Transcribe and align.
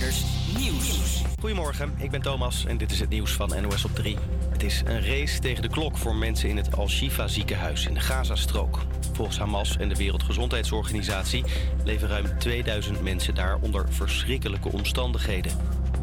Nieuws. 0.00 1.22
Goedemorgen, 1.40 1.94
ik 1.98 2.10
ben 2.10 2.22
Thomas 2.22 2.64
en 2.64 2.76
dit 2.76 2.90
is 2.90 3.00
het 3.00 3.08
nieuws 3.08 3.32
van 3.32 3.52
NOS 3.62 3.84
op 3.84 3.94
3. 3.94 4.16
Het 4.50 4.62
is 4.62 4.82
een 4.84 5.04
race 5.06 5.38
tegen 5.38 5.62
de 5.62 5.68
klok 5.68 5.96
voor 5.96 6.14
mensen 6.14 6.48
in 6.48 6.56
het 6.56 6.76
Al-Shifa 6.76 7.28
ziekenhuis 7.28 7.86
in 7.86 7.94
de 7.94 8.00
Gazastrook. 8.00 8.78
Volgens 9.12 9.38
Hamas 9.38 9.76
en 9.76 9.88
de 9.88 9.94
Wereldgezondheidsorganisatie 9.94 11.44
leven 11.84 12.08
ruim 12.08 12.38
2000 12.38 13.02
mensen 13.02 13.34
daar 13.34 13.58
onder 13.60 13.92
verschrikkelijke 13.92 14.72
omstandigheden. 14.72 15.52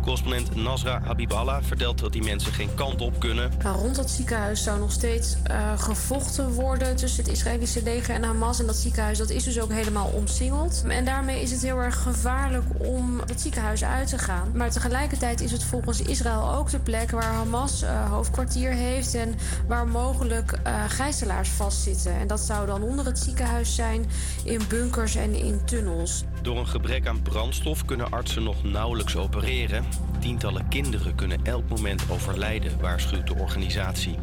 Correspondent 0.08 0.56
Nasra 0.56 1.02
Habiballah 1.04 1.64
vertelt 1.64 2.00
dat 2.00 2.12
die 2.12 2.24
mensen 2.24 2.54
geen 2.54 2.70
kant 2.76 3.02
op 3.02 3.20
kunnen. 3.20 3.52
Nou, 3.64 3.78
rond 3.78 3.96
dat 3.96 4.10
ziekenhuis 4.10 4.64
zou 4.64 4.80
nog 4.80 4.92
steeds 4.92 5.36
uh, 5.52 5.80
gevochten 5.80 6.52
worden 6.52 6.96
tussen 6.96 7.24
het 7.24 7.34
Israëlische 7.34 7.84
leger 7.84 8.16
en 8.16 8.24
Hamas. 8.24 8.60
En 8.60 8.66
dat 8.66 8.76
ziekenhuis 8.76 9.18
dat 9.18 9.30
is 9.30 9.44
dus 9.44 9.60
ook 9.60 9.72
helemaal 9.72 10.08
omsingeld. 10.08 10.84
En 10.88 11.06
daarmee 11.06 11.42
is 11.42 11.52
het 11.52 11.62
heel 11.62 11.78
erg 11.78 12.02
gevaarlijk 12.02 12.66
om 12.78 13.18
dat 13.26 13.42
ziekenhuis 13.42 13.84
uit 13.84 14.08
te 14.08 14.18
gaan. 14.18 14.52
Maar 14.54 14.72
tegelijkertijd 14.72 15.42
is 15.42 15.52
het 15.52 15.64
volgens 15.64 16.02
Israël 16.02 16.54
ook 16.54 16.70
de 16.70 16.80
plek 16.80 17.12
waar 17.12 17.34
Hamas 17.34 17.84
uh, 17.84 18.12
hoofdkwartier 18.12 18.72
heeft 18.72 19.16
en 19.16 19.36
waar 19.68 19.88
mogelijk 19.88 20.52
uh, 20.52 20.84
gijzelaars 20.88 21.50
vastzitten. 21.50 22.20
En 22.20 22.28
dat 22.28 22.40
zou 22.40 22.68
dan 22.68 22.82
onder 22.82 23.06
het 23.06 23.20
ziekenhuis 23.20 23.76
zijn, 23.76 24.06
in 24.44 24.62
bunkers 24.70 25.16
en 25.16 25.36
in 25.36 25.62
tunnels. 25.66 26.24
Door 26.42 26.58
een 26.58 26.68
gebrek 26.68 27.08
aan 27.08 27.22
brandstof 27.22 27.86
kunnen 27.86 28.12
artsen 28.12 28.44
nog 28.44 28.64
nauwelijks 28.64 29.16
opereren. 29.16 29.86
Tientallen 30.20 30.68
kinderen 30.68 31.16
kunnen 31.16 31.40
elk 31.44 31.70
moment 31.70 32.04
overlijden, 32.12 32.80
waarschuwt 32.80 33.28
de 33.28 33.36
organisatie. 33.36 34.16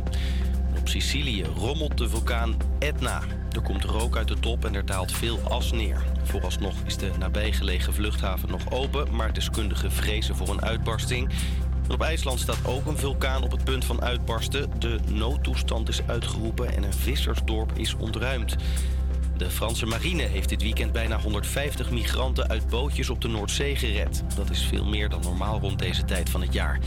Op 0.79 0.89
Sicilië 0.89 1.45
rommelt 1.45 1.99
de 1.99 2.09
vulkaan 2.09 2.57
Etna. 2.79 3.23
Er 3.53 3.63
komt 3.63 3.85
rook 3.85 4.17
uit 4.17 4.29
de 4.29 4.41
top 4.41 4.65
en 4.65 4.75
er 4.75 4.87
daalt 4.87 5.13
veel 5.13 5.39
as 5.49 5.73
neer. 5.73 6.03
Vooralsnog 6.23 6.75
is 6.87 6.97
de 6.97 7.11
nabijgelegen 7.19 7.95
vluchthaven 7.95 8.51
nog 8.51 8.71
open, 8.71 9.15
maar 9.15 9.33
deskundigen 9.33 9.93
vrezen 9.93 10.37
voor 10.37 10.49
een 10.49 10.63
uitbarsting. 10.63 11.31
op 11.89 12.03
IJsland 12.03 12.41
staat 12.41 12.67
ook 12.67 12.87
een 12.87 12.99
vulkaan 12.99 13.43
op 13.43 13.51
het 13.51 13.65
punt 13.65 13.85
van 13.85 14.03
uitbarsten. 14.03 14.71
De 14.79 14.99
noodtoestand 15.13 15.89
is 15.89 16.07
uitgeroepen 16.07 16.77
en 16.77 16.83
een 16.83 16.93
vissersdorp 16.93 17.73
is 17.75 17.95
ontruimd. 17.95 18.57
De 19.37 19.51
Franse 19.51 19.87
marine 19.87 20.23
heeft 20.23 20.49
dit 20.49 20.63
weekend 20.63 20.93
bijna 20.93 21.21
150 21.21 21.91
migranten 21.91 22.49
uit 22.49 22.69
bootjes 22.69 23.11
op 23.11 23.21
de 23.21 23.29
Noordzee 23.29 23.77
gered. 23.77 24.25
Dat 24.37 24.51
is 24.51 24.65
veel 24.65 24.85
meer 24.85 25.09
dan 25.09 25.21
normaal 25.23 25.61
rond 25.61 25.79
deze 25.79 26.05
tijd 26.05 26.31
van 26.31 26.41
het 26.41 26.53
jaar. 26.53 26.81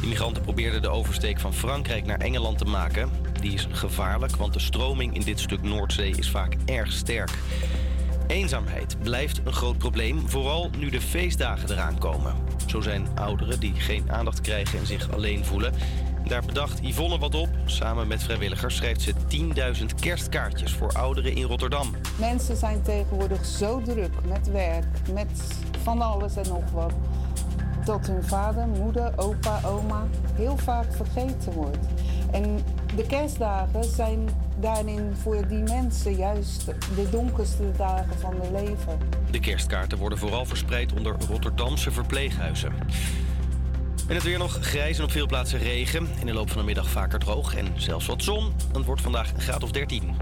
De 0.00 0.06
migranten 0.06 0.42
probeerden 0.42 0.82
de 0.82 0.88
oversteek 0.88 1.40
van 1.40 1.54
Frankrijk 1.54 2.06
naar 2.06 2.18
Engeland 2.18 2.58
te 2.58 2.64
maken. 2.64 3.10
Die 3.40 3.52
is 3.52 3.66
gevaarlijk, 3.70 4.36
want 4.36 4.52
de 4.52 4.58
stroming 4.58 5.14
in 5.14 5.22
dit 5.22 5.40
stuk 5.40 5.62
Noordzee 5.62 6.14
is 6.16 6.30
vaak 6.30 6.56
erg 6.64 6.92
sterk. 6.92 7.30
Eenzaamheid 8.26 8.96
blijft 9.02 9.40
een 9.44 9.52
groot 9.52 9.78
probleem, 9.78 10.28
vooral 10.28 10.70
nu 10.78 10.90
de 10.90 11.00
feestdagen 11.00 11.70
eraan 11.70 11.98
komen. 11.98 12.34
Zo 12.66 12.80
zijn 12.80 13.08
ouderen 13.14 13.60
die 13.60 13.74
geen 13.74 14.12
aandacht 14.12 14.40
krijgen 14.40 14.78
en 14.78 14.86
zich 14.86 15.12
alleen 15.12 15.44
voelen. 15.44 15.74
Daar 16.26 16.42
bedacht 16.46 16.80
Yvonne 16.82 17.18
wat 17.18 17.34
op. 17.34 17.48
Samen 17.64 18.06
met 18.06 18.22
vrijwilligers 18.22 18.76
schreef 18.76 19.00
ze 19.00 19.12
10.000 19.12 19.84
kerstkaartjes 20.00 20.72
voor 20.72 20.92
ouderen 20.92 21.34
in 21.34 21.44
Rotterdam. 21.44 21.94
Mensen 22.18 22.56
zijn 22.56 22.82
tegenwoordig 22.82 23.44
zo 23.44 23.82
druk 23.82 24.12
met 24.28 24.50
werk, 24.50 24.84
met 25.12 25.58
van 25.82 26.00
alles 26.00 26.36
en 26.36 26.48
nog 26.48 26.70
wat. 26.70 26.92
Dat 27.84 28.06
hun 28.06 28.24
vader, 28.24 28.66
moeder, 28.66 29.12
opa, 29.16 29.60
oma 29.64 30.06
heel 30.34 30.56
vaak 30.56 30.94
vergeten 30.94 31.52
wordt. 31.52 31.86
En 32.30 32.64
de 32.96 33.06
kerstdagen 33.06 33.84
zijn 33.84 34.28
daarin 34.60 35.12
voor 35.22 35.48
die 35.48 35.62
mensen 35.62 36.16
juist 36.16 36.64
de 36.66 37.08
donkerste 37.10 37.70
dagen 37.76 38.18
van 38.18 38.34
hun 38.40 38.52
leven. 38.52 38.98
De 39.30 39.40
kerstkaarten 39.40 39.98
worden 39.98 40.18
vooral 40.18 40.44
verspreid 40.44 40.92
onder 40.92 41.16
Rotterdamse 41.28 41.90
verpleeghuizen. 41.90 42.72
En 44.08 44.14
het 44.14 44.22
weer 44.22 44.38
nog 44.38 44.58
grijs 44.60 44.98
en 44.98 45.04
op 45.04 45.10
veel 45.10 45.26
plaatsen 45.26 45.58
regen. 45.58 46.08
In 46.20 46.26
de 46.26 46.32
loop 46.32 46.50
van 46.50 46.58
de 46.58 46.64
middag 46.64 46.90
vaker 46.90 47.18
droog 47.18 47.54
en 47.54 47.66
zelfs 47.76 48.06
wat 48.06 48.22
zon. 48.22 48.52
Het 48.72 48.84
wordt 48.84 49.02
vandaag 49.02 49.32
een 49.32 49.40
graad 49.40 49.62
of 49.62 49.70
13. 49.70 50.16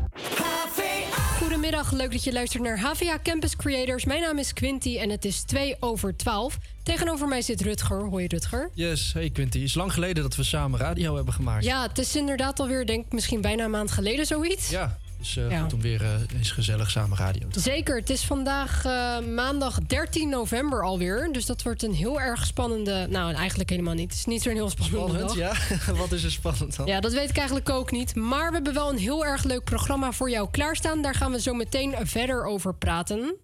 Goedemiddag, 1.38 1.92
leuk 1.92 2.12
dat 2.12 2.24
je 2.24 2.32
luistert 2.32 2.62
naar 2.62 2.80
HVA 2.80 3.18
Campus 3.22 3.56
Creators. 3.56 4.04
Mijn 4.04 4.20
naam 4.20 4.38
is 4.38 4.52
Quinty 4.52 4.98
en 4.98 5.10
het 5.10 5.24
is 5.24 5.42
2 5.42 5.76
over 5.80 6.16
12. 6.16 6.58
Tegenover 6.82 7.28
mij 7.28 7.42
zit 7.42 7.60
Rutger. 7.60 8.08
Hoi 8.08 8.26
Rutger. 8.26 8.70
Yes, 8.74 9.12
hey 9.12 9.30
Quinty. 9.30 9.58
Het 9.58 9.68
is 9.68 9.74
lang 9.74 9.92
geleden 9.92 10.22
dat 10.22 10.36
we 10.36 10.42
samen 10.42 10.78
radio 10.78 11.14
hebben 11.14 11.34
gemaakt. 11.34 11.64
Ja, 11.64 11.82
het 11.82 11.98
is 11.98 12.16
inderdaad 12.16 12.60
alweer, 12.60 12.86
denk 12.86 13.04
ik, 13.06 13.12
misschien 13.12 13.40
bijna 13.40 13.64
een 13.64 13.70
maand 13.70 13.90
geleden 13.90 14.26
zoiets. 14.26 14.70
Ja, 14.70 14.98
dus 15.22 15.36
uh, 15.36 15.60
goed 15.62 15.72
om 15.72 15.80
weer 15.80 16.02
uh, 16.02 16.08
eens 16.36 16.50
gezellig 16.50 16.90
samen 16.90 17.18
radio 17.18 17.48
te 17.48 17.60
Zeker. 17.60 17.96
Het 17.96 18.10
is 18.10 18.24
vandaag 18.24 18.84
uh, 18.84 19.18
maandag 19.18 19.78
13 19.86 20.28
november 20.28 20.82
alweer. 20.82 21.28
Dus 21.32 21.46
dat 21.46 21.62
wordt 21.62 21.82
een 21.82 21.94
heel 21.94 22.20
erg 22.20 22.46
spannende... 22.46 23.06
Nou, 23.10 23.34
eigenlijk 23.34 23.70
helemaal 23.70 23.94
niet. 23.94 24.10
Het 24.10 24.18
is 24.18 24.24
niet 24.24 24.42
zo'n 24.42 24.54
heel 24.54 24.70
spannende 24.70 25.18
spannend, 25.18 25.38
dag. 25.38 25.86
ja? 25.86 25.94
Wat 26.02 26.12
is 26.12 26.24
er 26.24 26.30
spannend 26.30 26.76
dan? 26.76 26.86
Ja, 26.86 27.00
dat 27.00 27.12
weet 27.12 27.30
ik 27.30 27.36
eigenlijk 27.36 27.70
ook 27.70 27.90
niet. 27.90 28.14
Maar 28.14 28.48
we 28.48 28.54
hebben 28.54 28.74
wel 28.74 28.90
een 28.90 28.98
heel 28.98 29.24
erg 29.24 29.44
leuk 29.44 29.64
programma 29.64 30.12
voor 30.12 30.30
jou 30.30 30.48
klaarstaan. 30.50 31.02
Daar 31.02 31.14
gaan 31.14 31.32
we 31.32 31.40
zo 31.40 31.54
meteen 31.54 31.94
verder 32.02 32.44
over 32.44 32.74
praten. 32.74 33.36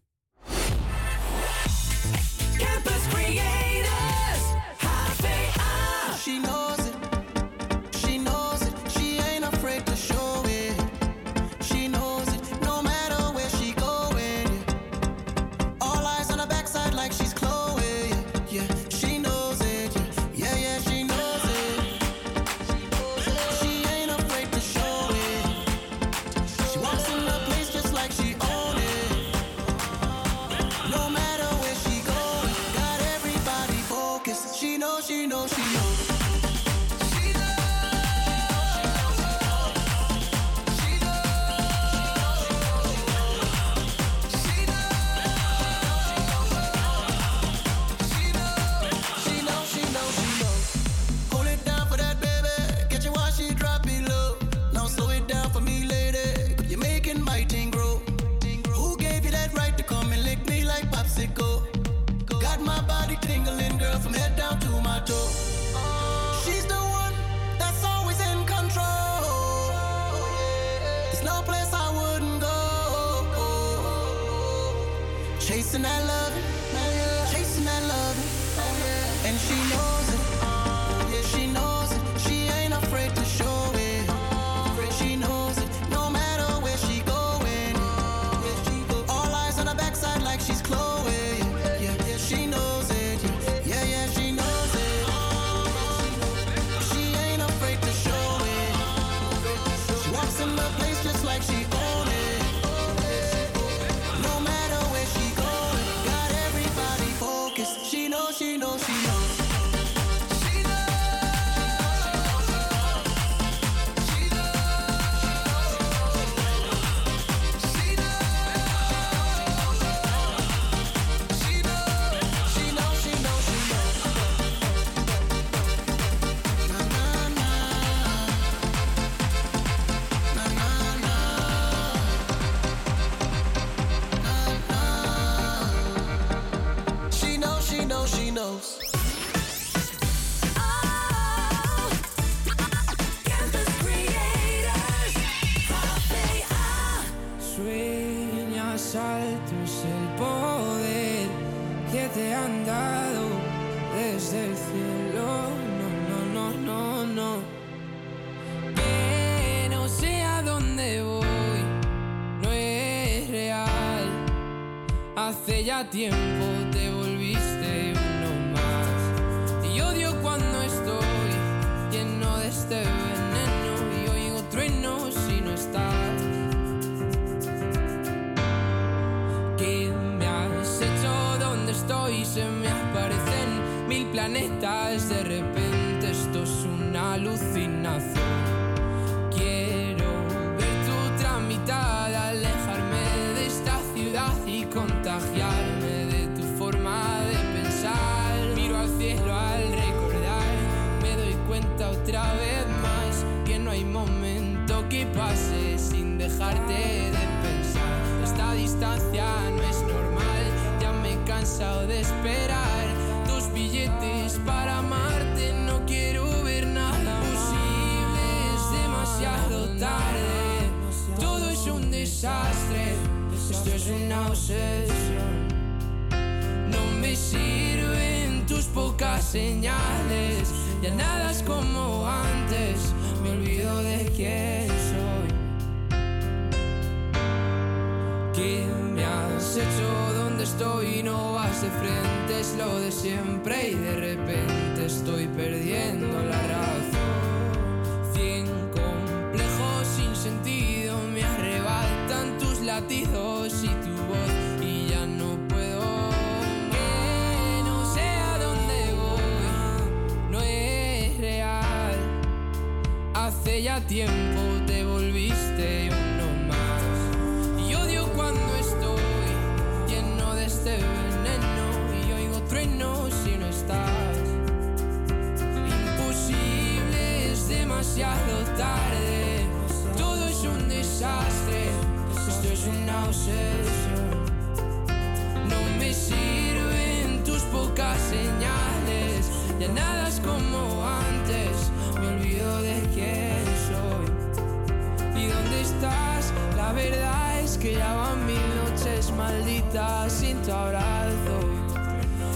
Nada 289.74 290.08
es 290.08 290.20
como 290.20 290.84
antes. 290.84 291.70
Me 292.00 292.06
olvido 292.08 292.62
de 292.62 292.80
quién 292.94 293.44
soy. 293.68 295.22
¿Y 295.22 295.26
dónde 295.26 295.60
estás? 295.60 296.32
La 296.56 296.72
verdad 296.72 297.40
es 297.40 297.58
que 297.58 297.74
ya 297.74 297.94
van 297.94 298.26
mil 298.26 298.40
noches 298.64 299.10
malditas 299.12 300.12
sin 300.12 300.40
tu 300.42 300.52
abrazo. 300.52 301.40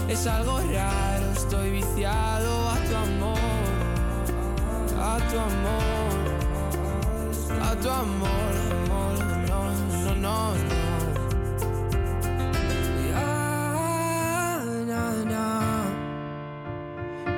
Es 0.09 0.27
algo 0.27 0.59
raro, 0.59 1.31
estoy 1.31 1.71
viciado 1.71 2.69
a 2.69 2.75
tu 2.87 2.95
amor, 2.95 3.37
a 5.01 5.17
tu 5.29 5.39
amor, 5.39 6.13
a 7.61 7.75
tu 7.75 7.89
amor, 7.89 8.53
amor, 8.89 9.19
no, 9.47 10.15
no, 10.15 10.15
no, 10.15 10.55
no. 10.55 10.82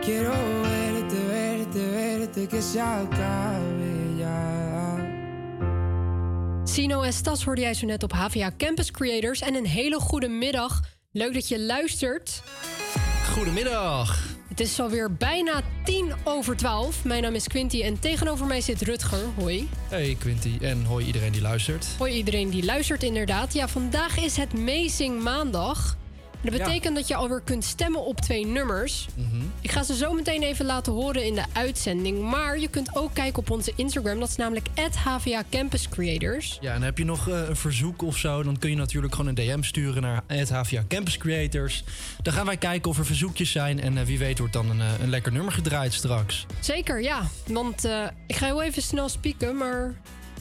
Quiero 0.06 0.34
verte, 0.62 1.16
verte, 1.16 1.80
verte, 1.80 2.48
que 2.48 2.62
se 2.62 2.80
acabe 2.80 4.18
ya. 4.18 4.98
Sino 6.64 7.02
en 7.02 7.14
Stas 7.14 7.44
hoorde 7.44 7.62
jij 7.62 7.74
zo 7.74 7.86
net 7.86 8.04
op 8.04 8.12
HVA 8.12 8.52
Campus 8.58 8.92
Creators. 8.92 9.42
En 9.42 9.56
een 9.56 9.66
hele 9.66 10.00
goede 10.00 10.28
middag. 10.28 10.82
Leuk 11.12 11.34
dat 11.34 11.48
je 11.48 11.60
luistert. 11.60 12.44
Goedemiddag. 13.34 14.24
Het 14.48 14.60
is 14.60 14.80
alweer 14.80 15.14
bijna 15.14 15.62
tien 15.84 16.14
over 16.24 16.58
twaalf. 16.58 17.04
Mijn 17.04 17.22
naam 17.22 17.36
is 17.36 17.48
Quinty 17.48 17.82
en 17.82 18.00
tegenover 18.00 18.46
mij 18.46 18.62
zit 18.62 18.82
Rutger. 18.82 19.26
Hoi. 19.36 19.70
Hey 19.90 20.16
Quinty 20.20 20.58
en 20.62 20.86
hoi 20.86 21.06
iedereen 21.06 21.32
die 21.32 21.42
luistert. 21.42 21.88
Hoi 21.98 22.12
iedereen 22.12 22.50
die 22.50 22.66
luistert 22.66 23.04
inderdaad. 23.04 23.54
Ja, 23.54 23.68
vandaag 23.68 24.18
is 24.18 24.38
het 24.38 24.54
Amazing 24.54 25.24
Maandag. 25.24 25.98
Dat 26.46 26.58
Ja. 26.60 26.66
betekent 26.66 26.96
dat 26.96 27.08
je 27.08 27.16
alweer 27.16 27.42
kunt 27.42 27.64
stemmen 27.64 28.06
op 28.06 28.22
twee 28.22 28.46
nummers. 28.46 29.08
Mhm. 29.16 29.44
Ik 29.62 29.72
ga 29.72 29.84
ze 29.84 29.96
zo 29.96 30.14
meteen 30.14 30.44
even 30.44 30.66
laten 30.66 30.94
horen 30.94 31.26
in 31.26 31.36
de 31.36 31.44
uitzending. 31.54 32.22
Maar 32.22 32.60
je 32.60 32.68
kunt 32.68 32.96
ook 32.96 33.14
kijken 33.14 33.40
op 33.40 33.50
onze 33.52 33.72
Instagram. 33.76 34.20
Dat 34.20 34.30
is 34.30 34.36
namelijk 34.36 34.68
HVA 34.96 35.44
Campus 35.50 35.90
Creators. 35.90 36.58
Ja, 36.62 36.74
en 36.74 36.82
heb 36.82 36.98
je 36.98 37.06
nog 37.06 37.30
eh, 37.30 37.48
een 37.48 37.56
verzoek 37.56 38.02
of 38.02 38.18
zo, 38.18 38.44
dan 38.44 38.58
kun 38.60 38.70
je 38.70 38.76
natuurlijk 38.76 39.16
gewoon 39.16 39.30
een 39.30 39.36
DM 39.48 39.62
sturen 39.62 40.02
naar 40.02 40.24
HVA 40.52 40.84
Campus 40.88 41.18
Creators. 41.18 41.84
Dan 42.22 42.34
gaan 42.34 42.46
wij 42.46 42.58
kijken 42.58 42.90
of 42.90 42.98
er 42.98 43.06
verzoekjes 43.06 43.52
zijn 43.52 43.80
en 43.82 43.98
eh, 43.98 44.04
wie 44.06 44.18
weet 44.20 44.38
wordt 44.40 44.54
dan 44.54 44.70
een, 44.70 44.82
eh, 44.82 44.88
een 45.02 45.10
lekker 45.10 45.32
nummer 45.32 45.52
gedraaid 45.54 45.94
straks. 45.94 46.46
Zeker, 46.60 47.02
ja. 47.02 47.28
Want 47.48 47.84
ik 48.28 48.36
ga 48.36 48.46
heel 48.46 48.62
even 48.64 48.82
snel 48.82 49.10
spieken, 49.10 49.58
maar... 49.58 49.96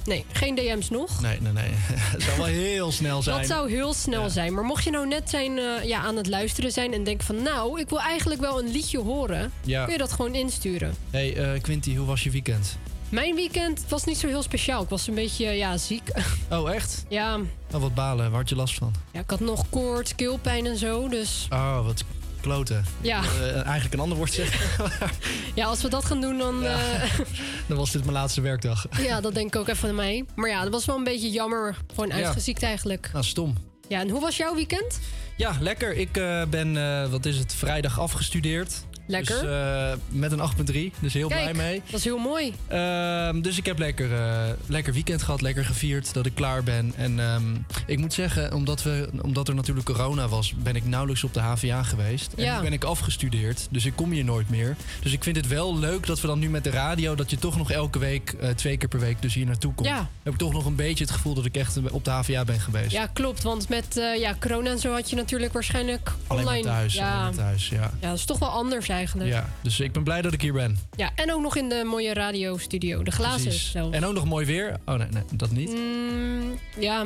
Nee, 0.04 0.24
geen 0.32 0.54
DM's 0.54 0.90
nog. 0.90 1.20
Nee, 1.20 1.40
nee, 1.40 1.52
nee. 1.52 1.70
Het 2.14 2.22
zou 2.22 2.36
wel 2.36 2.46
heel 2.46 2.92
snel 2.92 3.22
zijn. 3.22 3.36
Dat 3.38 3.46
zou 3.46 3.70
heel 3.70 3.94
snel 3.94 4.22
Ja. 4.22 4.28
zijn. 4.28 4.54
Maar 4.54 4.64
mocht 4.64 4.84
je 4.84 4.90
nou 4.90 5.06
net 5.06 5.30
zijn, 5.30 5.58
eh, 5.58 5.84
ja, 5.84 6.00
aan 6.00 6.16
het 6.16 6.26
luisteren 6.28 6.72
zijn 6.72 6.92
en 6.92 7.04
denken 7.04 7.26
van... 7.26 7.42
nou, 7.42 7.80
ik 7.80 7.88
wil 7.88 8.00
eigenlijk 8.00 8.40
wel 8.40 8.58
een 8.58 8.70
liedje 8.70 8.98
horen... 8.98 9.52
Ja. 9.64 9.84
kun 9.84 9.92
je 9.92 9.98
dat 9.98 10.12
gewoon 10.12 10.34
insturen. 10.34 10.94
Hey 11.10 11.36
eh, 11.54 11.60
Quinty, 11.60 11.96
hoe 11.96 12.06
was 12.06 12.22
je 12.24 12.30
weekend? 12.30 12.76
Mijn 13.08 13.34
weekend 13.34 13.84
was 13.88 14.04
niet 14.04 14.18
zo 14.18 14.26
heel 14.26 14.42
speciaal. 14.42 14.82
Ik 14.82 14.88
was 14.88 15.06
een 15.06 15.14
beetje 15.14 15.46
ja, 15.50 15.76
ziek. 15.76 16.08
Oh, 16.50 16.74
echt? 16.74 17.04
ja, 17.08 17.38
Oh, 17.74 17.80
wat 17.80 17.94
balen. 17.94 18.30
Waar 18.30 18.40
had 18.40 18.48
je 18.48 18.56
last 18.56 18.74
van? 18.74 18.94
ja, 19.12 19.20
ik 19.20 19.30
had 19.30 19.40
nog 19.40 19.64
koorts, 19.70 20.14
keelpijn 20.14 20.66
en 20.66 20.76
zo. 20.76 21.08
Dus 21.08 21.46
Oh, 21.52 21.84
wat 21.86 22.04
kloten. 22.44 22.84
Ja. 23.00 23.22
Eh, 23.22 23.54
eigenlijk 23.54 23.94
een 23.94 24.00
ander 24.00 24.16
woord 24.16 24.32
zeggen. 24.32 24.90
ja, 25.54 25.66
als 25.66 25.82
we 25.82 25.88
dat 25.88 26.04
gaan 26.04 26.20
doen, 26.20 26.38
dan... 26.38 26.60
Ja. 26.62 26.70
Ja. 26.78 27.06
dan 27.68 27.76
was 27.76 27.90
dit 27.90 28.00
mijn 28.02 28.12
laatste 28.16 28.40
werkdag. 28.40 28.86
ja, 28.98 29.20
dat 29.20 29.34
denk 29.34 29.46
ik 29.54 29.60
ook 29.60 29.68
even 29.68 29.88
aan 29.88 29.94
mij. 29.94 30.24
Maar 30.34 30.48
ja, 30.50 30.62
dat 30.62 30.72
was 30.72 30.84
wel 30.84 30.96
een 30.96 31.04
beetje 31.04 31.30
jammer. 31.30 31.76
Gewoon 31.94 32.08
Ja. 32.08 32.14
uitgeziekt 32.14 32.62
eigenlijk. 32.62 33.10
Nou, 33.12 33.24
stom. 33.24 33.56
Ja, 33.88 34.00
en 34.00 34.08
hoe 34.08 34.20
was 34.20 34.36
jouw 34.36 34.54
weekend? 34.54 35.00
Ja, 35.36 35.56
lekker. 35.60 35.94
Ik 35.94 36.16
eh, 36.16 36.42
ben, 36.50 36.76
eh, 36.76 37.10
wat 37.10 37.26
is 37.26 37.36
het, 37.38 37.54
vrijdag 37.54 38.00
afgestudeerd. 38.00 38.84
Lekker. 39.06 39.40
Dus, 39.40 39.50
eh, 39.50 39.92
met 40.08 40.32
een 40.32 40.40
8.3, 40.40 40.92
dus 41.00 41.12
heel 41.12 41.28
Kijk, 41.28 41.40
blij 41.52 41.66
mee. 41.66 41.82
dat 41.90 41.98
is 41.98 42.04
heel 42.04 42.18
mooi. 42.18 42.52
Ehm, 42.66 43.40
dus 43.40 43.58
ik 43.58 43.66
heb 43.66 43.78
lekker, 43.78 44.14
eh, 44.14 44.42
lekker 44.66 44.92
weekend 44.92 45.22
gehad, 45.22 45.40
lekker 45.40 45.64
gevierd 45.64 46.14
dat 46.14 46.26
ik 46.26 46.34
klaar 46.34 46.62
ben. 46.62 46.92
En 46.96 47.20
ehm, 47.20 47.42
ik 47.86 47.98
moet 47.98 48.12
zeggen, 48.12 48.52
omdat, 48.52 48.82
we, 48.82 49.08
omdat 49.22 49.48
er 49.48 49.54
natuurlijk 49.54 49.86
corona 49.86 50.28
was, 50.28 50.54
ben 50.56 50.76
ik 50.76 50.84
nauwelijks 50.86 51.24
op 51.24 51.34
de 51.34 51.40
HVA 51.40 51.82
geweest. 51.82 52.32
En 52.32 52.44
Ja. 52.44 52.56
nu 52.56 52.62
ben 52.62 52.72
ik 52.72 52.84
afgestudeerd, 52.84 53.66
dus 53.70 53.84
ik 53.84 53.92
kom 53.96 54.10
hier 54.10 54.24
nooit 54.24 54.50
meer. 54.50 54.76
Dus 55.02 55.12
ik 55.12 55.22
vind 55.22 55.36
het 55.36 55.46
wel 55.48 55.78
leuk 55.78 56.06
dat 56.06 56.20
we 56.20 56.26
dan 56.26 56.38
nu 56.38 56.50
met 56.50 56.64
de 56.64 56.70
radio, 56.70 57.14
dat 57.14 57.30
je 57.30 57.36
toch 57.38 57.56
nog 57.56 57.70
elke 57.70 57.98
week, 57.98 58.32
eh, 58.40 58.48
twee 58.50 58.76
keer 58.76 58.88
per 58.88 59.00
week, 59.00 59.22
dus 59.22 59.34
hier 59.34 59.46
naartoe 59.46 59.74
komt. 59.74 59.88
Ja. 59.88 60.08
Heb 60.22 60.32
ik 60.32 60.38
toch 60.38 60.52
nog 60.52 60.64
een 60.64 60.76
beetje 60.76 61.04
het 61.04 61.12
gevoel 61.12 61.34
dat 61.34 61.44
ik 61.44 61.56
echt 61.56 61.78
op 61.90 62.04
de 62.04 62.10
HVA 62.10 62.44
ben 62.44 62.60
geweest. 62.60 62.90
Ja, 62.92 63.06
klopt. 63.06 63.42
Want 63.42 63.68
met 63.68 63.86
ja, 64.18 64.36
corona 64.40 64.70
en 64.70 64.78
zo 64.78 64.92
had 64.92 65.10
je 65.10 65.16
natuurlijk 65.16 65.52
waarschijnlijk 65.52 66.12
Alleen 66.26 66.44
online... 66.46 66.64
maar 66.68 66.76
thuis, 66.76 66.94
ja. 66.94 67.20
alleen 67.20 67.34
thuis, 67.34 67.68
ja. 67.68 67.90
ja, 68.00 68.08
dat 68.08 68.18
is 68.18 68.24
toch 68.24 68.38
wel 68.38 68.48
anders 68.48 68.86
eigenlijk. 68.94 69.30
Ja, 69.30 69.48
dus 69.60 69.80
ik 69.80 69.92
ben 69.92 70.02
blij 70.04 70.22
dat 70.22 70.32
ik 70.32 70.40
hier 70.40 70.52
ben. 70.52 70.78
Ja, 70.96 71.10
en 71.14 71.32
ook 71.32 71.40
nog 71.40 71.56
in 71.56 71.68
de 71.68 71.82
mooie 71.86 72.14
radiostudio. 72.14 73.02
De 73.02 73.10
glazen 73.10 73.52
zelf. 73.52 73.92
En 73.94 74.04
ook 74.04 74.14
nog 74.14 74.24
mooi 74.24 74.46
weer. 74.46 74.76
Oh 74.86 74.94
nee, 74.94 75.08
nee 75.10 75.22
dat 75.32 75.50
niet. 75.50 75.70
Mm, 75.70 76.58
ja, 76.78 77.04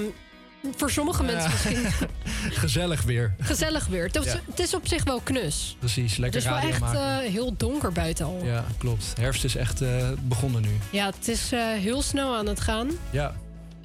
Voor 0.76 0.90
sommige 0.90 1.22
mensen 1.22 1.50
misschien 1.50 2.08
Gezellig 2.64 3.02
weer. 3.02 3.34
gezellig 3.40 3.86
weer. 3.86 4.04
Het 4.04 4.16
is, 4.16 4.24
Ja. 4.32 4.40
het 4.50 4.58
is 4.58 4.74
op 4.74 4.88
zich 4.88 5.04
wel 5.04 5.20
knus. 5.20 5.76
Precies, 5.78 6.10
Het 6.10 6.18
lekker 6.20 6.38
is 6.40 6.46
wel 6.46 6.54
radio 6.54 6.68
echt 6.68 6.82
eh, 6.94 7.16
heel 7.18 7.54
donker 7.56 7.92
buiten 7.92 8.26
al. 8.26 8.40
Ja, 8.44 8.52
Ja, 8.52 8.64
klopt. 8.78 9.12
Herfst 9.20 9.44
is 9.44 9.56
echt 9.56 9.80
eh, 9.80 10.08
begonnen 10.22 10.62
nu. 10.62 10.98
het 10.98 11.28
is 11.28 11.52
eh, 11.52 11.60
heel 11.72 12.02
snel 12.02 12.36
aan 12.36 12.46
het 12.46 12.60
gaan. 12.60 12.90
Ja. 13.10 13.34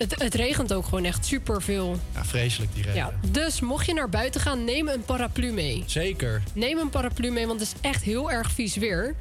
Het, 0.09 0.21
het 0.21 0.35
regent 0.35 0.73
ook 0.73 0.85
gewoon 0.85 1.05
echt 1.05 1.25
superveel. 1.25 1.99
ja, 2.13 2.25
vreselijk 2.25 2.73
die 2.73 2.83
regen. 2.83 2.97
Ja, 2.97 3.13
dus 3.31 3.59
mocht 3.59 3.85
je 3.85 3.93
naar 3.93 4.09
buiten 4.09 4.41
gaan, 4.41 4.63
neem 4.63 4.87
een 4.87 5.05
paraplu 5.05 5.51
mee. 5.51 5.83
Zeker. 5.85 6.43
Neem 6.53 6.77
een 6.77 6.89
paraplu 6.89 7.31
mee, 7.31 7.47
want 7.47 7.59
het 7.59 7.73
is 7.75 7.89
echt 7.89 8.03
heel 8.03 8.31
erg 8.31 8.51
vies 8.51 8.75
weer. 8.75 9.15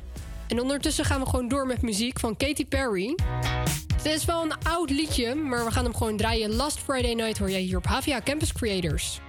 En 0.49 0.61
ondertussen 0.61 1.05
gaan 1.05 1.21
we 1.21 1.27
gewoon 1.27 1.49
door 1.49 1.67
met 1.67 1.83
muziek 1.83 2.21
van 2.21 2.37
Katy 2.37 2.67
Perry. 2.67 3.15
Het 3.95 4.05
is 4.05 4.25
wel 4.25 4.43
een 4.43 4.53
oud 4.63 4.91
liedje, 4.91 5.35
maar 5.35 5.65
we 5.65 5.71
gaan 5.71 5.85
hem 5.85 5.95
gewoon 5.95 6.17
draaien. 6.17 6.55
Last 6.55 6.79
Friday 6.79 7.15
Night 7.15 7.39
hoor 7.39 7.51
jij 7.51 7.61
hier 7.61 7.77
op 7.77 7.87
HVA 7.87 8.21
Campus 8.25 8.53
Creators. 8.53 9.21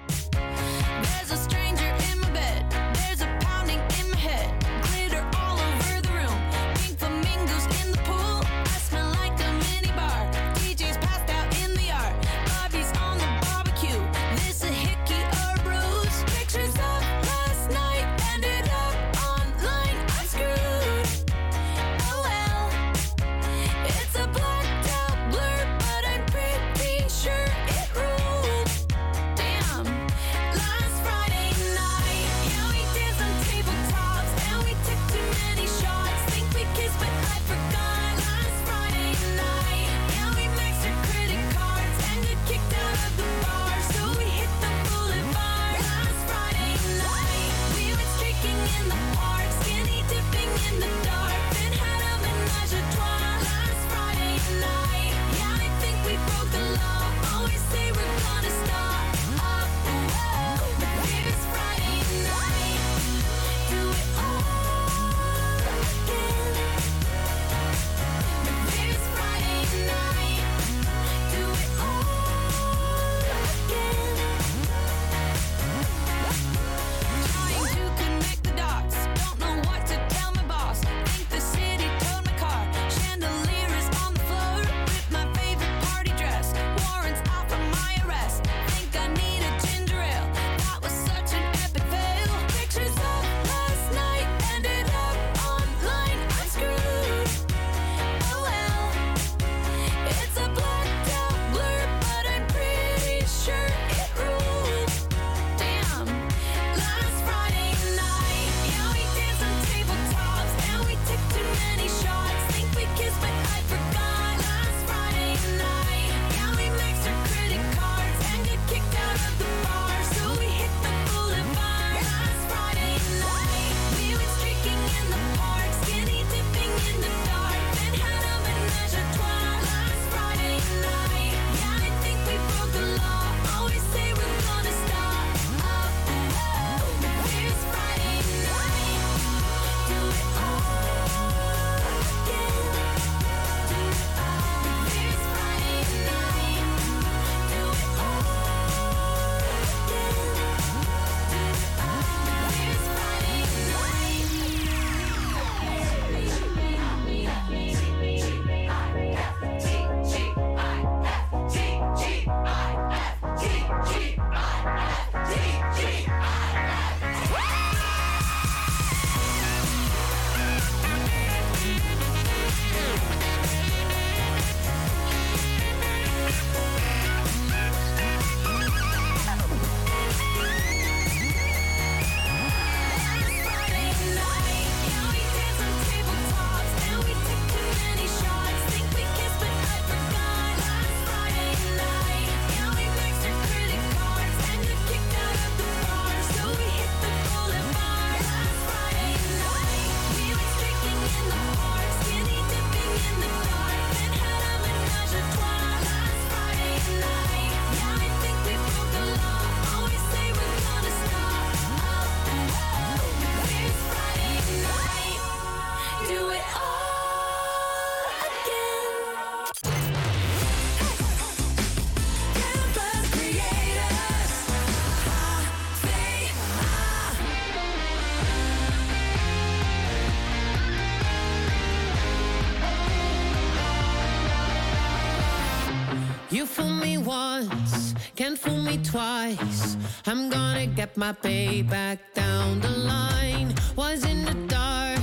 Once, 237.49 237.93
can't 238.15 238.37
fool 238.37 238.61
me 238.61 238.77
twice. 238.83 239.77
I'm 240.05 240.29
gonna 240.29 240.67
get 240.67 240.97
my 240.97 241.13
payback 241.13 241.99
down 242.13 242.59
the 242.59 242.69
line. 242.69 243.53
Was 243.75 244.05
in 244.05 244.25
the 244.25 244.35
dark, 244.47 244.99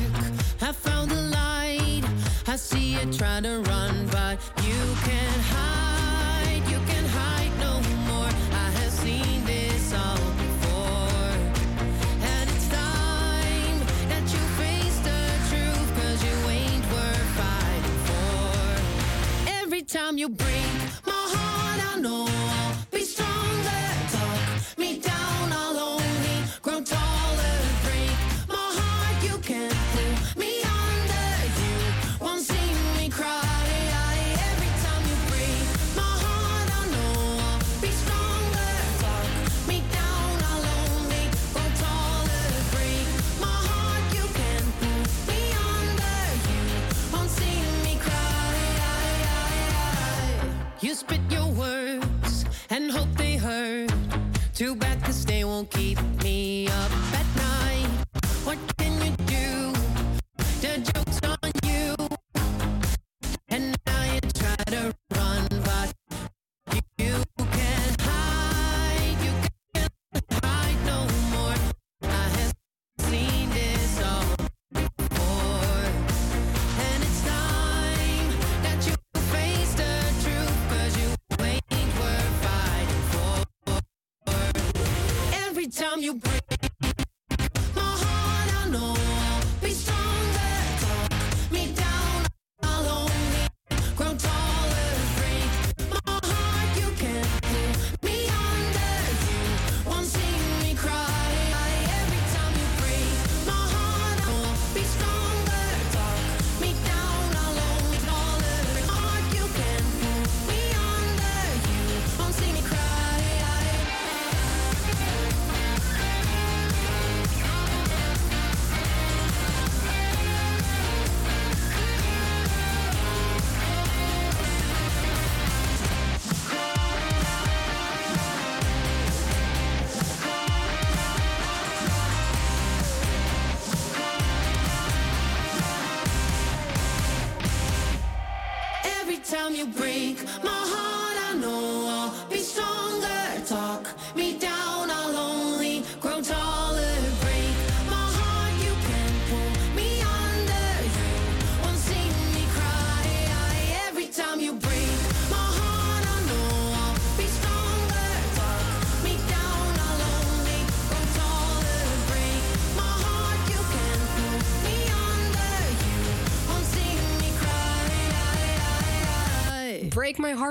I 0.60 0.72
found 0.72 1.10
the 1.10 1.22
light. 1.38 2.02
I 2.46 2.56
see 2.56 2.94
you 2.94 3.12
try 3.12 3.40
to 3.40 3.60
run, 3.70 4.06
but 4.06 4.38
you 4.66 4.80
can't 5.08 5.42
hide. 5.54 6.62
You 6.72 6.78
can 6.90 7.04
hide 7.18 7.54
no 7.58 7.74
more. 8.08 8.32
I 8.64 8.68
have 8.78 8.92
seen 8.92 9.44
this 9.44 9.92
all 9.92 10.30
before. 10.44 11.32
And 12.32 12.50
it's 12.50 12.68
time 12.68 13.78
that 14.08 14.24
you 14.32 14.42
face 14.58 15.00
know 22.00 22.59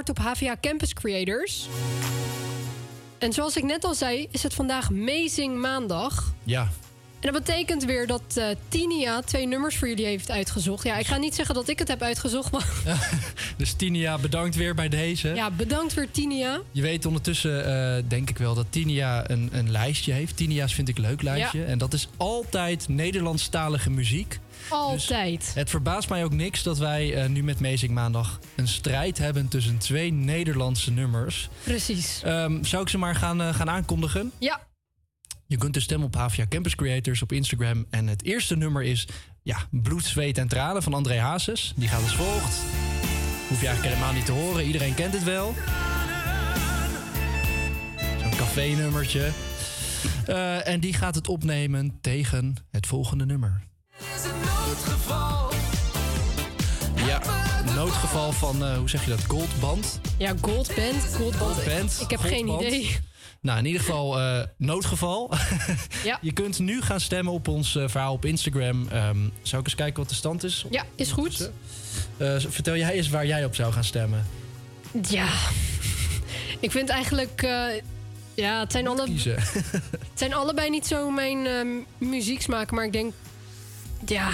Op 0.08 0.18
HVA 0.18 0.58
Campus 0.62 0.94
Creators. 0.94 1.68
En 3.18 3.34
zoals 3.34 3.58
ik 3.58 3.64
net 3.64 3.84
al 3.84 3.94
zei, 3.94 4.28
is 4.32 4.44
het 4.44 4.54
vandaag 4.54 4.90
Amazing 4.90 5.58
Maandag. 5.58 6.34
Ja, 6.44 6.68
En 7.20 7.34
dat 7.34 7.44
betekent 7.46 7.86
weer 7.86 8.08
dat 8.08 8.22
eh, 8.36 8.46
Tinia 8.68 9.22
twee 9.22 9.48
nummers 9.48 9.78
voor 9.78 9.88
jullie 9.88 10.06
heeft 10.06 10.32
uitgezocht. 10.32 10.84
Ja, 10.84 10.98
ik 10.98 11.06
ga 11.06 11.18
niet 11.18 11.36
zeggen 11.36 11.56
dat 11.56 11.68
ik 11.68 11.80
het 11.80 11.88
heb 11.88 12.02
uitgezocht, 12.02 12.52
maar 12.52 12.68
dus 13.58 13.74
Tinia, 13.74 14.18
bedankt 14.18 14.56
weer 14.56 14.76
bij 14.76 14.90
deze. 14.90 15.28
ja, 15.28 15.52
bedankt 15.52 15.94
weer 15.94 16.12
Tinia. 16.12 16.60
Je 16.72 16.82
weet 16.82 17.06
ondertussen, 17.06 17.66
eh, 17.66 18.04
denk 18.08 18.30
ik 18.30 18.38
wel, 18.38 18.56
dat 18.56 18.66
Tinia 18.70 19.30
een, 19.30 19.50
een 19.52 19.72
lijstje 19.72 20.14
heeft. 20.14 20.38
Tinia's 20.38 20.74
vind 20.74 20.90
ik 20.90 20.98
een 20.98 21.04
leuk 21.04 21.22
lijstje. 21.22 21.60
Ja. 21.60 21.66
En 21.66 21.78
dat 21.78 21.94
is 21.94 22.08
altijd 22.18 22.88
Nederlandstalige 22.88 23.90
muziek. 23.90 24.40
Altijd. 24.70 25.52
Het 25.56 25.70
verbaast 25.70 26.10
mij 26.10 26.24
ook 26.24 26.34
niks 26.34 26.64
dat 26.64 26.78
wij 26.78 27.14
eh, 27.14 27.30
nu 27.30 27.44
met 27.44 27.58
Amazing 27.58 27.92
Maandag 27.92 28.40
een 28.56 28.68
strijd 28.68 29.18
hebben 29.18 29.48
tussen 29.48 29.78
twee 29.78 30.12
Nederlandse 30.12 30.92
nummers. 30.92 31.50
Precies. 31.64 32.22
Ehm, 32.24 32.64
zou 32.64 32.82
ik 32.82 32.90
ze 32.90 32.98
maar 32.98 33.16
gaan, 33.16 33.54
gaan 33.54 33.70
aankondigen? 33.70 34.32
Ja, 34.38 34.68
Je 35.50 35.58
kunt 35.58 35.74
dus 35.74 35.84
stemmen 35.84 36.08
op 36.08 36.16
Havia 36.16 36.46
Campus 36.50 36.76
Creators 36.76 37.22
op 37.22 37.32
Instagram. 37.32 37.86
En 37.90 38.08
het 38.08 38.24
eerste 38.24 38.56
nummer 38.58 38.84
is 38.84 39.08
ja, 39.44 39.58
Bloed, 39.72 40.06
Zweet 40.06 40.38
en 40.38 40.48
Tranen 40.48 40.84
van 40.84 40.94
André 40.94 41.20
Hazes. 41.20 41.74
Die 41.76 41.88
gaat 41.88 42.02
als 42.02 42.16
volgt. 42.16 42.56
Hoef 43.48 43.62
je 43.62 43.68
eigenlijk 43.68 43.96
helemaal 43.96 44.14
niet 44.14 44.26
te 44.26 44.32
horen. 44.32 44.66
Iedereen 44.66 44.94
kent 44.94 45.14
het 45.14 45.24
wel. 45.24 45.56
Zo'n 48.22 48.36
café-nummertje. 48.38 49.30
Eh, 50.26 50.68
en 50.68 50.80
die 50.80 50.94
gaat 50.94 51.16
het 51.16 51.28
opnemen 51.28 51.98
tegen 52.02 52.56
het 52.72 52.88
volgende 52.88 53.26
nummer. 53.26 53.64
is 54.16 54.24
een 54.24 54.40
noodgeval. 54.40 55.52
Ja, 56.96 57.22
noodgeval 57.76 58.32
van, 58.32 58.64
eh, 58.66 58.78
hoe 58.78 58.90
zeg 58.90 59.04
je 59.04 59.10
dat, 59.10 59.26
Goldband? 59.28 60.00
ja 60.18 60.34
Gold 60.42 60.72
Band. 60.76 61.04
Gold 61.16 61.38
Band. 61.38 61.66
Band, 61.66 61.98
Ik 62.02 62.10
heb 62.10 62.20
geen 62.20 62.48
Goldband. 62.48 62.74
idee. 62.74 62.98
Nou, 63.42 63.60
in 63.60 63.66
ieder 63.66 63.82
geval 63.82 64.20
eh, 64.20 64.44
noodgeval. 64.58 65.30
Ja. 66.04 66.18
Je 66.22 66.32
kunt 66.32 66.60
nu 66.60 66.82
gaan 66.82 67.00
stemmen 67.00 67.34
op 67.34 67.48
ons 67.48 67.76
eh, 67.76 67.88
verhaal 67.88 68.14
op 68.14 68.26
Instagram. 68.26 68.88
Ehm, 68.88 69.18
zou 69.42 69.62
ik 69.62 69.68
eens 69.68 69.76
kijken 69.76 70.00
wat 70.00 70.10
de 70.10 70.16
stand 70.16 70.44
is? 70.44 70.66
Ja, 70.70 70.86
is 70.96 71.12
goed. 71.12 71.52
Eh, 72.18 72.36
vertel 72.40 72.76
jij 72.76 72.92
eens 72.92 73.10
waar 73.10 73.26
jij 73.26 73.46
op 73.46 73.56
zou 73.56 73.74
gaan 73.74 73.84
stemmen. 73.84 74.26
Ja. 75.10 75.28
Ik 76.60 76.72
vind 76.72 76.90
eigenlijk... 76.90 77.42
ja, 78.34 78.60
het 78.60 78.72
zijn, 78.72 78.88
alle, 78.88 79.08
het 79.12 80.02
zijn 80.14 80.34
allebei 80.34 80.70
niet 80.70 80.88
zo 80.88 81.10
mijn 81.10 81.48
muzieksmaak, 81.98 82.72
maar 82.72 82.86
ik 82.86 82.92
denk... 82.92 83.14
Ja, 84.06 84.30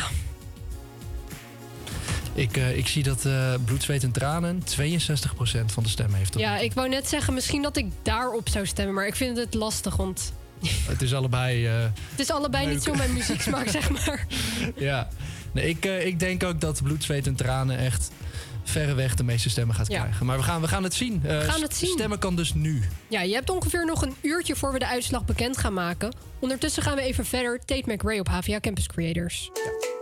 ik, 2.35 2.57
eh, 2.57 2.77
ik 2.77 2.87
zie 2.87 3.03
dat 3.03 3.25
eh 3.25 3.53
Bloed, 3.65 3.83
Zweet 3.83 4.03
en 4.03 4.11
Tranen 4.11 4.63
62% 4.63 5.71
van 5.71 5.83
de 5.83 5.89
stemmen 5.89 6.17
heeft. 6.17 6.35
op. 6.35 6.41
ja, 6.41 6.57
ik 6.57 6.73
wou 6.73 6.89
net 6.89 7.07
zeggen 7.09 7.33
misschien 7.33 7.61
dat 7.61 7.77
ik 7.77 7.85
daarop 8.01 8.49
zou 8.49 8.65
stemmen, 8.65 8.93
maar 8.93 9.07
ik 9.07 9.15
vind 9.15 9.37
het 9.37 9.53
lastig, 9.53 9.95
want 9.95 10.31
Het 10.91 11.01
is 11.01 11.13
allebei... 11.13 11.65
eh, 11.67 11.73
het 12.11 12.19
is 12.19 12.31
allebei 12.31 12.67
niet 12.67 12.83
zo 12.83 12.93
mijn 12.93 13.13
muzieksmaak, 13.13 13.67
zeg 13.67 13.89
maar. 13.89 14.25
ja. 14.75 15.07
Nee, 15.51 15.69
ik, 15.69 15.85
ik 15.85 16.19
denk 16.19 16.43
ook 16.43 16.61
dat 16.61 16.83
Bloed, 16.83 17.03
Zweet 17.03 17.27
en 17.27 17.35
Tranen 17.35 17.77
echt 17.77 18.11
verreweg 18.63 19.15
de 19.15 19.23
meeste 19.23 19.49
stemmen 19.49 19.75
gaat 19.75 19.87
Ja. 19.91 19.99
krijgen. 20.01 20.25
Maar 20.25 20.37
we 20.37 20.43
gaan, 20.43 20.61
we 20.61 20.67
gaan 20.67 20.83
het 20.83 20.93
zien. 20.93 21.21
Eh, 21.25 21.39
gaan 21.39 21.61
het 21.61 21.75
zien. 21.75 21.89
Stemmen 21.89 22.19
kan 22.19 22.35
dus 22.35 22.53
nu. 22.53 22.83
Ja, 23.07 23.21
je 23.21 23.33
hebt 23.33 23.49
ongeveer 23.49 23.85
nog 23.85 24.01
een 24.01 24.15
uurtje 24.21 24.55
voor 24.55 24.71
we 24.73 24.79
de 24.79 24.87
uitslag 24.87 25.25
bekend 25.25 25.57
gaan 25.57 25.73
maken. 25.73 26.13
Ondertussen 26.39 26.83
gaan 26.83 26.95
we 26.95 27.01
even 27.01 27.25
verder. 27.25 27.59
Tate 27.65 27.91
McRae 27.93 28.19
op 28.19 28.27
HVA 28.27 28.59
Campus 28.59 28.87
Creators. 28.87 29.49
He 29.53 29.94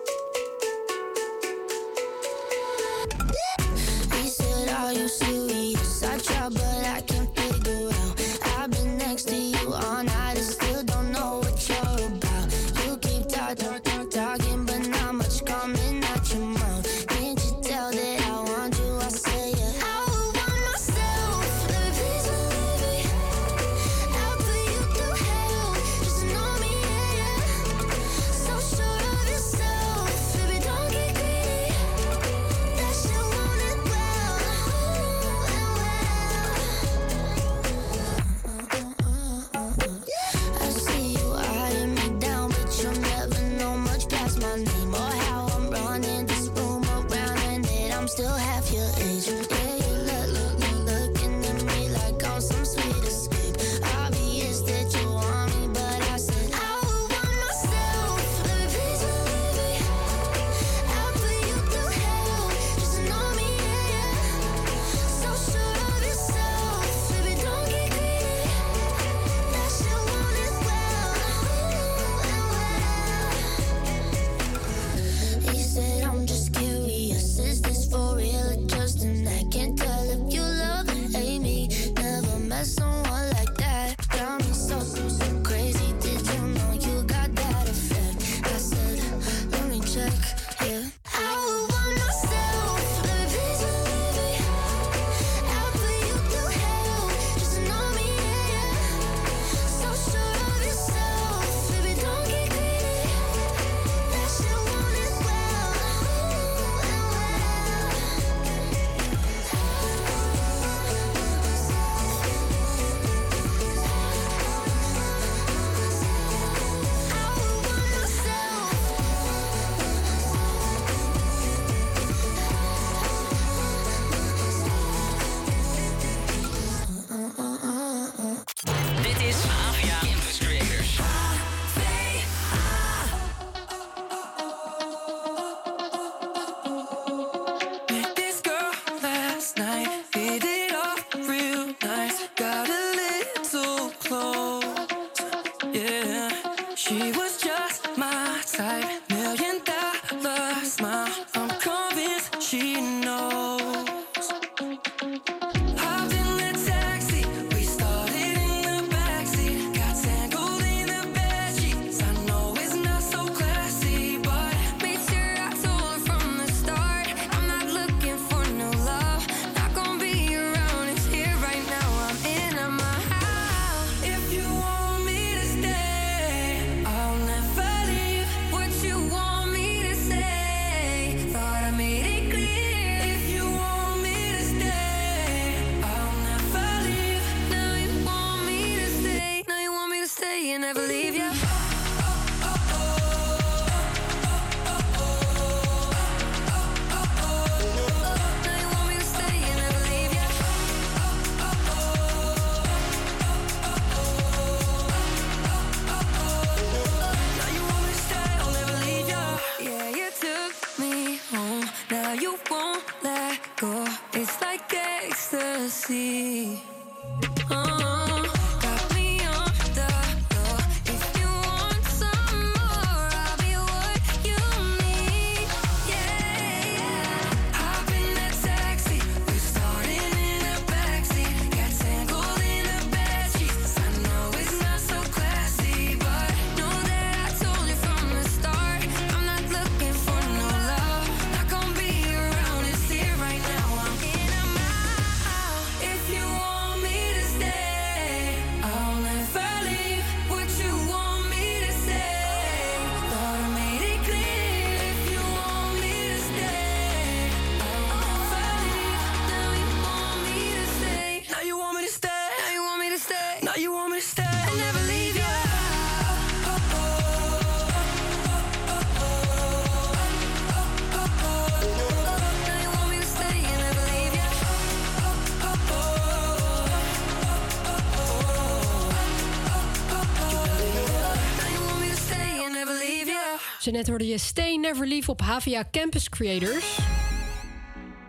Zo 283.63 283.71
net 283.71 283.87
hoorde 283.87 284.07
je 284.07 284.17
Stay 284.17 284.55
Never 284.55 284.87
Leave 284.87 285.11
op 285.11 285.21
HVA 285.21 285.63
Campus 285.71 286.09
Creators. 286.09 286.77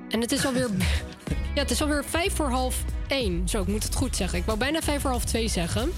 En 0.09 0.21
het 0.21 0.33
is 0.33 0.47
alweer... 0.47 0.69
Ja, 1.55 1.61
het 1.61 1.71
is 1.71 1.83
alweer 1.83 2.05
vijf 2.05 2.35
voor 2.35 2.49
half 2.49 2.85
één. 3.07 3.49
Zo, 3.49 3.61
ik 3.63 3.67
moet 3.67 3.83
het 3.83 3.95
goed 3.95 4.17
zeggen. 4.17 4.39
Ik 4.39 4.45
wou 4.45 4.59
bijna 4.59 4.81
vijf 4.81 5.01
voor 5.01 5.11
half 5.11 5.25
twee 5.25 5.49
zeggen. 5.49 5.93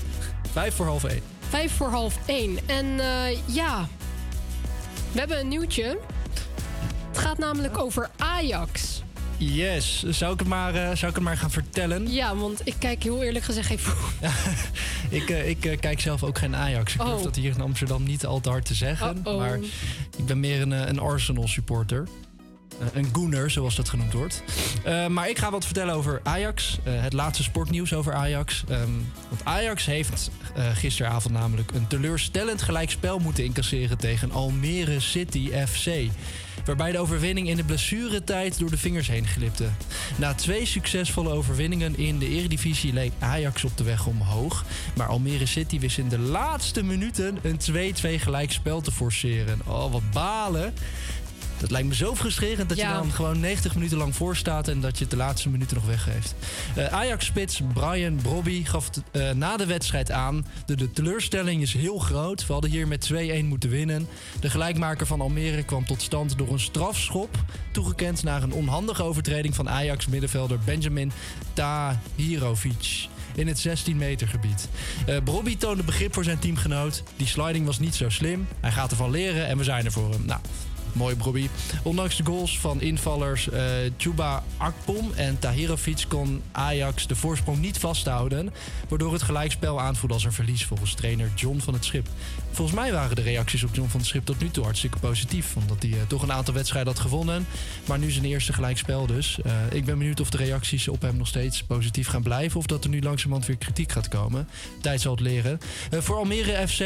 Vijf 0.53 0.75
voor 0.75 0.87
half 0.87 1.05
één. 1.05 1.23
Vijf 1.49 1.73
voor 1.73 1.89
half 1.89 2.19
één. 2.27 2.59
En 2.67 3.01
eh, 3.01 3.55
ja, 3.55 3.89
we 5.13 5.19
hebben 5.19 5.41
een 5.41 5.49
nieuwtje. 5.49 5.99
Het 7.09 7.19
gaat 7.19 7.39
namelijk 7.39 7.79
over 7.79 8.11
Ajax. 8.17 9.03
Yes, 9.37 10.03
zou 10.03 10.33
ik 10.33 10.39
het 10.39 10.49
maar, 10.49 10.75
eh, 10.75 10.83
zou 10.83 11.07
ik 11.11 11.15
het 11.15 11.25
maar 11.25 11.37
gaan 11.37 11.51
vertellen? 11.51 12.13
Ja, 12.13 12.37
want 12.37 12.61
ik 12.65 12.75
kijk 12.79 13.03
heel 13.03 13.23
eerlijk 13.23 13.45
gezegd 13.45 13.81
voetbal. 13.81 14.31
Ik, 15.17 15.31
eh, 15.31 15.49
ik 15.49 15.65
eh, 15.65 15.79
kijk 15.79 16.01
zelf 16.01 16.23
ook 16.23 16.39
geen 16.39 16.57
Ajax. 16.57 16.95
Ik 16.95 17.01
Oh. 17.01 17.13
hoef 17.13 17.23
dat 17.23 17.37
hier 17.37 17.55
in 17.55 17.61
Amsterdam 17.61 18.03
niet 18.03 18.27
al 18.27 18.41
te 18.41 18.49
hard 18.49 18.65
te 18.65 18.75
zeggen. 18.75 19.23
Maar 19.25 19.59
ik 20.17 20.27
ben 20.27 20.41
meer 20.41 20.61
een, 20.61 20.73
eh, 20.73 20.87
een 20.87 20.99
Arsenal 20.99 21.49
supporter. 21.49 22.09
Een 22.93 23.09
gooner, 23.13 23.51
zoals 23.51 23.75
dat 23.77 23.89
genoemd 23.89 24.13
wordt. 24.13 24.43
Maar 25.09 25.29
ik 25.29 25.39
ga 25.39 25.51
wat 25.51 25.65
vertellen 25.65 25.95
over 25.95 26.21
Ajax. 26.23 26.79
Het 26.83 27.13
laatste 27.13 27.43
sportnieuws 27.43 27.93
over 27.95 28.13
Ajax. 28.15 28.65
Ehm, 28.69 28.91
want 29.29 29.45
Ajax 29.45 29.87
heeft 29.87 30.31
eh, 30.57 30.77
gisteravond 30.77 31.35
namelijk 31.35 31.71
een 31.73 31.87
teleurstellend 31.87 32.63
gelijkspel 32.63 33.19
moeten 33.19 33.45
incasseren 33.45 33.99
tegen 33.99 34.33
Almere 34.33 35.01
City 35.01 35.51
FC. 35.67 35.91
Waarbij 36.65 36.93
de 36.93 36.99
overwinning 36.99 37.49
in 37.49 37.57
de 37.57 37.65
blessuretijd 37.65 38.59
door 38.59 38.71
de 38.71 38.79
vingers 38.79 39.09
heen 39.09 39.27
glipte. 39.27 39.69
Na 40.17 40.35
twee 40.35 40.67
succesvolle 40.67 41.31
overwinningen 41.31 41.99
in 41.99 42.19
de 42.19 42.29
Eredivisie 42.29 42.93
leek 42.93 43.13
Ajax 43.19 43.65
op 43.65 43.77
de 43.77 43.85
weg 43.85 44.07
omhoog. 44.07 44.65
Maar 44.97 45.07
Almere 45.07 45.47
City 45.47 45.81
wist 45.81 45.99
in 45.99 46.09
de 46.09 46.19
laatste 46.19 46.83
minuten 46.83 47.39
een 47.43 47.61
2-2 48.01 48.21
gelijkspel 48.21 48.81
te 48.81 48.93
forceren. 48.93 49.61
Oh, 49.67 49.93
wat 49.93 50.11
balen. 50.13 50.75
Dat 51.59 51.71
lijkt 51.71 51.89
me 51.89 51.95
zo 51.95 52.15
frustrerend 52.15 52.69
dat 52.69 52.79
Ja. 52.79 52.89
je 52.89 52.95
dan 52.95 53.11
gewoon 53.13 53.41
90 53.41 53.75
minuten 53.75 53.99
lang 53.99 54.17
voor 54.17 54.37
staat 54.37 54.69
en 54.69 54.81
dat 54.81 54.97
je 54.97 55.03
het 55.03 55.11
de 55.11 55.17
laatste 55.17 55.49
minuten 55.49 55.77
nog 55.77 55.87
weggeeft. 55.87 56.35
Eh, 56.75 56.87
Ajax-spits 56.87 57.61
Brian 57.75 58.17
Brobby 58.17 58.65
gaf 58.65 58.91
eh, 59.11 59.31
na 59.31 59.57
de 59.57 59.67
wedstrijd 59.67 60.11
aan. 60.11 60.47
De, 60.67 60.75
de 60.77 60.93
teleurstelling 60.93 61.63
is 61.63 61.73
heel 61.73 61.99
groot. 61.99 62.47
We 62.47 62.53
hadden 62.53 62.71
hier 62.71 62.89
met 62.89 63.11
2-1 63.13 63.45
moeten 63.45 63.71
winnen. 63.71 64.09
De 64.41 64.51
gelijkmaker 64.51 65.07
van 65.07 65.21
Almere 65.21 65.63
kwam 65.63 65.87
tot 65.87 66.03
stand 66.03 66.39
door 66.39 66.53
een 66.53 66.61
strafschop. 66.61 67.37
Toegekend 67.73 68.23
naar 68.23 68.43
een 68.43 68.53
onhandige 68.53 69.03
overtreding 69.03 69.55
van 69.55 69.69
Ajax-middenvelder 69.69 70.59
Benjamin 70.65 71.13
Tahirovic 71.53 73.07
in 73.35 73.47
het 73.47 73.59
16 73.59 73.97
meter 73.97 74.29
gebied. 74.29 74.69
Eh 75.07 75.17
Brobby 75.25 75.57
toonde 75.57 75.83
begrip 75.83 76.15
voor 76.15 76.25
zijn 76.25 76.39
teamgenoot. 76.39 77.03
Die 77.17 77.27
sliding 77.27 77.67
was 77.67 77.79
niet 77.79 77.95
zo 77.95 78.09
slim. 78.09 78.47
Hij 78.61 78.73
gaat 78.73 78.91
ervan 78.91 79.11
leren 79.11 79.47
en 79.47 79.59
we 79.59 79.65
zijn 79.65 79.85
er 79.85 79.93
voor 79.93 80.11
hem. 80.11 80.23
Nou, 80.27 80.41
mooi 80.97 81.15
Brobby. 81.15 81.49
Ondanks 81.83 82.17
de 82.17 82.25
goals 82.25 82.59
van 82.59 82.81
invallers 82.81 83.49
eh 83.49 83.63
Chuba 83.97 84.43
Akpom 84.57 85.13
en 85.15 85.39
Tahirovic 85.39 86.05
kon 86.09 86.43
Ajax 86.53 87.07
de 87.07 87.17
voorsprong 87.17 87.59
niet 87.59 87.79
vasthouden. 87.79 88.53
Waardoor 88.89 89.13
het 89.13 89.23
gelijkspel 89.23 89.81
aanvoelde 89.81 90.15
als 90.15 90.25
een 90.25 90.33
verlies 90.33 90.65
volgens 90.65 90.95
trainer 90.95 91.31
John 91.35 91.59
van 91.59 91.75
het 91.75 91.85
Schip. 91.85 92.09
Volgens 92.57 92.77
mij 92.77 92.93
waren 92.93 93.17
de 93.17 93.23
reacties 93.23 93.65
op 93.65 93.75
John 93.75 93.89
van 93.89 94.05
Schip 94.05 94.25
tot 94.25 94.41
nu 94.41 94.51
toe 94.51 94.65
hartstikke 94.65 94.99
positief. 94.99 95.57
Omdat 95.57 95.83
hij 95.83 95.93
eh, 95.93 95.99
toch 96.07 96.23
een 96.23 96.33
aantal 96.33 96.55
wedstrijden 96.55 96.93
had 96.93 97.03
gewonnen. 97.03 97.47
Maar 97.87 97.99
nu 97.99 98.11
zijn 98.11 98.25
eerste 98.25 98.53
gelijkspel 98.53 99.07
dus. 99.07 99.39
Eh, 99.45 99.53
ik 99.71 99.85
ben 99.85 99.99
benieuwd 99.99 100.21
of 100.21 100.31
de 100.31 100.37
reacties 100.37 100.89
op 100.89 101.03
hem 101.03 101.17
nog 101.17 101.27
steeds 101.27 101.63
positief 101.63 102.09
gaan 102.09 102.23
blijven. 102.23 102.59
Of 102.59 102.67
dat 102.67 102.85
er 102.85 102.91
nu 102.91 103.03
langzamerhand 103.03 103.47
weer 103.47 103.57
kritiek 103.57 103.93
gaat 103.93 104.09
komen. 104.09 104.49
Tijd 104.81 105.01
zal 105.01 105.13
het 105.13 105.21
leren. 105.21 105.59
Eh, 105.91 106.01
voor 106.01 106.17
Almere 106.17 106.69
FC 106.69 106.85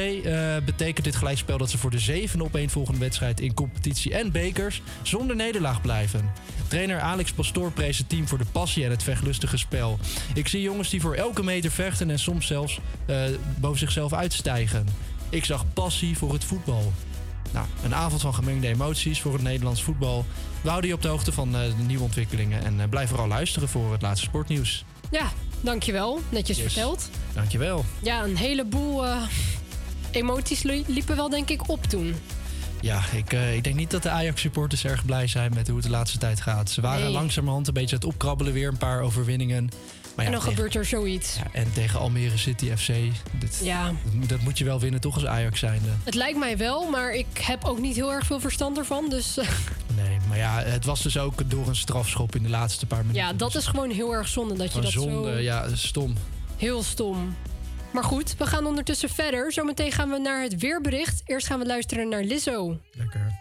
betekent 0.64 1.04
dit 1.04 1.16
gelijkspel 1.16 1.58
dat 1.58 1.70
ze 1.70 1.78
voor 1.78 1.90
de 1.90 1.98
zevende 1.98 2.44
opeenvolgende 2.44 3.00
wedstrijd 3.00 3.40
in 3.40 3.54
competitie 3.54 4.14
en 4.14 4.32
bekers 4.32 4.82
zonder 5.02 5.36
nederlaag 5.36 5.80
blijven. 5.80 6.30
Trainer 6.68 7.00
Alex 7.00 7.32
Pastoor 7.32 7.72
prees 7.72 7.98
het 7.98 8.08
team 8.08 8.28
voor 8.28 8.38
de 8.38 8.44
passie 8.52 8.84
en 8.84 8.90
het 8.90 9.02
vechtlustige 9.02 9.56
spel. 9.56 9.98
Ik 10.34 10.48
zie 10.48 10.62
jongens 10.62 10.90
die 10.90 11.00
voor 11.00 11.14
elke 11.14 11.42
meter 11.42 11.70
vechten 11.70 12.10
en 12.10 12.18
soms 12.18 12.46
zelfs 12.46 12.80
boven 13.60 13.78
zichzelf 13.78 14.12
uitstijgen. 14.12 15.09
Ik 15.30 15.44
zag 15.44 15.64
passie 15.72 16.16
voor 16.18 16.32
het 16.32 16.44
voetbal. 16.44 16.92
Nou, 17.52 17.66
een 17.84 17.94
avond 17.94 18.20
van 18.20 18.34
gemengde 18.34 18.68
emoties 18.68 19.20
voor 19.20 19.32
het 19.32 19.42
Nederlands 19.42 19.82
voetbal. 19.82 20.24
We 20.62 20.68
houden 20.68 20.88
je 20.90 20.96
op 20.96 21.02
de 21.02 21.08
hoogte 21.08 21.32
van 21.32 21.54
eh, 21.56 21.60
de 21.76 21.82
nieuwe 21.86 22.02
ontwikkelingen 22.04 22.64
en 22.64 22.80
eh, 22.80 22.88
blijf 22.88 23.08
vooral 23.08 23.28
luisteren 23.28 23.68
voor 23.68 23.92
het 23.92 24.02
laatste 24.02 24.26
sportnieuws. 24.26 24.84
Ja, 25.10 25.32
dankjewel. 25.60 26.20
Netjes 26.28 26.56
Yes. 26.56 26.72
verteld. 26.72 27.10
Dankjewel. 27.34 27.84
Ja, 28.02 28.24
een 28.24 28.36
heleboel 28.36 29.06
eh, 29.06 29.22
emoties 30.10 30.62
li- 30.62 30.84
liepen 30.86 31.16
wel 31.16 31.28
denk 31.28 31.48
ik 31.50 31.68
op 31.68 31.84
toen. 31.84 32.14
Ja, 32.80 33.00
ik, 33.16 33.32
ik 33.32 33.64
denk 33.64 33.76
niet 33.76 33.90
dat 33.90 34.02
de 34.02 34.10
Ajax-supporters 34.10 34.84
erg 34.84 35.04
blij 35.04 35.26
zijn 35.26 35.52
met 35.54 35.66
hoe 35.66 35.76
het 35.76 35.84
de 35.84 35.90
laatste 35.90 36.18
tijd 36.18 36.40
gaat. 36.40 36.70
Ze 36.70 36.80
waren 36.80 37.02
Nee. 37.04 37.12
langzamerhand 37.12 37.66
een 37.68 37.74
beetje 37.74 37.94
aan 37.96 38.02
het 38.02 38.10
opkrabbelen, 38.10 38.52
weer 38.52 38.68
een 38.68 38.76
paar 38.76 39.00
overwinningen. 39.00 39.68
Maar 40.24 40.32
en 40.34 40.40
dan 40.40 40.40
tegen- 40.50 40.56
gebeurt 40.56 40.74
er 40.74 40.98
zoiets. 40.98 41.36
ja, 41.36 41.46
en 41.60 41.72
tegen 41.72 41.98
Almere 41.98 42.36
City 42.38 42.76
FC, 42.76 42.86
dit, 43.38 43.60
Ja. 43.62 43.86
dat, 43.86 44.28
dat 44.28 44.40
moet 44.40 44.58
je 44.58 44.64
wel 44.64 44.80
winnen 44.80 45.00
toch 45.00 45.14
als 45.14 45.26
Ajax 45.26 45.58
zijnde. 45.58 45.88
Het 46.04 46.14
lijkt 46.14 46.38
mij 46.38 46.56
wel, 46.56 46.90
maar 46.90 47.12
ik 47.14 47.38
heb 47.38 47.64
ook 47.64 47.78
niet 47.78 47.94
heel 47.96 48.12
erg 48.12 48.26
veel 48.26 48.40
verstand 48.40 48.78
ervan. 48.78 49.08
Dus 49.08 49.36
eh, 49.38 49.48
Nee, 49.96 50.16
maar 50.28 50.36
ja, 50.38 50.62
het 50.62 50.84
was 50.84 51.02
dus 51.02 51.18
ook 51.18 51.50
door 51.50 51.68
een 51.68 51.76
strafschop 51.76 52.34
in 52.36 52.42
de 52.42 52.48
laatste 52.48 52.86
paar 52.86 52.98
minuten. 53.00 53.22
ja, 53.22 53.32
dat 53.32 53.54
is 53.54 53.66
gewoon 53.66 53.90
heel 53.90 54.12
erg 54.14 54.28
zonde 54.28 54.54
dat 54.56 54.72
je 54.72 54.80
dat 54.80 54.90
zonde, 54.90 55.32
zo... 55.32 55.38
ja, 55.38 55.74
stom. 55.76 56.14
Heel 56.56 56.82
stom. 56.82 57.36
Maar 57.92 58.04
goed, 58.04 58.34
we 58.38 58.46
gaan 58.46 58.66
ondertussen 58.66 59.08
verder. 59.08 59.52
Zometeen 59.52 59.92
gaan 59.92 60.10
we 60.10 60.18
naar 60.18 60.42
het 60.42 60.56
weerbericht. 60.60 61.22
Eerst 61.24 61.46
gaan 61.46 61.58
we 61.58 61.66
luisteren 61.66 62.08
naar 62.08 62.22
Lizzo. 62.22 62.78
Lekker. 62.92 63.39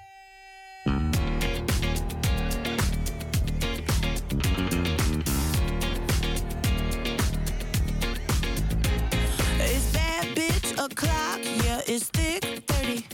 O'clock, 10.79 11.39
yeah, 11.63 11.81
it's 11.87 12.05
thick 12.05 12.43
30. 12.67 13.05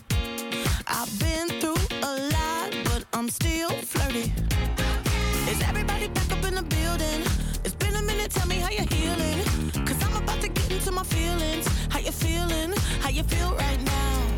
I've 0.88 1.20
been 1.20 1.48
through 1.60 1.82
a 2.04 2.14
lot, 2.32 2.76
but 2.86 3.06
I'm 3.14 3.28
still 3.28 3.72
flirty. 3.72 4.32
Is 5.50 5.62
everybody 5.64 6.08
back 6.10 6.32
up 6.32 6.46
in 6.46 6.56
the 6.56 6.62
building? 6.62 7.22
It's 7.64 7.74
been 7.76 7.96
a 7.96 8.02
minute, 8.04 8.30
tell 8.32 8.48
me 8.48 8.58
how 8.58 8.70
you're 8.70 8.92
healing. 8.94 9.40
Cause 9.86 10.02
I'm 10.04 10.22
about 10.22 10.42
to 10.42 10.48
get 10.48 10.72
into 10.72 10.92
my 10.92 11.04
feelings. 11.04 11.68
How 11.90 12.00
you 12.00 12.12
feeling? 12.12 12.74
How 13.02 13.10
you 13.10 13.24
feel 13.24 13.56
right 13.56 13.82
now? 13.84 14.35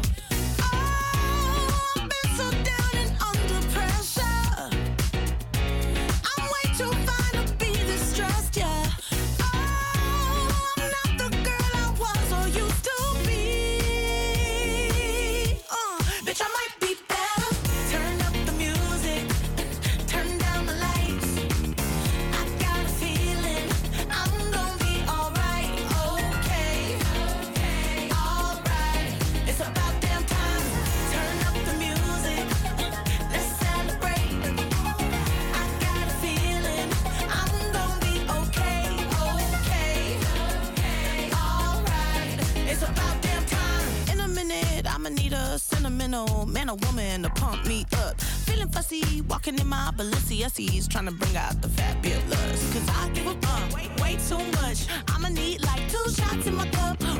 Sentimental 45.88 46.45
man 46.47 46.69
or 46.69 46.76
woman 46.88 47.23
to 47.23 47.30
pump 47.30 47.65
me 47.65 47.86
up. 47.93 48.19
Feeling 48.19 48.67
fussy, 48.67 49.21
walking 49.21 49.58
in 49.58 49.67
my 49.67 49.89
Balenciennes, 49.95 50.89
trying 50.89 51.06
to 51.06 51.12
bring 51.12 51.36
out 51.38 51.62
the 51.62 51.69
fabulous. 51.69 52.73
Cause 52.73 52.89
I 52.89 53.10
give 53.13 53.26
a 53.26 53.34
fuck 53.36 53.73
way, 53.73 53.89
way 54.02 54.17
too 54.28 54.43
much. 54.62 54.86
I'ma 55.08 55.30
need 55.30 55.63
like 55.63 55.88
two 55.89 56.12
shots 56.12 56.45
in 56.45 56.56
my 56.56 56.67
cup. 56.69 57.16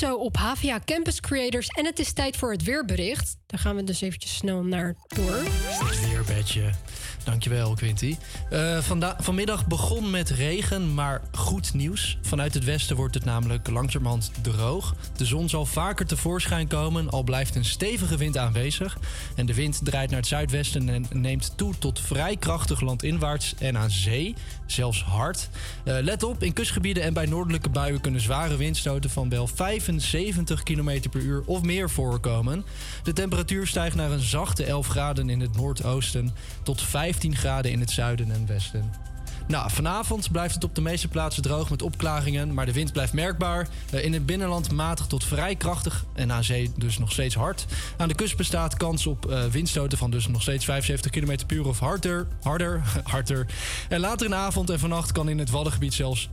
Lizzo 0.00 0.16
op 0.16 0.36
Havia 0.36 0.80
Campus 0.84 1.20
Creators. 1.20 1.66
En 1.66 1.84
het 1.84 1.98
is 1.98 2.12
tijd 2.12 2.36
voor 2.36 2.52
het 2.52 2.62
weerbericht. 2.62 3.36
Daar 3.46 3.60
gaan 3.60 3.76
we 3.76 3.84
dus 3.84 4.00
eventjes 4.00 4.36
snel 4.36 4.62
naar 4.62 4.96
door. 5.08 5.42
Weerbedje. 6.08 6.70
Dankjewel, 7.28 7.74
Quinty. 7.74 8.16
Vanda- 8.80 9.16
vanmiddag 9.20 9.66
begon 9.66 10.10
met 10.10 10.30
regen, 10.30 10.94
maar 10.94 11.20
goed 11.32 11.74
nieuws. 11.74 12.18
Vanuit 12.22 12.54
het 12.54 12.64
westen 12.64 12.96
wordt 12.96 13.14
het 13.14 13.24
namelijk 13.24 13.68
langzamerhand 13.68 14.30
droog. 14.42 14.94
De 15.16 15.24
zon 15.24 15.48
zal 15.48 15.66
vaker 15.66 16.06
tevoorschijn 16.06 16.66
komen, 16.66 17.10
al 17.10 17.22
blijft 17.22 17.54
een 17.54 17.64
stevige 17.64 18.16
wind 18.16 18.36
aanwezig. 18.36 18.98
En 19.34 19.46
de 19.46 19.54
wind 19.54 19.80
draait 19.84 20.10
naar 20.10 20.18
het 20.18 20.28
zuidwesten 20.28 20.88
en 20.88 21.06
neemt 21.12 21.52
toe 21.56 21.74
tot 21.78 22.00
vrij 22.00 22.36
krachtig 22.36 22.80
landinwaarts 22.80 23.54
en 23.58 23.76
aan 23.76 23.90
zee, 23.90 24.34
zelfs 24.66 25.02
hard. 25.02 25.48
Eh, 25.84 25.96
let 26.00 26.22
op, 26.22 26.42
in 26.42 26.52
kustgebieden 26.52 27.02
en 27.02 27.12
bij 27.12 27.26
noordelijke 27.26 27.68
buien 27.68 28.00
kunnen 28.00 28.20
zware 28.20 28.56
windstoten 28.56 29.10
van 29.10 29.28
wel 29.28 29.46
75 29.46 30.62
km 30.62 31.08
per 31.10 31.20
uur 31.20 31.42
of 31.46 31.62
meer 31.62 31.90
voorkomen. 31.90 32.64
De 33.02 33.12
temperatuur 33.12 33.66
stijgt 33.66 33.96
naar 33.96 34.10
een 34.10 34.20
zachte 34.20 34.64
11 34.64 34.86
graden 34.86 35.30
in 35.30 35.40
het 35.40 35.56
noordoosten 35.56 36.34
tot 36.62 36.82
15 37.18 37.36
graden 37.36 37.70
in 37.70 37.80
het 37.80 37.90
zuiden 37.90 38.30
en 38.30 38.46
westen. 38.46 38.92
Nou, 39.46 39.70
vanavond 39.70 40.32
blijft 40.32 40.54
het 40.54 40.64
op 40.64 40.74
de 40.74 40.80
meeste 40.80 41.08
plaatsen 41.08 41.42
droog 41.42 41.70
met 41.70 41.82
opklaringen, 41.82 42.54
maar 42.54 42.66
de 42.66 42.72
wind 42.72 42.92
blijft 42.92 43.12
merkbaar. 43.12 43.68
Eh, 43.90 44.04
In 44.04 44.12
het 44.12 44.26
binnenland 44.26 44.70
matig 44.72 45.06
tot 45.06 45.24
vrij 45.24 45.56
krachtig 45.56 46.04
en 46.14 46.32
aan 46.32 46.44
zee 46.44 46.72
dus 46.76 46.98
nog 46.98 47.12
steeds 47.12 47.34
hard. 47.34 47.66
Aan 47.96 48.08
de 48.08 48.14
kust 48.14 48.36
bestaat 48.36 48.76
kans 48.76 49.06
op 49.06 49.30
eh, 49.30 49.44
windstoten 49.44 49.98
van 49.98 50.10
dus 50.10 50.26
nog 50.28 50.42
steeds 50.42 50.64
75 50.64 51.10
km 51.10 51.46
per 51.46 51.56
uur 51.56 51.66
of 51.66 51.78
harder, 51.78 52.26
harder, 52.42 52.82
harder. 53.12 53.46
En 53.88 54.00
later 54.00 54.24
in 54.26 54.32
de 54.32 54.38
avond 54.38 54.70
en 54.70 54.78
vannacht 54.78 55.12
kan 55.12 55.28
in 55.28 55.38
het 55.38 55.50
Waddengebied 55.50 55.94
zelfs 55.94 56.28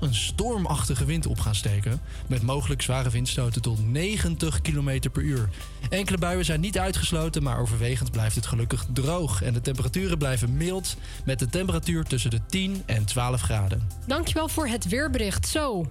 een 0.00 0.14
stormachtige 0.14 1.04
wind 1.04 1.26
op 1.26 1.40
gaan 1.40 1.54
steken. 1.54 2.00
Met 2.26 2.42
mogelijk 2.42 2.82
zware 2.82 3.10
windstoten 3.10 3.62
tot 3.62 3.88
90 3.88 4.60
km 4.60 5.10
per 5.12 5.22
uur. 5.22 5.48
Enkele 5.88 6.18
buien 6.18 6.44
zijn 6.44 6.60
niet 6.60 6.78
uitgesloten, 6.78 7.42
maar 7.42 7.60
overwegend 7.60 8.10
blijft 8.10 8.36
het 8.36 8.46
gelukkig 8.46 8.86
droog. 8.92 9.42
En 9.42 9.52
de 9.52 9.60
temperaturen 9.60 10.18
blijven 10.18 10.56
mild, 10.56 10.96
met 11.24 11.38
de 11.38 11.48
temperatuur 11.48 12.04
tussen 12.04 12.30
de 12.30 12.40
10 12.46 12.82
en 12.86 13.04
12 13.04 13.40
graden. 13.40 13.88
Dankjewel 14.06 14.48
voor 14.48 14.66
het 14.66 14.88
weerbericht. 14.88 15.48
Zo. 15.48 15.90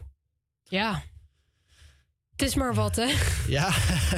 Ja. 0.64 1.04
Het 2.32 2.48
is 2.48 2.56
maar 2.56 2.74
wat, 2.74 2.96
hè? 2.96 3.08
Ja, 3.48 3.70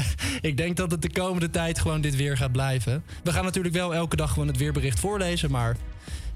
ik 0.50 0.58
denk 0.58 0.78
dat 0.78 0.92
het 0.92 1.02
de 1.02 1.12
komende 1.12 1.50
tijd 1.50 1.80
gewoon 1.80 2.02
dit 2.02 2.16
weer 2.16 2.38
gaat 2.38 2.52
blijven. 2.52 3.04
We 3.24 3.32
gaan 3.32 3.44
natuurlijk 3.44 3.76
wel 3.76 3.94
elke 3.94 4.16
dag 4.16 4.32
gewoon 4.32 4.48
het 4.48 4.58
weerbericht 4.58 5.00
voorlezen, 5.00 5.52
maar 5.52 5.78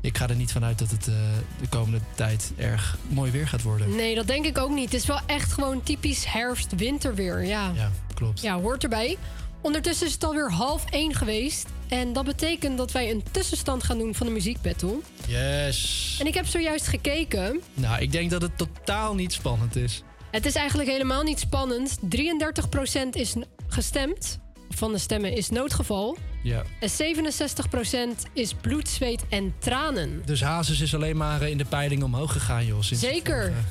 ik 0.05 0.17
ga 0.17 0.29
er 0.29 0.35
niet 0.35 0.51
vanuit 0.51 0.79
dat 0.79 0.91
het 0.91 1.07
eh, 1.07 1.13
de 1.61 1.67
komende 1.69 1.99
tijd 2.15 2.51
erg 2.57 2.97
mooi 3.07 3.31
weer 3.31 3.47
gaat 3.47 3.61
worden. 3.61 3.95
Nee, 3.95 4.15
dat 4.15 4.27
denk 4.27 4.45
ik 4.45 4.57
ook 4.57 4.69
niet. 4.69 4.91
Het 4.91 5.01
is 5.01 5.05
wel 5.05 5.19
echt 5.25 5.53
gewoon 5.53 5.83
typisch 5.83 6.25
herfst-winterweer. 6.25 7.45
Ja. 7.45 7.71
Ja, 7.75 7.91
klopt. 8.13 8.41
ja, 8.41 8.59
hoort 8.59 8.83
erbij. 8.83 9.17
Ondertussen 9.61 10.07
is 10.07 10.13
het 10.13 10.23
alweer 10.23 10.51
half 10.51 10.85
één 10.89 11.13
geweest. 11.13 11.67
En 11.87 12.13
dat 12.13 12.25
betekent 12.25 12.77
dat 12.77 12.91
wij 12.91 13.11
een 13.11 13.23
tussenstand 13.31 13.83
gaan 13.83 13.97
doen 13.97 14.15
van 14.15 14.27
de 14.27 14.33
muziekbattle. 14.33 14.99
Yes. 15.27 16.17
En 16.19 16.27
ik 16.27 16.33
heb 16.33 16.45
zojuist 16.45 16.87
gekeken. 16.87 17.61
Nou, 17.73 18.01
ik 18.01 18.11
denk 18.11 18.29
dat 18.29 18.41
het 18.41 18.57
totaal 18.57 19.15
niet 19.15 19.33
spannend 19.33 19.75
is. 19.75 20.03
Het 20.31 20.45
is 20.45 20.55
eigenlijk 20.55 20.89
helemaal 20.89 21.23
niet 21.23 21.39
spannend. 21.39 21.97
33% 21.99 23.09
is 23.11 23.35
gestemd. 23.67 24.39
Van 24.75 24.91
de 24.91 24.97
stemmen 24.97 25.35
is 25.37 25.49
noodgeval. 25.49 26.17
Ja. 26.43 26.63
En 26.79 26.89
67% 26.89 28.29
is 28.33 28.53
bloed, 28.53 28.89
zweet 28.89 29.23
en 29.29 29.53
tranen. 29.59 30.21
Dus 30.25 30.41
Hazes 30.43 30.81
is 30.81 30.95
alleen 30.95 31.17
maar 31.17 31.41
eh, 31.41 31.49
in 31.49 31.57
de 31.57 31.65
peiling 31.65 32.03
omhoog 32.03 32.31
gegaan, 32.31 32.65
joh. 32.65 32.81
Sinds 32.81 33.03
Zeker. 33.03 33.41
vorige- 33.41 33.61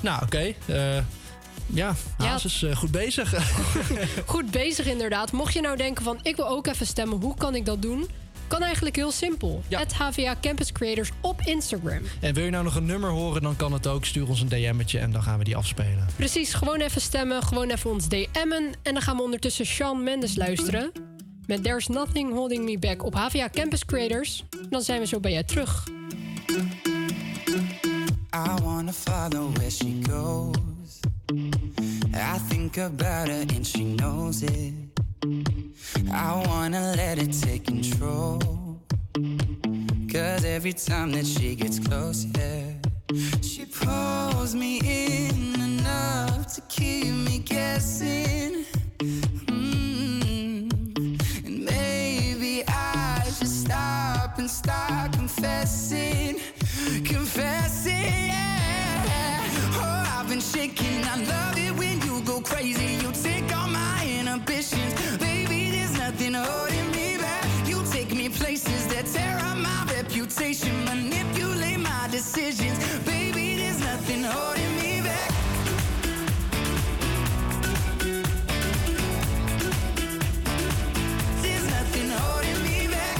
Nou, 0.00 0.22
oké. 0.22 0.38
eh, 0.38 0.54
ja, 0.96 1.02
Ja. 1.66 1.96
Hazes 2.26 2.62
eh, 2.62 2.76
goed 2.76 2.90
bezig. 2.90 3.34
Goed 4.26 4.50
bezig 4.50 4.86
inderdaad. 4.86 5.32
Mocht 5.32 5.52
je 5.54 5.60
nou 5.60 5.76
denken 5.76 6.04
van 6.04 6.18
ik 6.22 6.36
wil 6.36 6.48
ook 6.48 6.66
even 6.66 6.86
stemmen, 6.86 7.20
hoe 7.20 7.36
kan 7.36 7.54
ik 7.54 7.64
dat 7.64 7.82
doen? 7.82 8.08
Kan 8.48 8.62
eigenlijk 8.62 8.96
heel 8.96 9.10
simpel. 9.10 9.62
Het 9.68 9.92
HVA 9.92 10.36
Campus 10.40 10.72
Creators 10.72 11.10
op 11.20 11.40
Instagram. 11.44 12.02
en 12.20 12.34
wil 12.34 12.44
je 12.44 12.50
nou 12.50 12.64
nog 12.64 12.74
een 12.74 12.86
nummer 12.86 13.10
horen, 13.10 13.42
dan 13.42 13.56
kan 13.56 13.72
het 13.72 13.86
ook. 13.86 14.04
Stuur 14.04 14.28
ons 14.28 14.40
een 14.40 14.48
DM'tje 14.48 14.98
en 14.98 15.12
dan 15.12 15.22
gaan 15.22 15.38
we 15.38 15.44
die 15.44 15.56
afspelen. 15.56 16.06
Precies, 16.16 16.54
gewoon 16.54 16.80
even 16.80 17.00
stemmen, 17.00 17.42
gewoon 17.42 17.70
even 17.70 17.90
ons 17.90 18.08
DM'en. 18.08 18.74
En 18.82 18.92
dan 18.92 19.02
gaan 19.02 19.16
we 19.16 19.22
ondertussen 19.22 19.66
Shawn 19.66 20.02
Mendes 20.02 20.36
luisteren. 20.36 20.92
Met 21.46 21.62
There's 21.62 21.86
Nothing 21.86 22.32
Holding 22.32 22.64
Me 22.64 22.78
Back 22.78 23.04
op 23.04 23.14
HVA 23.14 23.48
Campus 23.52 23.84
Creators. 23.84 24.44
Dan 24.70 24.82
zijn 24.82 25.00
we 25.00 25.06
zo 25.06 25.20
bij 25.20 25.32
je 25.32 25.44
terug. 25.44 25.86
I 28.34 28.62
wanna 28.62 28.92
follow 28.92 29.56
where 29.56 29.70
she 29.70 29.98
goes. 30.10 31.00
I 32.14 32.38
think 32.48 32.78
about 32.78 33.28
her 33.28 33.44
and 33.56 33.66
she 33.66 33.94
knows 33.96 34.42
it. 34.42 34.87
I 35.24 36.44
wanna 36.46 36.94
let 36.96 37.18
it 37.18 37.32
take 37.32 37.64
control. 37.64 38.38
Cause 40.12 40.44
every 40.44 40.72
time 40.72 41.10
that 41.12 41.26
she 41.26 41.54
gets 41.56 41.78
close, 41.78 42.24
yeah, 42.36 42.72
she 43.42 43.64
pulls 43.64 44.54
me 44.54 44.78
in 44.78 45.60
enough 45.60 46.54
to 46.54 46.60
keep 46.68 47.12
me 47.12 47.38
guessing. 47.38 48.64
Mm. 49.46 50.70
And 51.44 51.64
maybe 51.64 52.64
I 52.68 53.24
should 53.36 53.48
stop 53.48 54.38
and 54.38 54.48
start 54.48 55.12
confessing, 55.12 56.40
confessing. 57.04 57.92
Yeah. 57.92 59.44
Oh, 59.74 60.20
I've 60.20 60.28
been 60.28 60.40
shaking. 60.40 61.04
I 61.04 61.16
love 61.24 61.58
it 61.58 61.72
when 61.76 62.00
you 62.02 62.22
go 62.22 62.40
crazy. 62.40 63.04
You 63.04 63.12
take 63.12 63.37
tear 69.18 69.38
up 69.50 69.56
my 69.56 69.80
reputation, 69.96 70.74
manipulate 70.84 71.80
my 71.80 72.08
decisions, 72.10 72.78
baby. 73.04 73.56
There's 73.60 73.80
nothing 73.80 74.22
holding 74.22 74.72
me 74.80 74.92
back. 75.08 75.30
There's 81.42 81.66
nothing 81.76 82.08
holding 82.20 82.60
me 82.68 82.78
back. 82.96 83.18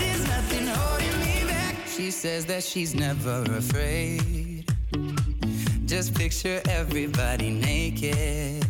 There's 0.00 0.24
nothing 0.34 0.66
holding 0.66 1.16
me 1.24 1.36
back. 1.52 1.74
She 1.96 2.10
says 2.10 2.44
that 2.46 2.62
she's 2.62 2.94
never 2.94 3.42
afraid. 3.62 4.64
Just 5.86 6.14
picture 6.14 6.60
everybody 6.68 7.50
naked. 7.50 8.66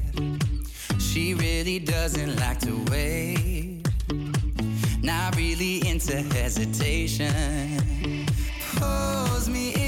She 1.19 1.35
really 1.35 1.81
doesn't 1.81 2.37
like 2.37 2.61
to 2.61 2.77
wait. 2.93 3.83
Not 5.03 5.35
really 5.35 5.85
into 5.85 6.23
hesitation. 6.33 7.35
Pulls 8.77 9.49
me 9.49 9.75
in 9.75 9.88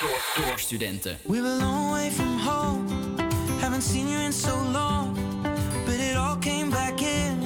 Door 0.00 0.58
studenten. 0.58 1.18
We 1.22 1.40
were 1.40 1.56
long 1.60 1.92
way 1.92 2.10
from 2.10 2.38
home. 2.38 2.86
Haven't 3.60 3.82
seen 3.82 4.08
you 4.08 4.18
in 4.18 4.32
so 4.32 4.56
long. 4.72 5.16
But 5.86 5.94
it 5.94 6.16
all 6.16 6.36
came 6.36 6.70
back 6.70 7.00
in 7.00 7.43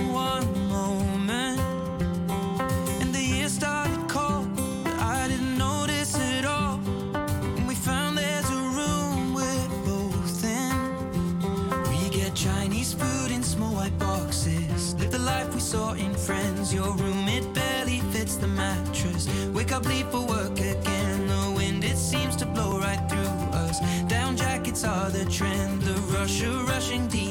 are 24.85 25.11
the 25.11 25.25
trend. 25.27 25.83
The 25.83 25.95
rush 26.13 26.43
of 26.43 26.69
rushing 26.69 27.07
deep 27.09 27.28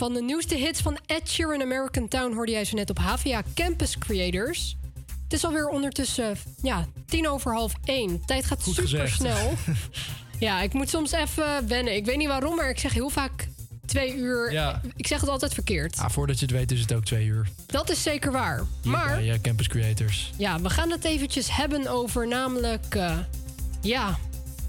van 0.00 0.12
de 0.14 0.22
nieuwste 0.22 0.54
hits 0.54 0.80
van 0.80 0.98
Ed 1.06 1.28
Sheeran 1.30 1.62
American 1.62 2.08
Town 2.08 2.34
hoorde 2.34 2.52
jij 2.52 2.64
zo 2.64 2.76
net 2.76 2.90
op 2.90 2.98
HVA 2.98 3.42
Campus 3.54 3.98
Creators. 3.98 4.76
Het 5.22 5.32
is 5.32 5.44
alweer 5.44 5.68
ondertussen 5.68 6.36
ja, 6.62 6.86
tien 7.06 7.28
over 7.28 7.52
half 7.54 7.72
één. 7.84 8.24
Tijd 8.26 8.44
gaat 8.44 8.62
Goed 8.62 8.74
super 8.74 8.90
gezegd. 8.90 9.14
snel. 9.14 9.52
ja, 10.48 10.60
ik 10.62 10.72
moet 10.72 10.88
soms 10.88 11.12
even 11.12 11.68
wennen. 11.68 11.94
Ik 11.96 12.04
weet 12.04 12.16
niet 12.16 12.28
waarom, 12.28 12.56
maar 12.56 12.68
ik 12.70 12.78
zeg 12.78 12.92
heel 12.92 13.08
vaak 13.08 13.48
twee 13.86 14.16
uur. 14.16 14.52
Ja. 14.52 14.80
Ik 14.96 15.06
zeg 15.06 15.20
het 15.20 15.28
altijd 15.30 15.54
verkeerd. 15.54 15.98
Ah, 15.98 16.10
voordat 16.10 16.38
je 16.38 16.46
het 16.46 16.54
weet 16.54 16.70
is 16.72 16.80
het 16.80 16.92
ook 16.94 17.04
twee 17.04 17.26
uur. 17.26 17.48
Dat 17.66 17.90
is 17.90 18.02
zeker 18.02 18.32
waar. 18.32 18.66
Hier 18.82 18.92
Maar 18.92 19.18
eh, 19.18 19.40
Campus 19.42 19.68
Creators. 19.68 20.32
ja, 20.36 20.60
we 20.60 20.70
gaan 20.70 20.90
het 20.90 21.04
eventjes 21.04 21.56
hebben 21.56 21.86
over 21.86 22.28
namelijk... 22.28 22.94
eh, 22.94 23.18
ja, 23.80 24.18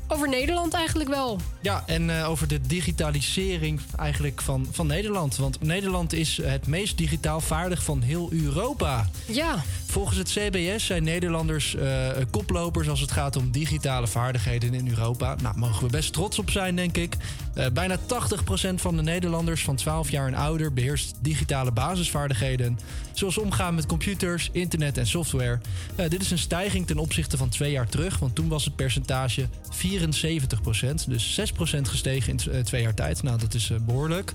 over 0.07 0.29
Nederland 0.29 0.73
eigenlijk 0.73 1.09
wel. 1.09 1.39
Ja, 1.61 1.83
en 1.85 2.19
eh, 2.19 2.29
over 2.29 2.47
de 2.47 2.61
digitalisering 2.61 3.81
eigenlijk 3.97 4.41
van, 4.41 4.67
van 4.71 4.87
Nederland. 4.87 5.35
Want 5.35 5.61
Nederland 5.61 6.13
is 6.13 6.39
het 6.43 6.67
meest 6.67 6.97
digitaal 6.97 7.41
vaardig 7.41 7.83
van 7.83 8.01
heel 8.01 8.29
Europa. 8.31 9.09
Ja, 9.25 9.63
Volgens 9.91 10.17
het 10.17 10.29
CBS 10.29 10.85
zijn 10.85 11.03
Nederlanders 11.03 11.75
eh, 11.75 12.07
koplopers 12.29 12.89
als 12.89 12.99
het 12.99 13.11
gaat 13.11 13.35
om 13.35 13.51
digitale 13.51 14.07
vaardigheden 14.07 14.73
in 14.73 14.89
Europa. 14.89 15.35
Nou, 15.41 15.57
mogen 15.57 15.85
we 15.85 15.91
best 15.91 16.13
trots 16.13 16.39
op 16.39 16.49
zijn, 16.49 16.75
denk 16.75 16.97
ik. 16.97 17.17
Eh, 17.53 17.65
bijna 17.73 17.97
80% 17.97 18.81
van 18.81 18.95
de 18.95 19.01
Nederlanders 19.01 19.63
van 19.63 19.75
12 19.75 20.09
jaar 20.09 20.27
en 20.27 20.33
ouder 20.33 20.73
beheerst 20.73 21.15
digitale 21.19 21.71
basisvaardigheden. 21.71 22.79
Zoals 23.13 23.37
omgaan 23.37 23.75
met 23.75 23.85
computers, 23.85 24.49
internet 24.51 24.97
en 24.97 25.07
software. 25.07 25.59
Dit 25.95 26.21
is 26.21 26.31
een 26.31 26.37
stijging 26.37 26.87
ten 26.87 26.97
opzichte 26.97 27.37
van 27.37 27.49
twee 27.49 27.71
jaar 27.71 27.89
terug, 27.89 28.19
want 28.19 28.35
toen 28.35 28.47
was 28.47 28.65
het 28.65 28.75
percentage 28.75 29.47
74%. 29.69 31.07
Dus 31.07 31.39
6% 31.50 31.50
gestegen 31.57 32.31
in 32.31 32.51
eh, 32.51 32.59
twee 32.59 32.81
jaar 32.81 32.93
tijd. 32.93 33.23
Nou, 33.23 33.37
dat 33.37 33.53
is 33.53 33.69
eh, 33.69 33.77
behoorlijk. 33.85 34.33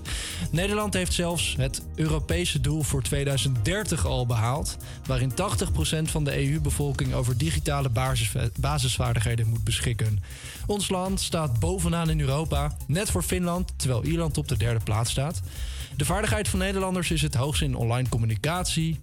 Nederland 0.51 0.93
heeft 0.93 1.13
zelfs 1.13 1.55
het 1.57 1.81
Europese 1.95 2.61
doel 2.61 2.83
voor 2.83 3.01
2030 3.01 4.05
al 4.05 4.25
behaald. 4.25 4.77
Waarin 5.05 5.31
80% 5.31 5.35
van 6.03 6.23
de 6.23 6.49
EU-bevolking 6.49 7.13
over 7.13 7.37
digitale 7.37 7.89
basis, 7.89 8.31
basisvaardigheden 8.59 9.47
moet 9.47 9.63
beschikken. 9.63 10.19
Ons 10.65 10.89
land 10.89 11.19
staat 11.21 11.59
bovenaan 11.59 12.09
in 12.09 12.19
Europa, 12.19 12.77
net 12.87 13.11
voor 13.11 13.23
Finland, 13.23 13.73
terwijl 13.75 14.03
Ierland 14.03 14.37
op 14.37 14.47
de 14.47 14.57
derde 14.57 14.83
plaats 14.83 15.11
staat. 15.11 15.41
De 15.95 16.05
vaardigheid 16.05 16.47
van 16.47 16.59
Nederlanders 16.59 17.11
is 17.11 17.21
het 17.21 17.35
hoogst 17.35 17.61
in 17.61 17.75
online 17.75 18.09
communicatie, 18.09 18.99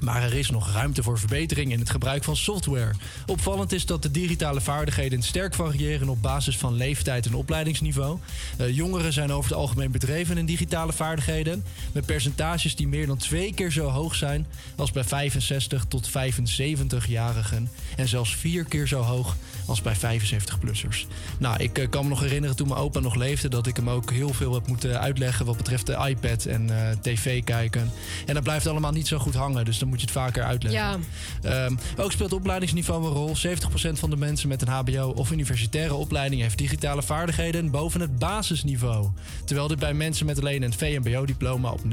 maar 0.00 0.22
er 0.22 0.34
is 0.34 0.50
nog 0.50 0.72
ruimte 0.72 1.02
voor 1.02 1.18
verbetering 1.18 1.72
in 1.72 1.78
het 1.78 1.90
gebruik 1.90 2.24
van 2.24 2.36
software. 2.36 2.92
Opvallend 3.26 3.72
is 3.72 3.86
dat 3.86 4.02
de 4.02 4.10
digitale 4.10 4.60
vaardigheden 4.60 5.22
sterk 5.22 5.54
variëren 5.54 6.08
op 6.08 6.22
basis 6.22 6.56
van 6.56 6.74
leeftijd 6.74 7.26
en 7.26 7.34
opleidingsniveau. 7.34 8.18
Eh, 8.56 8.76
jongeren 8.76 9.12
zijn 9.12 9.32
over 9.32 9.50
het 9.50 9.58
algemeen 9.58 9.90
bedreven 9.90 10.38
in 10.38 10.46
digitale 10.46 10.92
vaardigheden, 10.92 11.64
met 11.92 12.06
percentages 12.06 12.76
die 12.76 12.88
meer 12.88 13.06
dan 13.06 13.16
twee 13.16 13.54
keer 13.54 13.70
zo 13.70 13.88
hoog 13.88 14.14
zijn 14.14 14.46
als 14.76 14.90
bij 14.90 15.04
65 15.04 15.84
tot 15.88 16.08
75-jarigen 16.08 17.70
en 17.96 18.08
zelfs 18.08 18.36
vier 18.36 18.64
keer 18.64 18.86
zo 18.86 19.00
hoog 19.00 19.36
als 19.70 19.82
bij 19.82 19.96
75-plussers. 19.96 21.06
Nou, 21.38 21.62
ik 21.62 21.78
eh, 21.78 21.88
kan 21.88 22.02
me 22.02 22.08
nog 22.08 22.20
herinneren 22.20 22.56
toen 22.56 22.68
mijn 22.68 22.80
opa 22.80 23.00
nog 23.00 23.14
leefde 23.14 23.48
dat 23.48 23.66
ik 23.66 23.76
hem 23.76 23.90
ook 23.90 24.10
heel 24.10 24.32
veel 24.32 24.54
heb 24.54 24.66
moeten 24.66 25.00
uitleggen 25.00 25.46
wat 25.46 25.56
betreft 25.56 25.86
de 25.86 26.06
iPad 26.08 26.44
en 26.44 26.70
eh, 26.70 26.96
tv 27.00 27.44
kijken. 27.44 27.90
En 28.26 28.34
dat 28.34 28.42
blijft 28.42 28.66
allemaal 28.66 28.92
niet 28.92 29.06
zo 29.06 29.18
goed 29.18 29.34
hangen, 29.34 29.64
dus 29.64 29.78
dan 29.78 29.88
moet 29.88 30.00
je 30.00 30.06
het 30.06 30.14
vaker 30.14 30.44
uitleggen. 30.44 30.80
ja. 30.80 30.98
Ehm, 31.42 31.74
ook 31.96 32.12
speelt 32.12 32.32
opleidingsniveau 32.32 33.04
een 33.04 33.12
rol. 33.12 33.36
70% 33.36 33.98
van 33.98 34.10
de 34.10 34.16
mensen 34.16 34.48
met 34.48 34.62
een 34.62 34.68
HBO 34.68 35.12
of 35.16 35.30
universitaire 35.30 35.94
opleiding 35.94 36.42
heeft 36.42 36.58
digitale 36.58 37.02
vaardigheden 37.02 37.70
boven 37.70 38.00
het 38.00 38.18
basisniveau. 38.18 39.08
Terwijl 39.44 39.68
dit 39.68 39.78
bij 39.78 39.94
mensen 39.94 40.26
met 40.26 40.38
alleen 40.38 40.62
een 40.62 40.72
VMBO-diploma 40.72 41.70
op 41.70 41.80
29% 41.84 41.88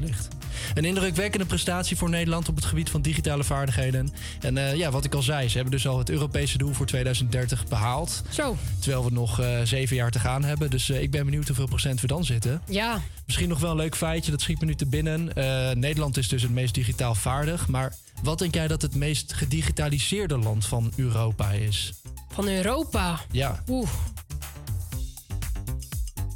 ligt. 0.00 0.28
Een 0.74 0.84
indrukwekkende 0.84 1.46
prestatie 1.46 1.96
voor 1.96 2.10
Nederland 2.10 2.48
op 2.48 2.56
het 2.56 2.64
gebied 2.64 2.90
van 2.90 3.02
digitale 3.02 3.44
vaardigheden. 3.44 4.12
En 4.40 4.58
eh, 4.58 4.74
ja, 4.76 4.90
wat 4.90 5.04
ik 5.04 5.14
al 5.14 5.22
zei, 5.22 5.48
ze 5.48 5.54
hebben 5.54 5.72
dus 5.72 5.86
al 5.86 5.98
het 5.98 6.10
Europese 6.10 6.58
doel 6.58 6.73
voor 6.74 6.86
2030 6.86 7.66
behaald. 7.68 8.22
Zo, 8.30 8.56
Terwijl 8.80 9.04
we 9.04 9.10
nog 9.10 9.40
eh, 9.40 9.60
zeven 9.64 9.96
jaar 9.96 10.10
te 10.10 10.18
gaan 10.18 10.44
hebben. 10.44 10.70
Dus 10.70 10.90
eh, 10.90 11.02
ik 11.02 11.10
ben 11.10 11.24
benieuwd 11.24 11.46
hoeveel 11.46 11.66
procent 11.66 12.00
we 12.00 12.06
dan 12.06 12.24
zitten. 12.24 12.62
ja. 12.68 13.00
Misschien 13.26 13.48
nog 13.48 13.60
wel 13.60 13.70
een 13.70 13.76
leuk 13.76 13.96
feitje, 13.96 14.30
dat 14.30 14.40
schiet 14.40 14.60
me 14.60 14.66
nu 14.66 14.74
te 14.74 14.86
binnen. 14.86 15.34
Eh, 15.34 15.70
Nederland 15.76 16.16
is 16.16 16.28
dus 16.28 16.42
het 16.42 16.50
meest 16.50 16.74
digitaal 16.74 17.14
vaardig. 17.14 17.68
Maar 17.68 17.94
wat 18.22 18.38
denk 18.38 18.54
jij 18.54 18.68
dat 18.68 18.82
het 18.82 18.94
meest 18.94 19.32
gedigitaliseerde 19.32 20.38
land 20.38 20.66
van 20.66 20.92
Europa 20.96 21.50
is? 21.50 21.92
Van 22.32 22.48
Europa. 22.48 23.20
Ja, 23.30 23.62
Oeh. 23.68 23.88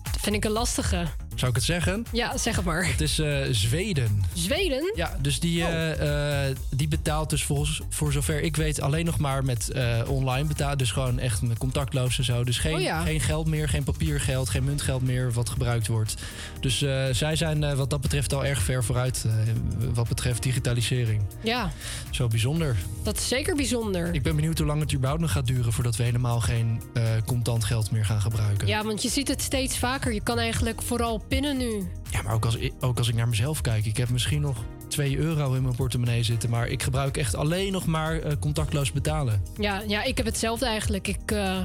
Dat 0.02 0.20
vind 0.20 0.36
ik 0.36 0.44
een 0.44 0.50
lastige. 0.50 1.06
Zou 1.38 1.50
ik 1.50 1.56
het 1.56 1.64
zeggen? 1.64 2.04
Ja, 2.12 2.36
zeg 2.38 2.56
het 2.56 2.64
maar. 2.64 2.86
Het 2.86 3.00
is 3.00 3.18
eh, 3.18 3.38
Zweden. 3.50 4.22
Zweden? 4.32 4.92
Ja, 4.94 5.16
dus 5.20 5.40
die, 5.40 5.62
Oh. 5.62 5.68
eh, 5.68 6.46
eh, 6.48 6.56
die 6.70 6.88
betaalt 6.88 7.30
dus 7.30 7.44
volgens, 7.44 7.80
voor 7.88 8.12
zover 8.12 8.40
ik 8.42 8.56
weet 8.56 8.80
alleen 8.80 9.04
nog 9.04 9.18
maar 9.18 9.44
met 9.44 9.72
online 10.06 10.48
betalen. 10.48 10.78
Dus 10.78 10.90
gewoon 10.90 11.18
echt 11.18 11.42
met 11.42 11.58
contactloos 11.58 12.18
en 12.18 12.24
zo. 12.24 12.44
Dus 12.44 12.58
geen, 12.58 12.74
Oh 12.74 12.80
ja. 12.80 13.00
geen 13.00 13.20
geld 13.20 13.46
meer, 13.46 13.68
geen 13.68 13.84
papiergeld, 13.84 14.48
geen 14.50 14.64
muntgeld 14.64 15.02
meer 15.02 15.32
wat 15.32 15.48
gebruikt 15.48 15.86
wordt. 15.86 16.14
Dus 16.60 16.78
zij 17.12 17.36
zijn 17.36 17.76
wat 17.76 17.90
dat 17.90 18.00
betreft 18.00 18.32
al 18.34 18.44
erg 18.44 18.62
ver 18.62 18.84
vooruit 18.84 19.24
wat 19.94 20.08
betreft 20.08 20.42
digitalisering. 20.42 21.22
Ja, 21.42 21.72
Zo 22.10 22.26
bijzonder. 22.28 22.76
dat 23.02 23.16
is 23.16 23.28
zeker 23.28 23.56
bijzonder. 23.56 24.14
Ik 24.14 24.22
ben 24.22 24.36
benieuwd 24.36 24.58
hoe 24.58 24.66
lang 24.66 24.80
het 24.80 24.92
überhaupt 24.94 25.20
nog 25.22 25.32
gaat 25.32 25.46
duren 25.46 25.72
voordat 25.72 25.96
we 25.96 26.02
helemaal 26.02 26.40
geen 26.40 26.82
contant 27.26 27.64
geld 27.64 27.90
meer 27.90 28.04
gaan 28.04 28.20
gebruiken. 28.20 28.66
Ja, 28.66 28.84
want 28.84 29.02
je 29.02 29.08
ziet 29.08 29.28
het 29.28 29.42
steeds 29.42 29.78
vaker. 29.78 30.12
Je 30.12 30.20
kan 30.22 30.38
eigenlijk 30.38 30.82
vooral 30.82 31.22
pinnen 31.28 31.56
nu. 31.56 31.88
Ja, 32.10 32.22
maar 32.22 32.34
ook 32.34 32.44
als, 32.44 32.56
ik- 32.56 32.72
ook 32.80 32.98
als 32.98 33.08
ik 33.08 33.14
naar 33.14 33.28
mezelf 33.28 33.60
kijk. 33.60 33.86
Ik 33.86 33.96
heb 33.96 34.08
misschien 34.08 34.40
nog 34.40 34.64
2 34.88 35.16
euro 35.18 35.54
in 35.54 35.62
mijn 35.62 35.74
portemonnee 35.74 36.22
zitten. 36.22 36.50
Maar 36.50 36.68
ik 36.68 36.82
gebruik 36.82 37.16
echt 37.16 37.34
alleen 37.34 37.72
nog 37.72 37.86
maar 37.86 38.18
eh, 38.20 38.32
contactloos 38.40 38.92
betalen. 38.92 39.42
Ja, 39.58 39.82
ja, 39.86 40.02
ik 40.02 40.16
heb 40.16 40.26
hetzelfde 40.26 40.66
eigenlijk. 40.66 41.08
Ik 41.08 41.30
eh, 41.30 41.64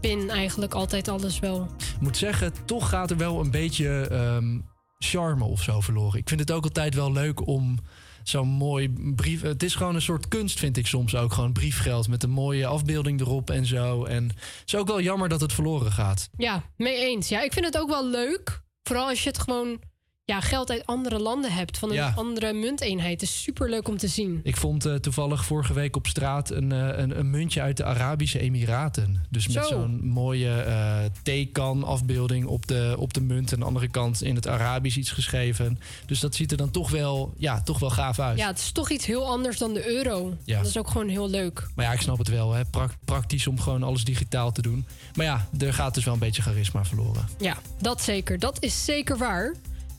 pin 0.00 0.30
eigenlijk 0.30 0.74
altijd 0.74 1.08
alles 1.08 1.38
wel. 1.38 1.68
Ik 1.78 2.00
moet 2.00 2.16
zeggen, 2.16 2.52
toch 2.64 2.88
gaat 2.88 3.10
er 3.10 3.16
wel 3.16 3.40
een 3.40 3.50
beetje 3.50 3.88
ehm, 4.08 4.58
charme 4.98 5.44
of 5.44 5.62
zo 5.62 5.80
verloren. 5.80 6.18
Ik 6.18 6.28
vind 6.28 6.40
het 6.40 6.50
ook 6.52 6.64
altijd 6.64 6.94
wel 6.94 7.12
leuk 7.12 7.46
om 7.46 7.78
zo'n 8.22 8.48
mooi 8.48 8.92
brief. 9.16 9.42
Het 9.42 9.62
is 9.62 9.74
gewoon 9.74 9.94
een 9.94 10.02
soort 10.02 10.28
kunst, 10.28 10.58
vind 10.58 10.76
ik 10.76 10.86
soms 10.86 11.14
ook. 11.16 11.32
Gewoon 11.32 11.52
briefgeld 11.52 12.08
met 12.08 12.22
een 12.22 12.30
mooie 12.30 12.66
afbeelding 12.66 13.20
erop 13.20 13.50
en 13.50 13.66
zo. 13.66 14.04
En 14.04 14.24
het 14.28 14.62
is 14.66 14.74
ook 14.76 14.86
wel 14.86 15.00
jammer 15.00 15.28
dat 15.28 15.40
het 15.40 15.52
verloren 15.52 15.92
gaat. 15.92 16.28
Ja, 16.36 16.62
mee 16.76 16.96
eens. 17.00 17.28
Ja, 17.28 17.42
ik 17.42 17.52
vind 17.52 17.64
het 17.64 17.78
ook 17.78 17.88
wel 17.88 18.06
leuk. 18.10 18.62
Vooral 18.82 19.08
als 19.08 19.22
je 19.22 19.28
het 19.28 19.38
gewoon 19.38 19.80
ja, 20.24 20.40
geld 20.40 20.70
uit 20.70 20.86
andere 20.86 21.18
landen 21.18 21.52
hebt. 21.52 21.78
Van 21.78 21.88
een 21.88 21.94
Ja. 21.94 22.12
andere 22.16 22.52
munteenheid. 22.52 23.20
Het 23.20 23.22
is 23.22 23.42
super 23.42 23.70
leuk 23.70 23.88
om 23.88 23.96
te 23.96 24.08
zien. 24.08 24.40
Ik 24.42 24.56
vond 24.56 24.84
eh, 24.86 24.94
toevallig 24.94 25.44
vorige 25.44 25.72
week 25.72 25.96
op 25.96 26.06
straat 26.06 26.50
een, 26.50 26.72
eh, 26.72 26.98
een, 26.98 27.18
een 27.18 27.30
muntje 27.30 27.60
uit 27.60 27.76
de 27.76 27.84
Arabische 27.84 28.38
Emiraten. 28.38 29.24
Dus 29.30 29.48
met 29.48 29.64
Zo. 29.64 29.68
zo'n 29.68 30.00
mooie 30.08 30.50
eh 30.62 30.98
theekan 31.22 31.84
afbeelding 31.84 32.46
op 32.46 32.66
de, 32.66 32.94
op 32.98 33.14
de 33.14 33.20
munt. 33.20 33.48
En 33.48 33.54
aan 33.54 33.60
de 33.60 33.66
andere 33.66 33.88
kant 33.88 34.22
in 34.22 34.34
het 34.34 34.48
Arabisch 34.48 34.96
iets 34.96 35.10
geschreven. 35.10 35.78
Dus 36.06 36.20
dat 36.20 36.34
ziet 36.34 36.50
er 36.50 36.56
dan 36.56 36.70
toch 36.70 36.90
wel, 36.90 37.32
ja, 37.36 37.62
toch 37.62 37.78
wel 37.78 37.90
gaaf 37.90 38.18
uit. 38.18 38.38
Ja, 38.38 38.46
het 38.46 38.58
is 38.58 38.72
toch 38.72 38.90
iets 38.90 39.06
heel 39.06 39.26
anders 39.26 39.58
dan 39.58 39.74
de 39.74 39.88
euro. 39.88 40.36
Ja. 40.44 40.58
Dat 40.58 40.66
is 40.66 40.76
ook 40.78 40.90
gewoon 40.90 41.08
heel 41.08 41.30
leuk. 41.30 41.68
Maar 41.74 41.84
ja, 41.84 41.92
ik 41.92 42.00
snap 42.00 42.18
het 42.18 42.28
wel. 42.28 42.52
Hè. 42.52 42.64
Prak- 42.64 42.96
praktisch 43.04 43.46
om 43.46 43.60
gewoon 43.60 43.82
alles 43.82 44.04
digitaal 44.04 44.52
te 44.52 44.62
doen. 44.62 44.86
Maar 45.14 45.26
ja, 45.26 45.48
er 45.58 45.74
gaat 45.74 45.94
dus 45.94 46.04
wel 46.04 46.14
een 46.14 46.20
beetje 46.20 46.42
charisma 46.42 46.84
verloren. 46.84 47.28
Ja, 47.38 47.56
dat 47.80 48.02
zeker. 48.02 48.38
Dat 48.38 48.62
is 48.62 48.84
zeker 48.84 49.18
waar. 49.18 49.54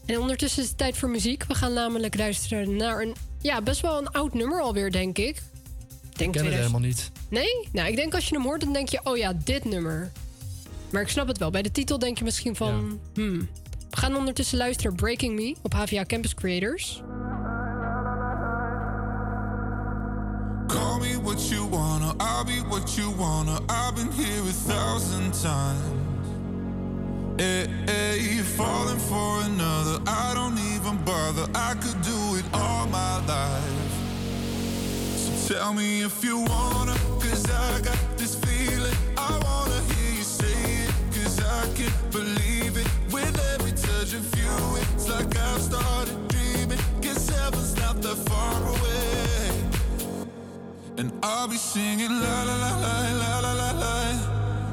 En 0.06 0.20
ondertussen 0.20 0.64
is 0.64 0.70
het 0.70 0.78
tijd 0.78 0.98
voor 0.98 1.10
muziek. 1.10 1.44
We 1.44 1.56
gaan 1.56 1.74
namelijk 1.74 2.18
luisteren 2.18 2.76
naar 2.76 3.02
een, 3.02 3.16
ja, 3.42 3.62
best 3.62 3.82
wel 3.82 3.98
een 3.98 4.12
oud 4.12 4.34
nummer 4.34 4.62
alweer, 4.62 4.92
denk 4.92 5.18
ik. 5.18 5.26
Ik 5.26 5.42
Ik 6.10 6.18
denk 6.18 6.34
ken 6.34 6.46
het 6.46 6.52
2000 6.52 6.54
helemaal 6.54 6.80
niet. 6.80 7.12
Nee? 7.30 7.68
Nou, 7.72 7.90
ik 7.90 7.96
denk 7.96 8.14
als 8.14 8.30
je 8.30 8.36
hem 8.36 8.44
hoort, 8.44 8.62
dan 8.62 8.74
denk 8.74 8.90
je, 8.90 9.00
oh 9.04 9.18
ja, 9.18 9.34
dit 9.44 9.66
nummer. 9.66 10.12
Maar 10.92 11.02
ik 11.02 11.10
snap 11.10 11.28
het 11.28 11.38
wel. 11.38 11.50
Bij 11.50 11.62
de 11.62 11.72
titel 11.72 12.00
denk 12.00 12.18
je 12.18 12.24
misschien 12.24 12.56
van, 12.56 13.00
hmm. 13.14 13.50
We 13.94 14.00
gaan 14.00 14.16
ondertussen 14.16 14.58
luisteren 14.58 14.96
Breaking 14.96 15.36
Me 15.36 15.56
op 15.62 15.74
HVA 15.74 16.04
Campus 16.06 16.34
Creators. 16.34 17.02
Call 20.68 21.00
me 21.00 21.22
what 21.22 21.50
you 21.50 21.70
wanna, 21.70 22.14
I'll 22.18 22.46
be 22.46 22.68
what 22.68 22.96
you 22.96 23.16
wanna. 23.16 23.60
I've 23.70 23.96
been 23.96 24.12
here 24.12 24.42
a 24.50 24.74
thousand 24.74 25.42
times. 25.42 26.13
Eh, 27.40 27.68
eh, 27.88 28.44
falling 28.58 29.00
for 29.00 29.42
another. 29.42 30.00
I 30.06 30.34
don't 30.36 30.58
even 30.74 30.98
bother. 31.04 31.48
I 31.56 31.74
could 31.82 32.00
do 32.04 32.36
it 32.38 32.46
all 32.54 32.86
my 32.88 33.18
life. 33.26 33.94
So 35.18 35.56
tell 35.56 35.74
me 35.74 36.04
if 36.04 36.24
you 36.24 36.38
wanna, 36.40 36.96
'cause 37.20 37.46
I 37.50 37.82
got 37.82 37.98
this 38.18 38.36
feeling. 38.36 38.98
I 39.18 39.32
wanna 39.48 39.80
hear 39.92 40.12
you 40.20 40.24
say 40.24 40.60
it, 40.86 40.92
'cause 41.12 41.40
I 41.40 41.62
can't 41.78 42.12
believe 42.12 42.78
it. 42.78 42.88
With 43.12 43.36
every 43.54 43.72
touch 43.72 44.14
of 44.14 44.26
you, 44.40 44.54
it's 44.82 45.08
like 45.08 45.36
I've 45.48 45.62
started 45.62 46.18
dreaming. 46.28 46.82
Heaven's 47.44 47.76
not 47.76 48.02
that 48.04 48.18
far 48.30 48.58
away, 48.76 49.50
and 50.98 51.12
I'll 51.24 51.48
be 51.48 51.58
singing 51.58 52.14
la 52.24 52.44
la 52.50 52.56
la 52.64 52.72
la 52.84 52.96
la 53.22 53.40
la 53.40 53.54
la 53.54 53.72
la. 53.82 54.33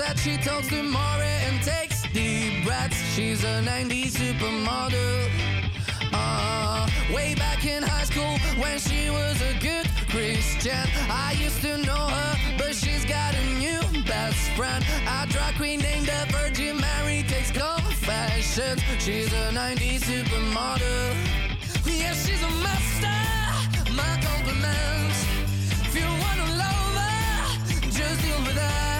upset, 0.00 0.18
she 0.18 0.36
talks 0.36 0.68
to 0.68 0.82
Maury 0.82 1.26
and 1.26 1.62
takes 1.62 2.02
deep 2.12 2.64
breaths. 2.64 2.96
She's 3.14 3.44
a 3.44 3.62
90s 3.62 4.12
supermodel. 4.12 5.30
Uh, 6.12 6.88
way 7.12 7.34
back 7.34 7.64
in 7.64 7.82
high 7.82 8.04
school 8.04 8.38
when 8.62 8.78
she 8.78 9.10
was 9.10 9.40
a 9.42 9.58
good 9.60 9.86
Christian. 10.08 10.86
I 11.10 11.36
used 11.38 11.60
to 11.62 11.78
know 11.78 12.06
her, 12.08 12.56
but 12.58 12.74
she's 12.74 13.04
got 13.04 13.34
a 13.34 13.44
new 13.58 13.80
best 14.04 14.50
friend. 14.56 14.84
A 15.06 15.26
drag 15.28 15.54
queen 15.56 15.80
named 15.80 16.06
the 16.06 16.26
Virgin 16.30 16.80
Mary 16.80 17.22
takes 17.26 17.50
confessions. 17.50 18.82
She's 18.98 19.32
a 19.32 19.50
90s 19.52 20.00
supermodel. 20.00 21.14
Yeah, 21.86 22.14
she's 22.14 22.42
a 22.42 22.50
master. 22.64 23.92
My 23.92 24.18
compliments. 24.22 25.18
If 25.86 25.94
you 25.94 26.06
wanna 26.24 26.48
love 26.56 26.94
her, 27.02 27.90
just 27.90 28.22
deal 28.22 28.40
with 28.46 28.56
her. 28.56 28.99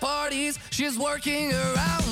parties, 0.00 0.58
she's 0.70 0.98
working 0.98 1.52
around. 1.52 2.09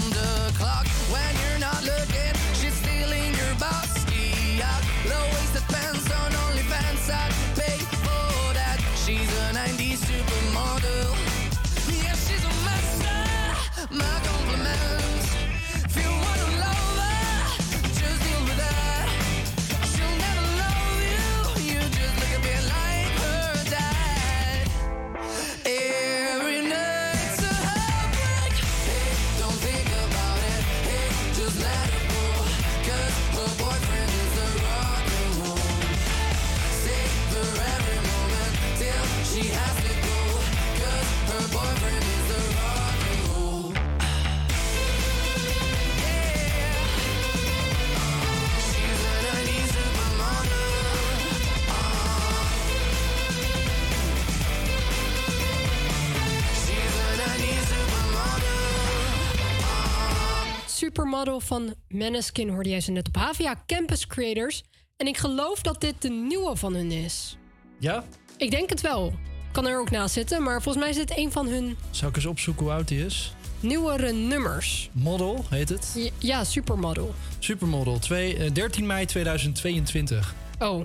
Supermodel 60.99 61.40
van 61.40 61.74
Maneskin 61.88 62.49
hoorde 62.49 62.68
jij 62.68 62.80
ze 62.80 62.90
net 62.90 63.09
op 63.09 63.16
Havia 63.16 63.62
Campus 63.66 64.07
Creators. 64.07 64.62
En 64.96 65.07
ik 65.07 65.16
geloof 65.16 65.62
dat 65.62 65.80
dit 65.80 65.94
de 66.03 66.09
nieuwe 66.09 66.57
van 66.57 66.74
hun 66.74 66.90
is. 66.90 67.36
Ja? 67.78 68.05
Ik 68.36 68.51
denk 68.51 68.70
het 68.70 68.80
wel. 68.80 69.14
Kan 69.53 69.66
er 69.66 69.78
ook 69.80 69.90
naast 69.90 70.14
zitten, 70.14 70.42
maar 70.42 70.62
volgens 70.62 70.84
mij 70.84 70.92
is 70.92 70.96
dit 71.07 71.18
een 71.18 71.32
van 71.32 71.49
hun 71.49 71.76
Zou 71.90 72.11
ik 72.11 72.16
eens 72.16 72.26
opzoeken 72.26 72.64
hoe 72.64 72.72
oud 72.74 72.88
die 72.88 73.05
is? 73.05 73.32
nieuwere 73.61 74.12
nummers. 74.12 74.90
Model 74.92 75.44
heet 75.51 75.68
het. 75.68 75.92
Ja, 75.96 76.11
ja, 76.18 76.44
Supermodel. 76.44 77.14
Supermodel, 77.38 77.99
twee, 77.99 78.36
eh, 78.36 78.53
13 78.53 78.86
mei 78.86 79.07
2022. 79.07 80.34
Oh, 80.59 80.84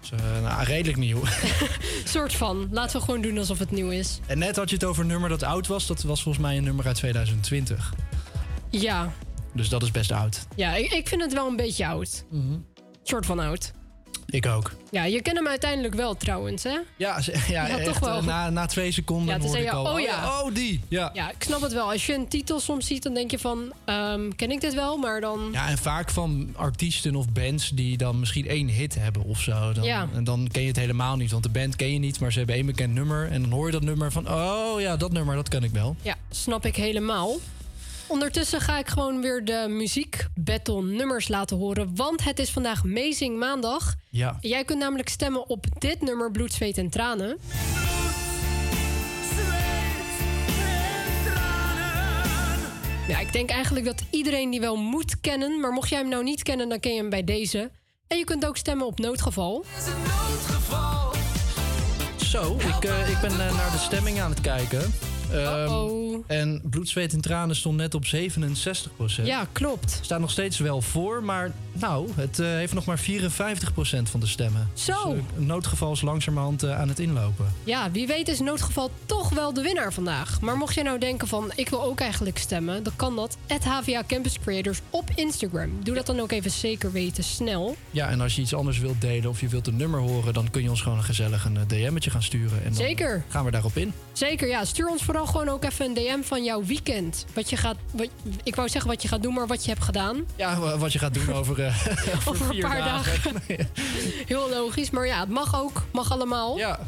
Dus, 0.00 0.10
eh, 0.10 0.42
nou, 0.42 0.64
redelijk 0.64 0.98
nieuw. 0.98 1.20
soort 2.04 2.34
van. 2.34 2.68
Laten 2.70 2.98
we 2.98 3.04
gewoon 3.04 3.20
doen 3.22 3.38
alsof 3.38 3.58
het 3.58 3.70
nieuw 3.70 3.90
is. 3.90 4.18
en 4.26 4.38
net 4.38 4.56
had 4.56 4.68
je 4.68 4.74
het 4.74 4.84
over 4.84 5.02
een 5.02 5.08
nummer 5.08 5.28
dat 5.28 5.42
oud 5.42 5.66
was. 5.66 5.86
Dat 5.86 6.02
was 6.02 6.22
volgens 6.22 6.44
mij 6.44 6.56
een 6.56 6.64
nummer 6.64 6.86
uit 6.86 6.96
2020. 6.96 7.94
Ja, 8.80 9.12
Dus 9.52 9.68
dat 9.68 9.82
is 9.82 9.90
best 9.90 10.12
oud. 10.12 10.46
ja 10.56 10.74
ik, 10.74 10.92
ik 10.92 11.08
vind 11.08 11.20
het 11.22 11.32
wel 11.32 11.46
een 11.48 11.56
beetje 11.56 11.86
oud. 11.86 12.24
Soort 13.02 13.26
van 13.26 13.38
oud. 13.38 13.72
Ik 14.26 14.46
ook. 14.46 14.72
Ja, 14.90 15.04
je 15.04 15.22
kent 15.22 15.36
hem 15.36 15.46
uiteindelijk 15.48 15.94
wel 15.94 16.14
trouwens, 16.16 16.62
hè? 16.62 16.78
Ja, 16.96 17.20
ja, 17.48 17.78
toch 17.84 17.98
wel. 17.98 18.18
eh, 18.18 18.24
Na, 18.24 18.50
na 18.50 18.66
twee 18.66 18.92
seconden 18.92 19.26
Ja, 19.26 19.32
toen 19.40 19.42
hoorde 19.46 19.62
zei 19.62 19.64
ik 19.64 19.70
je, 19.82 19.88
al... 19.88 19.94
oh 19.94 20.00
ja. 20.00 20.40
oh, 20.42 20.54
die. 20.54 20.80
Ja. 20.88 21.10
Ja, 21.14 21.30
ik 21.30 21.42
snap 21.42 21.60
het 21.60 21.72
wel. 21.72 21.90
Als 21.90 22.06
je 22.06 22.14
een 22.14 22.28
titel 22.28 22.60
soms 22.60 22.86
ziet, 22.86 23.02
dan 23.02 23.14
denk 23.14 23.30
je 23.30 23.38
van... 23.38 23.72
ehm, 23.84 24.30
ken 24.36 24.50
ik 24.50 24.60
dit 24.60 24.74
wel? 24.74 24.96
Maar 24.96 25.20
dan... 25.20 25.48
Ja, 25.52 25.68
en 25.68 25.78
vaak 25.78 26.10
van 26.10 26.52
artiesten 26.56 27.14
of 27.14 27.28
bands 27.32 27.70
die 27.70 27.96
dan 27.96 28.18
misschien 28.20 28.48
één 28.48 28.68
hit 28.68 28.94
hebben 28.94 29.24
of 29.24 29.40
zo. 29.40 29.72
Dan, 29.72 29.84
Ja. 29.84 30.08
En 30.14 30.24
dan 30.24 30.48
ken 30.52 30.62
je 30.62 30.68
het 30.68 30.76
helemaal 30.76 31.16
niet, 31.16 31.30
want 31.30 31.42
de 31.42 31.48
band 31.48 31.76
ken 31.76 31.92
je 31.92 31.98
niet, 31.98 32.20
maar 32.20 32.32
ze 32.32 32.38
hebben 32.38 32.56
één 32.56 32.66
bekend 32.66 32.94
nummer. 32.94 33.30
En 33.30 33.40
dan 33.42 33.50
hoor 33.50 33.66
je 33.66 33.72
dat 33.72 33.82
nummer 33.82 34.12
van, 34.12 34.28
oh 34.30 34.80
ja, 34.80 34.96
dat 34.96 35.12
nummer, 35.12 35.34
dat 35.34 35.48
ken 35.48 35.62
ik 35.62 35.70
wel. 35.70 35.96
Ja, 36.02 36.14
snap 36.30 36.64
ik 36.66 36.76
helemaal. 36.76 37.34
Ondertussen 38.06 38.60
ga 38.60 38.78
ik 38.78 38.88
gewoon 38.88 39.20
weer 39.20 39.44
de 39.44 39.66
muziek 39.68 40.26
battle 40.34 40.82
nummers 40.82 41.28
laten 41.28 41.56
horen. 41.56 41.96
Want 41.96 42.24
het 42.24 42.38
is 42.38 42.50
vandaag 42.50 42.84
Amazing 42.84 43.38
Maandag. 43.38 43.94
Ja. 44.10 44.36
Jij 44.40 44.64
kunt 44.64 44.78
namelijk 44.78 45.08
stemmen 45.08 45.48
op 45.48 45.66
dit 45.78 46.00
nummer 46.00 46.30
Bloed, 46.30 46.52
Zweet 46.52 46.78
en 46.78 46.90
Tranen. 46.90 47.38
Ja, 53.08 53.18
ik 53.18 53.32
denk 53.32 53.50
eigenlijk 53.50 53.86
dat 53.86 54.02
iedereen 54.10 54.50
die 54.50 54.60
wel 54.60 54.76
moet 54.76 55.20
kennen. 55.20 55.60
Maar 55.60 55.72
mocht 55.72 55.88
jij 55.88 55.98
hem 55.98 56.08
nou 56.08 56.22
niet 56.24 56.42
kennen, 56.42 56.68
dan 56.68 56.80
ken 56.80 56.92
je 56.94 57.00
hem 57.00 57.10
bij 57.10 57.24
deze. 57.24 57.70
En 58.06 58.18
je 58.18 58.24
kunt 58.24 58.46
ook 58.46 58.56
stemmen 58.56 58.86
op 58.86 58.98
Noodgeval. 58.98 59.64
Zo, 62.16 62.56
ik, 62.56 62.84
eh, 62.84 63.10
ik 63.10 63.20
ben 63.20 63.30
eh, 63.30 63.56
naar 63.56 63.70
de 63.70 63.78
stemming 63.78 64.20
aan 64.20 64.30
het 64.30 64.40
kijken. 64.40 64.92
Ehm, 65.34 66.16
en 66.26 66.60
bloed, 66.70 66.88
zweet 66.88 67.12
en 67.12 67.20
tranen 67.20 67.56
stond 67.56 67.76
net 67.76 67.94
op 67.94 68.04
67% 68.04 69.26
Ja, 69.26 69.46
klopt. 69.52 69.98
Staat 70.02 70.20
nog 70.20 70.30
steeds 70.30 70.58
wel 70.58 70.80
voor, 70.80 71.22
maar 71.22 71.52
nou, 71.74 72.08
het 72.14 72.38
eh, 72.38 72.46
heeft 72.46 72.74
nog 72.74 72.84
maar 72.84 72.98
54% 72.98 73.02
van 74.10 74.20
de 74.20 74.26
stemmen. 74.26 74.68
Zo. 74.74 74.92
Dus, 75.14 75.18
eh, 75.36 75.44
noodgeval 75.46 75.92
is 75.92 76.00
langzamerhand 76.00 76.62
eh, 76.62 76.78
aan 76.80 76.88
het 76.88 76.98
inlopen. 76.98 77.46
Ja, 77.64 77.90
wie 77.90 78.06
weet 78.06 78.28
is 78.28 78.40
Noodgeval 78.40 78.90
toch 79.06 79.28
wel 79.28 79.52
de 79.52 79.62
winnaar 79.62 79.92
vandaag. 79.92 80.40
Maar 80.40 80.56
mocht 80.56 80.74
jij 80.74 80.82
nou 80.84 80.98
denken 80.98 81.28
van, 81.28 81.52
ik 81.54 81.68
wil 81.68 81.82
ook 81.82 82.00
eigenlijk 82.00 82.38
stemmen... 82.38 82.82
dan 82.82 82.92
kan 82.96 83.16
dat, 83.16 83.36
at 83.48 83.64
HVA 83.64 84.02
Campus 84.06 84.38
Creators 84.38 84.80
op 84.90 85.10
Instagram. 85.14 85.70
Doe 85.82 85.94
dat 85.94 86.06
dan 86.06 86.20
ook 86.20 86.32
even 86.32 86.50
zeker 86.50 86.92
weten, 86.92 87.24
snel. 87.24 87.76
Ja, 87.90 88.08
en 88.08 88.20
als 88.20 88.36
je 88.36 88.42
iets 88.42 88.54
anders 88.54 88.78
wilt 88.78 89.00
delen 89.00 89.30
of 89.30 89.40
je 89.40 89.48
wilt 89.48 89.66
een 89.66 89.76
nummer 89.76 90.00
horen... 90.00 90.32
dan 90.34 90.50
kun 90.50 90.62
je 90.62 90.70
ons 90.70 90.82
gewoon 90.82 90.98
een 90.98 91.04
gezellig 91.04 91.44
een 91.44 91.58
DM'tje 91.66 92.10
gaan 92.10 92.22
sturen. 92.22 92.58
En 92.58 92.64
dan 92.64 92.74
Zeker. 92.74 93.24
gaan 93.28 93.44
we 93.44 93.50
daarop 93.50 93.76
in. 93.76 93.92
Zeker, 94.12 94.48
ja. 94.48 94.64
Stuur 94.64 94.88
ons 94.88 95.02
vooral 95.02 95.26
gewoon 95.26 95.48
ook 95.48 95.64
even 95.64 95.86
een 95.86 95.94
DM 95.94 96.22
van 96.22 96.44
jouw 96.44 96.64
weekend. 96.64 97.24
Wat 97.32 97.50
je 97.50 97.56
gaat, 97.56 97.76
wat, 97.90 98.08
ik 98.42 98.54
wou 98.54 98.68
zeggen 98.68 98.90
wat 98.90 99.02
je 99.02 99.08
gaat 99.08 99.22
doen, 99.22 99.34
maar 99.34 99.46
wat 99.46 99.64
je 99.64 99.70
hebt 99.70 99.84
gedaan. 99.84 100.24
Ja, 100.36 100.58
wa- 100.58 100.78
wat 100.78 100.92
je 100.92 100.98
gaat 100.98 101.14
doen 101.14 101.32
over, 101.32 101.60
over, 101.66 102.30
Over 102.30 102.50
een 102.50 102.60
paar 102.60 102.78
dagen. 102.78 103.42
Heel 104.26 104.48
logisch, 104.50 104.90
maar 104.90 105.06
ja, 105.06 105.20
het 105.20 105.28
mag 105.28 105.60
ook. 105.60 105.82
Mag 105.92 106.10
allemaal. 106.12 106.56
Ja. 106.58 106.78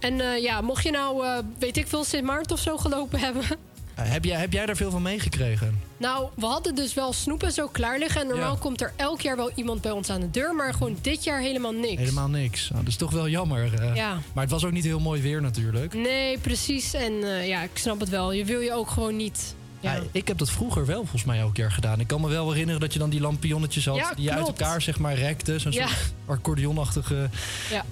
En 0.00 0.20
eh, 0.20 0.42
ja, 0.42 0.60
mocht 0.60 0.82
je 0.82 0.90
nou, 0.90 1.26
eh, 1.26 1.38
weet 1.58 1.76
ik 1.76 1.86
veel, 1.88 2.04
Sint 2.04 2.24
Maarten 2.24 2.52
of 2.52 2.60
zo 2.62 2.76
gelopen 2.76 3.18
hebben... 3.18 3.42
Eh, 3.94 4.10
heb, 4.10 4.24
jij, 4.24 4.40
heb 4.40 4.52
jij 4.52 4.66
daar 4.66 4.76
veel 4.76 4.90
van 4.90 5.02
meegekregen? 5.02 5.80
Nou, 5.96 6.28
we 6.34 6.46
hadden 6.46 6.74
dus 6.74 6.94
wel 6.94 7.12
snoep 7.12 7.42
en 7.42 7.52
zo 7.52 7.68
klaar 7.68 7.98
liggen. 7.98 8.20
En 8.20 8.26
normaal 8.26 8.52
Ja. 8.52 8.58
komt 8.60 8.80
er 8.80 8.92
elk 8.96 9.20
jaar 9.20 9.36
wel 9.36 9.50
iemand 9.54 9.80
bij 9.80 9.90
ons 9.90 10.10
aan 10.10 10.20
de 10.20 10.30
deur. 10.30 10.54
Maar 10.54 10.72
gewoon 10.72 10.96
dit 11.00 11.24
jaar 11.24 11.40
helemaal 11.40 11.72
niks. 11.72 11.96
Helemaal 11.96 12.28
niks. 12.28 12.68
Nou, 12.70 12.82
dat 12.82 12.92
is 12.92 12.98
toch 12.98 13.10
wel 13.10 13.28
jammer. 13.28 13.94
Ja. 13.94 14.18
Maar 14.32 14.42
het 14.42 14.52
was 14.52 14.64
ook 14.64 14.72
niet 14.72 14.84
heel 14.84 15.00
mooi 15.00 15.22
weer 15.22 15.42
natuurlijk. 15.42 15.94
Nee, 15.94 16.38
precies. 16.38 16.94
En 16.94 17.12
ja, 17.46 17.62
ik 17.62 17.70
snap 17.74 18.00
het 18.00 18.08
wel. 18.08 18.32
Je 18.32 18.44
wil 18.44 18.60
je 18.60 18.72
ook 18.72 18.90
gewoon 18.90 19.16
niet... 19.16 19.54
Ja, 19.82 19.94
Ja, 19.94 20.02
ik 20.12 20.28
heb 20.28 20.38
dat 20.38 20.50
vroeger 20.50 20.86
wel 20.86 20.98
volgens 21.00 21.24
mij 21.24 21.38
elk 21.38 21.56
jaar 21.56 21.72
gedaan. 21.72 22.00
Ik 22.00 22.06
kan 22.06 22.20
me 22.20 22.28
wel 22.28 22.50
herinneren 22.50 22.80
dat 22.80 22.92
je 22.92 22.98
dan 22.98 23.10
die 23.10 23.20
lampionnetjes 23.20 23.86
had... 23.86 23.96
Ja, 23.96 24.14
die 24.14 24.24
je 24.24 24.30
uit 24.32 24.46
elkaar 24.46 24.82
zeg 24.82 24.98
maar 24.98 25.14
rekte. 25.14 25.58
Zo'n 25.58 25.72
Ja. 25.72 25.86
soort 25.86 25.98
accordeonachtige 26.38 27.28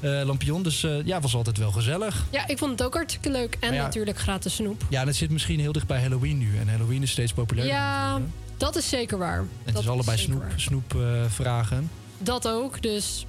eh, 0.00 0.20
lampion. 0.24 0.62
Dus 0.62 0.82
eh, 0.84 1.04
ja, 1.04 1.20
was 1.20 1.34
altijd 1.34 1.58
wel 1.58 1.70
gezellig. 1.72 2.24
ja, 2.30 2.46
ik 2.48 2.58
vond 2.58 2.70
het 2.70 2.82
ook 2.82 2.94
hartstikke 2.94 3.30
leuk. 3.30 3.56
En 3.60 3.74
natuurlijk 3.74 4.18
gratis 4.18 4.54
snoep. 4.54 4.82
Ja, 4.90 5.00
en 5.00 5.06
het 5.06 5.16
zit 5.16 5.30
misschien 5.30 5.60
heel 5.60 5.72
dicht 5.72 5.86
bij 5.86 6.00
Halloween 6.00 6.38
nu. 6.38 6.58
En 6.58 6.68
Halloween 6.68 7.02
is 7.02 7.10
steeds 7.10 7.32
populairder. 7.32 7.76
Ja, 7.76 8.20
dat 8.56 8.76
is 8.76 8.88
zeker 8.88 9.18
waar. 9.18 9.38
En 9.38 9.48
het 9.64 9.74
dat 9.74 9.82
is 9.82 9.88
allebei 9.88 10.18
snoep, 10.18 10.40
waar. 10.40 10.52
snoep 10.56 10.94
eh, 10.94 11.00
vragen. 11.28 11.90
Dat 12.18 12.48
ook, 12.48 12.82
dus 12.82 13.26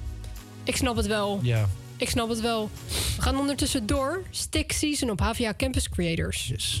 ik 0.64 0.76
snap 0.76 0.96
het 0.96 1.06
wel. 1.06 1.38
Ja. 1.42 1.68
Ik 1.96 2.10
snap 2.10 2.28
het 2.28 2.40
wel. 2.40 2.70
We 3.16 3.22
gaan 3.22 3.36
ondertussen 3.38 3.86
door. 3.86 4.22
Stick 4.30 4.72
Season 4.72 5.10
op 5.10 5.20
HVA 5.20 5.54
Campus 5.56 5.88
Creators. 5.88 6.46
Yes. 6.48 6.80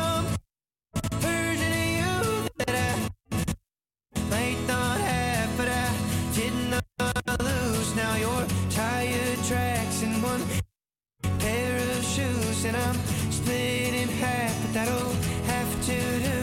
and 12.73 12.83
I'm 12.83 12.95
split 13.31 13.93
in 13.93 14.07
half, 14.07 14.55
but 14.61 14.73
that'll 14.73 15.13
have 15.51 15.71
to 15.87 15.99
do. 16.19 16.41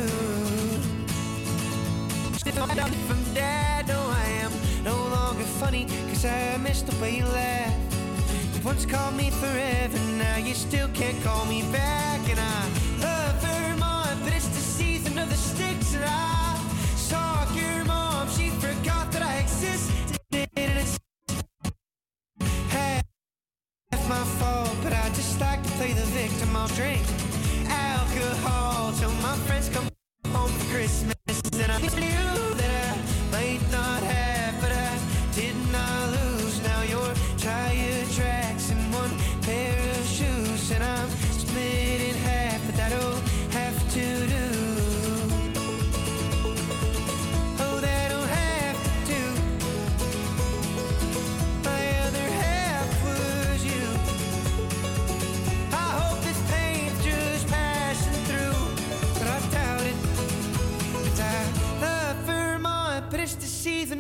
I'm 2.61 2.93
from 3.09 3.23
dad, 3.35 3.89
no, 3.89 3.99
I 3.99 4.27
am 4.45 4.53
no 4.85 4.97
longer 5.09 5.45
funny, 5.45 5.87
cause 6.09 6.25
I 6.25 6.59
miss 6.59 6.83
the 6.83 6.95
way 7.01 7.17
you 7.17 7.25
laugh. 7.25 7.73
You 8.55 8.61
once 8.63 8.85
called 8.85 9.17
me 9.17 9.31
forever, 9.31 9.99
now 10.19 10.37
you 10.37 10.55
still 10.55 10.89
can't 10.89 11.23
call 11.25 11.47
me 11.47 11.63
back, 11.73 12.21
and 12.29 12.39
I 12.39 12.78
play 25.79 25.93
the 25.93 26.07
victim. 26.07 26.57
I'll 26.57 26.67
drink 26.75 27.03
alcohol 27.69 28.93
till 28.99 29.13
my 29.23 29.37
friends 29.47 29.69
come 29.69 29.89
home 30.33 30.51
for 30.51 30.75
Christmas, 30.75 31.15
and 31.63 31.71
I 31.71 31.79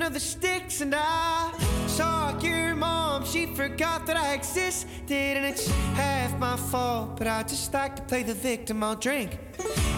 of 0.08 0.14
the 0.14 0.20
sticks, 0.20 0.80
and 0.80 0.94
I 0.96 1.52
saw 1.86 2.38
your 2.40 2.74
mom. 2.74 3.26
She 3.26 3.44
forgot 3.44 4.06
that 4.06 4.16
I 4.16 4.32
existed, 4.32 5.36
and 5.36 5.44
it's 5.44 5.68
half 5.96 6.38
my 6.38 6.56
fault. 6.56 7.18
But 7.18 7.26
I 7.26 7.42
just 7.42 7.74
like 7.74 7.94
to 7.96 8.02
play 8.02 8.22
the 8.22 8.32
victim. 8.32 8.82
I'll 8.82 8.96
drink 8.96 9.38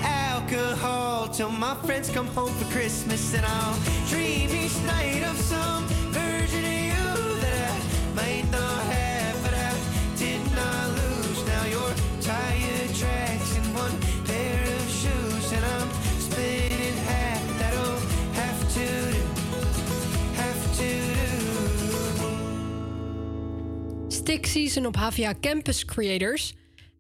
alcohol 0.03 1.29
till 1.29 1.51
my 1.51 1.77
friends 1.87 2.11
come 2.11 2.27
home 2.27 2.53
for 2.55 2.69
Christmas, 2.73 3.35
and 3.35 3.47
I'll 3.47 3.79
dream 4.09 4.51
each 4.51 4.77
night 4.83 5.23
of 5.23 5.37
some 5.39 5.87
version 6.11 6.65
of 6.65 6.79
you 6.91 7.41
that 7.45 7.71
I 7.71 8.15
might 8.17 8.51
not 8.51 8.83
have, 8.97 9.35
but 9.45 9.55
I 9.55 9.73
did 10.17 10.43
not 10.57 10.89
lose. 10.99 11.47
Now 11.47 11.65
you're 11.67 11.95
tired 12.21 12.95
tracks 12.97 13.57
and 13.59 13.75
one 13.77 13.97
Stick 24.21 24.47
Season 24.47 24.87
op 24.87 24.97
HVA 24.97 25.35
Campus 25.41 25.85
Creators. 25.85 26.55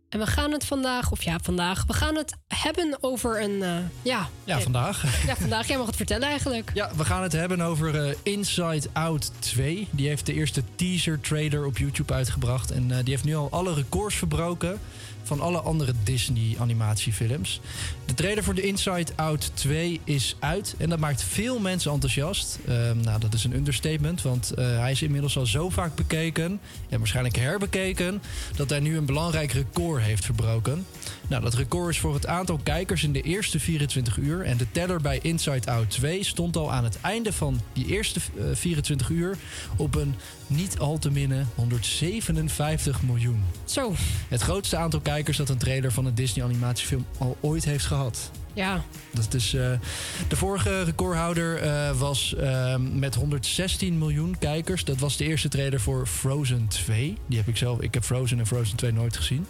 En 0.09 0.19
we 0.19 0.27
gaan 0.27 0.53
het 0.53 0.65
vandaag, 0.65 1.11
of 1.11 1.23
ja, 1.23 1.39
vandaag, 1.43 1.85
we 1.87 1.93
gaan 1.93 2.17
het 2.17 2.35
hebben 2.49 2.99
over 3.01 3.43
een, 3.43 3.63
eh, 3.63 3.77
ja... 4.03 4.29
Ja, 4.45 4.61
vandaag. 4.61 5.05
Ja, 5.27 5.37
vandaag. 5.37 5.69
Jij 5.69 5.77
mag 5.77 5.87
het 5.87 5.97
vertellen 5.97 6.29
eigenlijk. 6.29 6.71
Ja, 6.75 6.91
we 6.97 7.05
gaan 7.05 7.23
het 7.23 7.33
hebben 7.33 7.61
over 7.61 8.07
eh, 8.07 8.15
Inside 8.23 8.89
Out 8.93 9.31
2. 9.39 9.89
Die 9.91 10.09
heeft 10.09 10.27
de 10.27 10.35
eerste 10.35 10.63
teaser 10.75 11.21
trailer 11.21 11.67
op 11.67 11.79
YouTube 11.79 12.13
uitgebracht. 12.13 12.71
En 12.71 12.91
eh, 12.91 12.97
die 12.99 13.11
heeft 13.11 13.25
nu 13.25 13.35
al 13.35 13.51
alle 13.51 13.75
records 13.75 14.17
verbroken 14.17 14.81
van 15.31 15.41
alle 15.41 15.61
andere 15.61 15.93
Disney 16.05 16.57
animatiefilms. 16.59 17.61
De 18.05 18.15
trailer 18.15 18.45
voor 18.45 18.55
de 18.55 18.63
Inside 18.63 19.13
Out 19.17 19.51
2 19.55 20.01
is 20.05 20.37
uit 20.39 20.75
en 20.79 20.89
dat 20.89 20.99
maakt 20.99 21.23
veel 21.23 21.59
mensen 21.59 21.93
enthousiast. 21.93 22.59
Ehm, 22.67 23.01
nou, 23.01 23.21
dat 23.21 23.35
is 23.35 23.45
een 23.45 23.55
understatement, 23.55 24.23
want 24.23 24.51
eh, 24.51 24.79
hij 24.79 24.91
is 24.91 25.03
inmiddels 25.03 25.37
al 25.37 25.47
zo 25.47 25.69
vaak 25.69 25.95
bekeken 25.95 26.61
en 26.89 26.99
waarschijnlijk 26.99 27.37
herbekeken 27.37 28.23
dat 28.57 28.71
hij 28.71 28.81
nu 28.81 28.97
een 28.97 29.05
belangrijk 29.05 29.53
record 29.53 30.03
heeft 30.03 30.25
verbroken. 30.25 30.87
Nou, 31.29 31.43
dat 31.43 31.55
record 31.55 31.89
is 31.89 31.99
voor 31.99 32.15
het 32.15 32.27
aantal 32.27 32.61
kijkers 32.63 33.05
in 33.05 33.13
de 33.13 33.23
eerste 33.23 33.61
24 33.61 34.17
uur 34.17 34.45
en 34.45 34.57
de 34.57 34.67
teller 34.73 35.01
bij 35.01 35.19
Inside 35.23 35.71
Out 35.71 35.91
2 35.91 36.25
stond 36.25 36.57
al 36.57 36.73
aan 36.73 36.85
het 36.85 37.01
einde 37.01 37.33
van 37.33 37.61
die 37.73 37.87
eerste 37.87 38.21
eh, 38.39 38.45
24 38.53 39.09
uur 39.09 39.37
op 39.77 39.95
een 39.95 40.15
niet 40.51 40.79
al 40.79 40.99
te 40.99 41.11
minne 41.11 41.45
157 41.55 43.03
miljoen. 43.03 43.45
Zo. 43.65 43.93
Het 44.29 44.41
grootste 44.41 44.77
aantal 44.77 45.01
kijkers 45.01 45.37
dat 45.37 45.49
een 45.49 45.59
trailer 45.59 45.93
van 45.93 46.07
een 46.07 46.15
Disney 46.15 46.45
animatiefilm 46.45 47.07
al 47.19 47.37
ooit 47.41 47.65
heeft 47.65 47.87
gehad. 47.87 48.31
Ja. 48.53 48.83
Dat 49.11 49.35
is, 49.35 49.55
eh, 49.55 49.73
de 50.29 50.37
vorige 50.37 50.83
recordhouder 50.83 51.57
eh, 51.57 51.99
was 51.99 52.35
eh, 52.35 52.77
met 52.77 53.15
116 53.15 53.99
miljoen 53.99 54.39
kijkers. 54.39 54.85
Dat 54.85 54.99
was 54.99 55.17
de 55.17 55.25
eerste 55.25 55.49
trailer 55.49 55.81
voor 55.81 56.07
Frozen 56.07 56.69
2. 56.69 57.17
Die 57.27 57.39
heb 57.39 57.49
ik 57.49 57.57
zelf. 57.57 57.81
Ik 57.81 57.95
heb 57.95 58.05
Frozen 58.05 58.39
en 58.39 58.47
Frozen 58.47 58.77
2 58.77 58.93
nooit 58.93 59.17
gezien. 59.17 59.47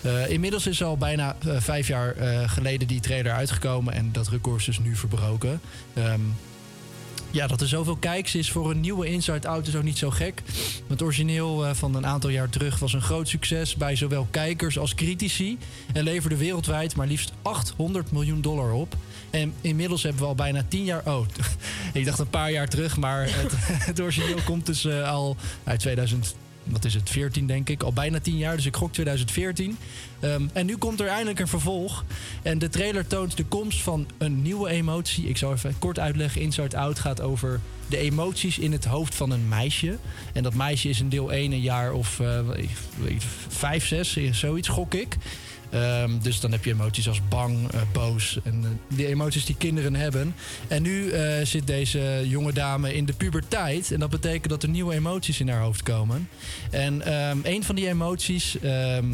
Eh, 0.00 0.30
inmiddels 0.30 0.66
is 0.66 0.82
al 0.82 0.96
bijna 0.96 1.36
vijf 1.58 1.88
jaar 1.88 2.14
geleden 2.48 2.88
die 2.88 3.00
trailer 3.00 3.32
uitgekomen. 3.32 3.92
En 3.92 4.12
dat 4.12 4.28
record 4.28 4.58
is 4.60 4.64
dus 4.64 4.78
nu 4.78 4.96
verbroken. 4.96 5.60
Ehm, 5.94 6.20
ja, 7.30 7.46
dat 7.46 7.60
er 7.60 7.68
zoveel 7.68 7.96
kijks 7.96 8.34
is 8.34 8.50
voor 8.50 8.70
een 8.70 8.80
nieuwe 8.80 9.06
Inside 9.06 9.48
Out 9.48 9.66
is 9.66 9.76
ook 9.76 9.82
niet 9.82 9.98
zo 9.98 10.10
gek. 10.10 10.42
Het 10.86 11.02
origineel 11.02 11.66
eh, 11.66 11.74
van 11.74 11.94
een 11.94 12.06
aantal 12.06 12.30
jaar 12.30 12.48
terug 12.48 12.78
was 12.78 12.92
een 12.92 13.02
groot 13.02 13.28
succes 13.28 13.76
bij 13.76 13.96
zowel 13.96 14.26
kijkers 14.30 14.78
als 14.78 14.94
critici. 14.94 15.58
En 15.92 16.02
leverde 16.02 16.36
wereldwijd 16.36 16.96
maar 16.96 17.06
liefst 17.06 17.32
800 17.42 18.12
miljoen 18.12 18.40
dollar 18.40 18.72
op. 18.72 18.96
En 19.30 19.54
inmiddels 19.60 20.02
hebben 20.02 20.22
we 20.22 20.28
al 20.28 20.34
bijna 20.34 20.64
10 20.68 20.84
jaar. 20.84 21.02
Oh, 21.04 21.26
ik 21.92 22.04
dacht 22.04 22.18
een 22.18 22.30
paar 22.30 22.52
jaar 22.52 22.68
terug, 22.68 22.96
maar 22.96 23.28
het, 23.84 24.00
origineel 24.00 24.42
komt 24.44 24.66
dus 24.66 24.84
eh, 24.84 25.10
al 25.10 25.36
uit 25.64 25.80
2000 25.80 26.34
wat 26.70 26.84
is 26.84 26.94
het, 26.94 27.10
14 27.10 27.46
denk 27.46 27.68
ik, 27.68 27.82
al 27.82 27.92
bijna 27.92 28.20
10 28.20 28.36
jaar. 28.36 28.56
Dus 28.56 28.66
ik 28.66 28.76
gok 28.76 28.92
2014. 28.92 29.76
Ehm, 30.20 30.42
en 30.52 30.66
nu 30.66 30.76
komt 30.76 31.00
er 31.00 31.06
eindelijk 31.06 31.38
een 31.38 31.48
vervolg. 31.48 32.04
En 32.42 32.58
de 32.58 32.68
trailer 32.68 33.06
toont 33.06 33.36
de 33.36 33.44
komst 33.44 33.82
van 33.82 34.06
een 34.18 34.42
nieuwe 34.42 34.68
emotie. 34.68 35.28
Ik 35.28 35.36
zal 35.36 35.52
even 35.52 35.78
kort 35.78 35.98
uitleggen. 35.98 36.40
Inside 36.40 36.76
Out 36.76 36.98
gaat 36.98 37.20
over 37.20 37.60
de 37.86 37.96
emoties 37.96 38.58
in 38.58 38.72
het 38.72 38.84
hoofd 38.84 39.14
van 39.14 39.30
een 39.30 39.48
meisje. 39.48 39.98
En 40.32 40.42
dat 40.42 40.54
meisje 40.54 40.88
is 40.88 41.00
in 41.00 41.08
deel 41.08 41.32
1 41.32 41.52
een 41.52 41.60
jaar 41.60 41.92
of 41.92 42.20
ik, 42.56 42.70
5, 43.48 43.86
6, 43.86 44.18
zoiets 44.30 44.68
gok 44.68 44.94
ik. 44.94 45.16
Ehm, 45.70 46.18
dus 46.22 46.40
dan 46.40 46.52
heb 46.52 46.64
je 46.64 46.70
emoties 46.70 47.08
als 47.08 47.20
bang, 47.28 47.70
eh, 47.70 47.80
boos 47.92 48.38
en 48.44 48.64
eh, 48.64 48.96
die 48.96 49.06
emoties 49.06 49.44
die 49.44 49.56
kinderen 49.56 49.94
hebben. 49.94 50.34
En 50.68 50.82
nu 50.82 51.10
eh, 51.10 51.44
zit 51.44 51.66
deze 51.66 52.22
jonge 52.24 52.52
dame 52.52 52.94
in 52.94 53.04
de 53.04 53.12
puberteit. 53.12 53.92
En 53.92 54.00
dat 54.00 54.10
betekent 54.10 54.48
dat 54.48 54.62
er 54.62 54.68
nieuwe 54.68 54.94
emoties 54.94 55.40
in 55.40 55.48
haar 55.48 55.62
hoofd 55.62 55.82
komen. 55.82 56.28
En 56.70 57.02
ehm, 57.02 57.38
een 57.42 57.64
van 57.64 57.74
die 57.74 57.88
emoties 57.88 58.58
ehm, 58.60 59.06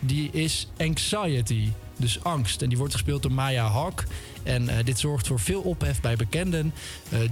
die 0.00 0.30
is 0.32 0.68
anxiety. 0.78 1.68
Dus 1.96 2.24
angst. 2.24 2.62
En 2.62 2.68
die 2.68 2.78
wordt 2.78 2.92
gespeeld 2.92 3.22
door 3.22 3.32
Maya 3.32 3.68
Hawk. 3.70 4.04
En 4.42 4.68
dit 4.84 4.98
zorgt 4.98 5.26
voor 5.26 5.40
veel 5.40 5.60
ophef 5.60 6.00
bij 6.00 6.16
bekenden. 6.16 6.74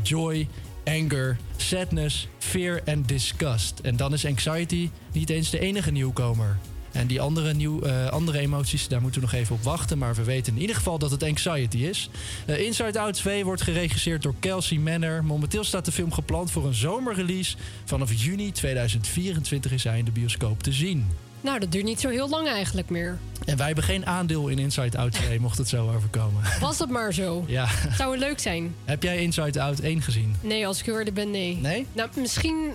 Joy, 0.02 0.48
anger, 0.84 1.36
sadness, 1.56 2.28
fear 2.38 2.80
en 2.84 3.02
disgust. 3.02 3.78
En 3.78 3.96
dan 3.96 4.12
is 4.12 4.26
anxiety 4.26 4.90
niet 5.12 5.30
eens 5.30 5.50
de 5.50 5.58
enige 5.58 5.90
nieuwkomer. 5.90 6.58
En 6.92 7.06
die 7.06 7.20
andere, 7.20 7.54
nieuw, 7.54 7.80
eh, 7.82 8.06
andere 8.06 8.38
emoties, 8.38 8.88
daar 8.88 9.00
moeten 9.00 9.20
we 9.20 9.26
nog 9.26 9.36
even 9.36 9.54
op 9.54 9.62
wachten. 9.62 9.98
Maar 9.98 10.14
we 10.14 10.24
weten 10.24 10.54
in 10.54 10.60
ieder 10.60 10.76
geval 10.76 10.98
dat 10.98 11.10
het 11.10 11.22
anxiety 11.22 11.78
is. 11.78 12.10
Eh, 12.46 12.60
Inside 12.60 13.00
Out 13.00 13.14
2 13.14 13.44
wordt 13.44 13.62
geregisseerd 13.62 14.22
door 14.22 14.34
Kelsey 14.40 14.78
Manor. 14.78 15.24
Momenteel 15.24 15.64
staat 15.64 15.84
de 15.84 15.92
film 15.92 16.12
gepland 16.12 16.50
voor 16.50 16.66
een 16.66 16.74
zomerrelease. 16.74 17.56
Vanaf 17.84 18.12
juni 18.12 18.52
2024 18.52 19.72
is 19.72 19.84
hij 19.84 19.98
in 19.98 20.04
de 20.04 20.10
bioscoop 20.10 20.62
te 20.62 20.72
zien. 20.72 21.06
Nou, 21.40 21.58
dat 21.58 21.72
duurt 21.72 21.84
niet 21.84 22.00
zo 22.00 22.08
heel 22.08 22.28
lang 22.28 22.48
eigenlijk 22.48 22.90
meer. 22.90 23.18
En 23.44 23.56
wij 23.56 23.66
hebben 23.66 23.84
geen 23.84 24.06
aandeel 24.06 24.48
in 24.48 24.58
Inside 24.58 24.98
Out 24.98 25.12
2, 25.12 25.40
mocht 25.40 25.58
het 25.58 25.68
zo 25.68 25.90
overkomen. 25.94 26.42
Was 26.60 26.78
dat 26.78 26.88
maar 26.88 27.14
zo. 27.14 27.44
Ja. 27.46 27.68
Zou 27.96 28.10
het 28.10 28.20
leuk 28.20 28.38
zijn? 28.38 28.74
Heb 28.84 29.02
jij 29.02 29.22
Inside 29.22 29.60
Out 29.60 29.80
1 29.80 30.02
gezien? 30.02 30.34
Nee, 30.40 30.66
als 30.66 30.80
ik 30.80 30.86
eerlijk 30.86 31.14
ben, 31.14 31.30
nee. 31.30 31.56
Nee? 31.56 31.86
Nou, 31.92 32.08
misschien... 32.14 32.72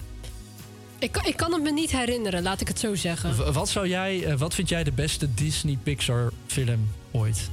Ik, 1.06 1.12
kan- 1.12 1.26
ik 1.26 1.38
kan 1.38 1.54
het 1.54 1.62
me 1.64 1.72
niet 1.72 1.92
herinneren, 1.92 2.44
laat 2.44 2.62
ik 2.62 2.68
het 2.68 2.80
zo 2.80 2.96
zeggen. 2.96 3.36
W- 3.36 3.54
Wat, 3.54 3.70
zou 3.70 3.88
jij, 3.88 4.24
eh, 4.26 4.38
wat 4.38 4.54
vind 4.54 4.70
jij 4.70 4.84
de 4.84 4.92
beste 4.92 5.34
Disney 5.34 5.78
Pixar 5.84 6.32
film 6.48 6.90
ooit? 7.12 7.50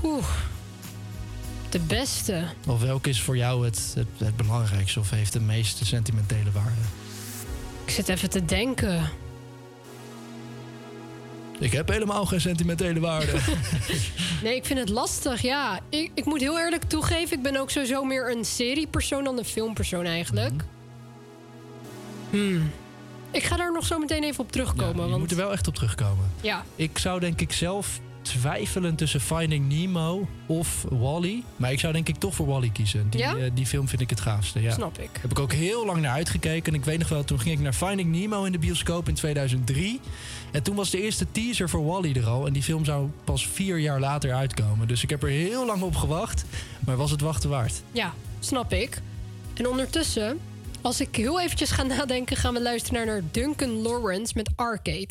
Poeh. 0.00 0.24
De 1.68 1.78
beste. 1.78 2.44
Of 2.66 2.80
welke 2.80 3.08
is 3.08 3.20
voor 3.20 3.36
jou 3.36 3.64
het, 3.64 3.92
het, 3.94 4.06
het 4.18 4.36
belangrijkste 4.36 5.00
of 5.00 5.10
heeft 5.10 5.32
de 5.32 5.40
meeste 5.40 5.84
sentimentele 5.86 6.50
waarde? 6.52 6.80
Ik 7.84 7.90
zit 7.92 8.08
even 8.08 8.30
te 8.30 8.44
denken. 8.44 9.10
Ik 11.58 11.72
heb 11.72 11.88
helemaal 11.88 12.26
geen 12.26 12.40
sentimentele 12.40 13.00
waarde. 13.00 13.32
Nee, 14.42 14.56
ik 14.56 14.64
vind 14.64 14.78
het 14.78 14.88
lastig, 14.88 15.42
ja. 15.42 15.80
Ik, 15.88 16.10
ik 16.14 16.24
moet 16.24 16.40
heel 16.40 16.58
eerlijk 16.58 16.84
toegeven, 16.84 17.36
ik 17.36 17.42
ben 17.42 17.56
ook 17.56 17.70
sowieso 17.70 18.04
meer 18.04 18.36
een 18.36 18.44
seriepersoon 18.44 19.24
dan 19.24 19.38
een 19.38 19.44
filmpersoon 19.44 20.04
eigenlijk. 20.04 20.62
Hmm. 22.30 22.70
Ik 23.30 23.42
ga 23.42 23.56
daar 23.56 23.72
nog 23.72 23.86
zo 23.86 23.98
meteen 23.98 24.22
even 24.24 24.44
op 24.44 24.52
terugkomen. 24.52 24.94
Je 25.04 25.08
want 25.10 25.18
moet 25.18 25.30
er 25.30 25.36
wel 25.36 25.52
echt 25.52 25.66
op 25.68 25.74
terugkomen. 25.74 26.30
ja, 26.40 26.64
Ik 26.76 26.98
zou 26.98 27.20
denk 27.20 27.40
ik 27.40 27.52
zelf 27.52 28.00
twijfelen 28.22 28.94
tussen 28.94 29.20
Finding 29.20 29.68
Nemo 29.68 30.28
of 30.46 30.84
Wally. 30.88 31.42
Maar 31.56 31.72
ik 31.72 31.80
zou 31.80 31.92
denk 31.92 32.08
ik 32.08 32.16
toch 32.16 32.34
voor 32.34 32.46
Wally 32.46 32.68
kiezen. 32.70 33.06
Die, 33.10 33.20
Ja? 33.20 33.36
eh, 33.36 33.50
die 33.54 33.66
film 33.66 33.88
vind 33.88 34.00
ik 34.00 34.10
het 34.10 34.20
gaafste. 34.20 34.60
Ja. 34.62 34.72
snap 34.72 34.98
ik. 34.98 35.08
Heb 35.20 35.30
ik 35.30 35.38
ook 35.38 35.52
heel 35.52 35.86
lang 35.86 36.00
naar 36.00 36.12
uitgekeken. 36.12 36.72
En 36.72 36.78
ik 36.78 36.84
weet 36.84 36.98
nog 36.98 37.08
wel, 37.08 37.24
toen 37.24 37.40
ging 37.40 37.54
ik 37.56 37.60
naar 37.62 37.72
Finding 37.72 38.10
Nemo 38.12 38.44
in 38.44 38.52
de 38.52 38.58
bioscoop 38.58 39.08
in 39.08 39.14
2003. 39.14 40.00
En 40.52 40.62
toen 40.62 40.76
was 40.76 40.90
de 40.90 41.02
eerste 41.02 41.26
teaser 41.32 41.68
voor 41.68 41.84
Wally 41.84 42.12
er 42.16 42.26
al. 42.26 42.46
En 42.46 42.52
die 42.52 42.62
film 42.62 42.84
zou 42.84 43.08
pas 43.24 43.46
vier 43.46 43.78
jaar 43.78 44.00
later 44.00 44.32
uitkomen. 44.34 44.88
Dus 44.88 45.02
ik 45.02 45.10
heb 45.10 45.22
er 45.22 45.28
heel 45.28 45.66
lang 45.66 45.82
op 45.82 45.96
gewacht. 45.96 46.44
Maar 46.86 46.96
was 46.96 47.10
het 47.10 47.20
wachten 47.20 47.50
waard? 47.50 47.82
Ja, 47.92 48.14
snap 48.40 48.72
ik. 48.72 49.00
En 49.54 49.68
ondertussen, 49.68 50.38
als 50.82 51.00
ik 51.00 51.16
heel 51.16 51.40
eventjes 51.40 51.70
ga 51.70 51.82
nadenken... 51.82 52.36
gaan 52.36 52.54
we 52.54 52.62
luisteren 52.62 53.06
naar 53.06 53.22
Duncan 53.30 53.82
Lawrence 53.82 54.32
met 54.36 54.50
Arcade. 54.56 55.08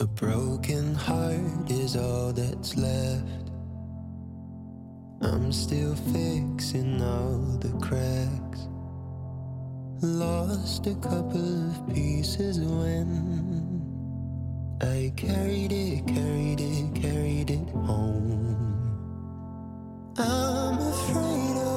A 0.00 0.06
broken 0.14 0.96
heart 0.96 1.70
is 1.70 1.96
all 1.96 2.32
that's 2.32 2.74
left. 2.74 3.50
I'm 5.20 5.52
still 5.52 5.94
fixing 5.94 7.00
all 7.00 7.58
the 7.58 7.76
cracks. 7.78 8.71
Lost 10.04 10.88
a 10.88 10.96
couple 10.96 11.70
of 11.70 11.94
pieces 11.94 12.58
when 12.58 13.08
I 14.82 15.12
carried 15.16 15.70
it, 15.70 16.04
carried 16.08 16.60
it, 16.60 16.92
carried 17.00 17.50
it 17.52 17.68
home. 17.70 18.82
I'm 20.18 20.78
afraid 20.78 21.56
of 21.56 21.71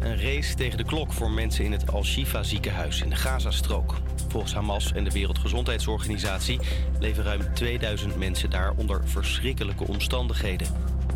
Een 0.00 0.20
race 0.20 0.54
tegen 0.54 0.78
de 0.78 0.84
klok 0.84 1.12
voor 1.12 1.30
mensen 1.30 1.64
in 1.64 1.72
het 1.72 1.92
Al-Shifa 1.92 2.42
ziekenhuis 2.42 3.02
in 3.02 3.10
de 3.10 3.16
Gazastrook. 3.16 3.94
Volgens 4.28 4.54
Hamas 4.54 4.92
en 4.92 5.04
de 5.04 5.10
Wereldgezondheidsorganisatie 5.10 6.60
leven 7.00 7.24
ruim 7.24 7.54
2000 7.54 8.16
mensen 8.16 8.50
daar 8.50 8.72
onder 8.76 9.08
verschrikkelijke 9.08 9.86
omstandigheden. 9.86 10.66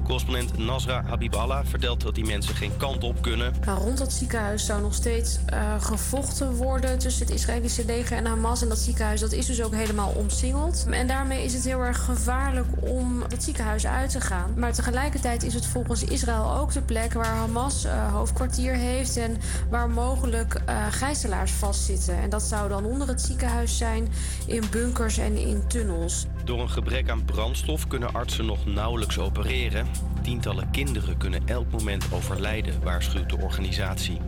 Correspondent 0.05 0.59
Nasra 0.59 1.03
Habiballah 1.07 1.67
vertelt 1.67 2.01
dat 2.01 2.15
die 2.15 2.25
mensen 2.25 2.55
geen 2.55 2.77
kant 2.77 3.05
op 3.05 3.23
kunnen. 3.23 3.53
Rond 3.79 3.99
dat 3.99 4.13
ziekenhuis 4.13 4.67
zou 4.67 4.83
nog 4.83 4.95
steeds 4.95 5.39
eh, 5.47 5.83
gevochten 5.83 6.55
worden 6.55 6.99
tussen 6.99 7.27
het 7.27 7.35
Israëlische 7.35 7.85
leger 7.85 8.17
en 8.17 8.27
Hamas. 8.27 8.63
En 8.63 8.69
dat 8.69 8.79
ziekenhuis 8.79 9.21
dat 9.21 9.33
is 9.33 9.47
dus 9.47 9.63
ook 9.63 9.75
helemaal 9.75 10.13
omsingeld. 10.17 10.87
En 10.91 11.07
daarmee 11.07 11.45
is 11.45 11.55
het 11.55 11.65
heel 11.65 11.81
erg 11.81 12.05
gevaarlijk 12.05 12.67
om 12.81 13.23
dat 13.29 13.43
ziekenhuis 13.43 13.87
uit 13.87 14.11
te 14.11 14.21
gaan. 14.21 14.55
Maar 14.57 14.73
tegelijkertijd 14.73 15.43
is 15.43 15.55
het 15.55 15.67
volgens 15.67 16.05
Israël 16.05 16.57
ook 16.57 16.73
de 16.73 16.83
plek 16.83 17.13
waar 17.13 17.37
Hamas 17.37 17.85
eh, 17.85 18.13
hoofdkwartier 18.13 18.75
heeft 18.75 19.17
en 19.17 19.37
waar 19.71 19.91
mogelijk 19.91 20.55
eh, 20.55 20.87
gijzelaars 20.91 21.53
vastzitten. 21.53 22.19
En 22.19 22.31
dat 22.31 22.43
zou 22.43 22.69
dan 22.69 22.85
onder 22.85 23.09
het 23.09 23.21
ziekenhuis 23.21 23.77
zijn, 23.77 24.09
in 24.47 24.63
bunkers 24.71 25.19
en 25.19 25.37
in 25.37 25.63
tunnels. 25.67 26.27
Door 26.45 26.61
een 26.61 26.71
gebrek 26.71 27.09
aan 27.09 27.25
brandstof 27.25 27.87
kunnen 27.87 28.15
artsen 28.15 28.47
nog 28.47 28.67
nauwelijks 28.67 29.19
opereren. 29.19 29.87
Tientallen 30.23 30.71
kinderen 30.71 31.17
kunnen 31.17 31.43
elk 31.47 31.71
moment 31.71 32.13
overlijden, 32.13 32.83
waarschuwt 32.83 33.29
de 33.29 33.37
organisatie. 33.37 34.21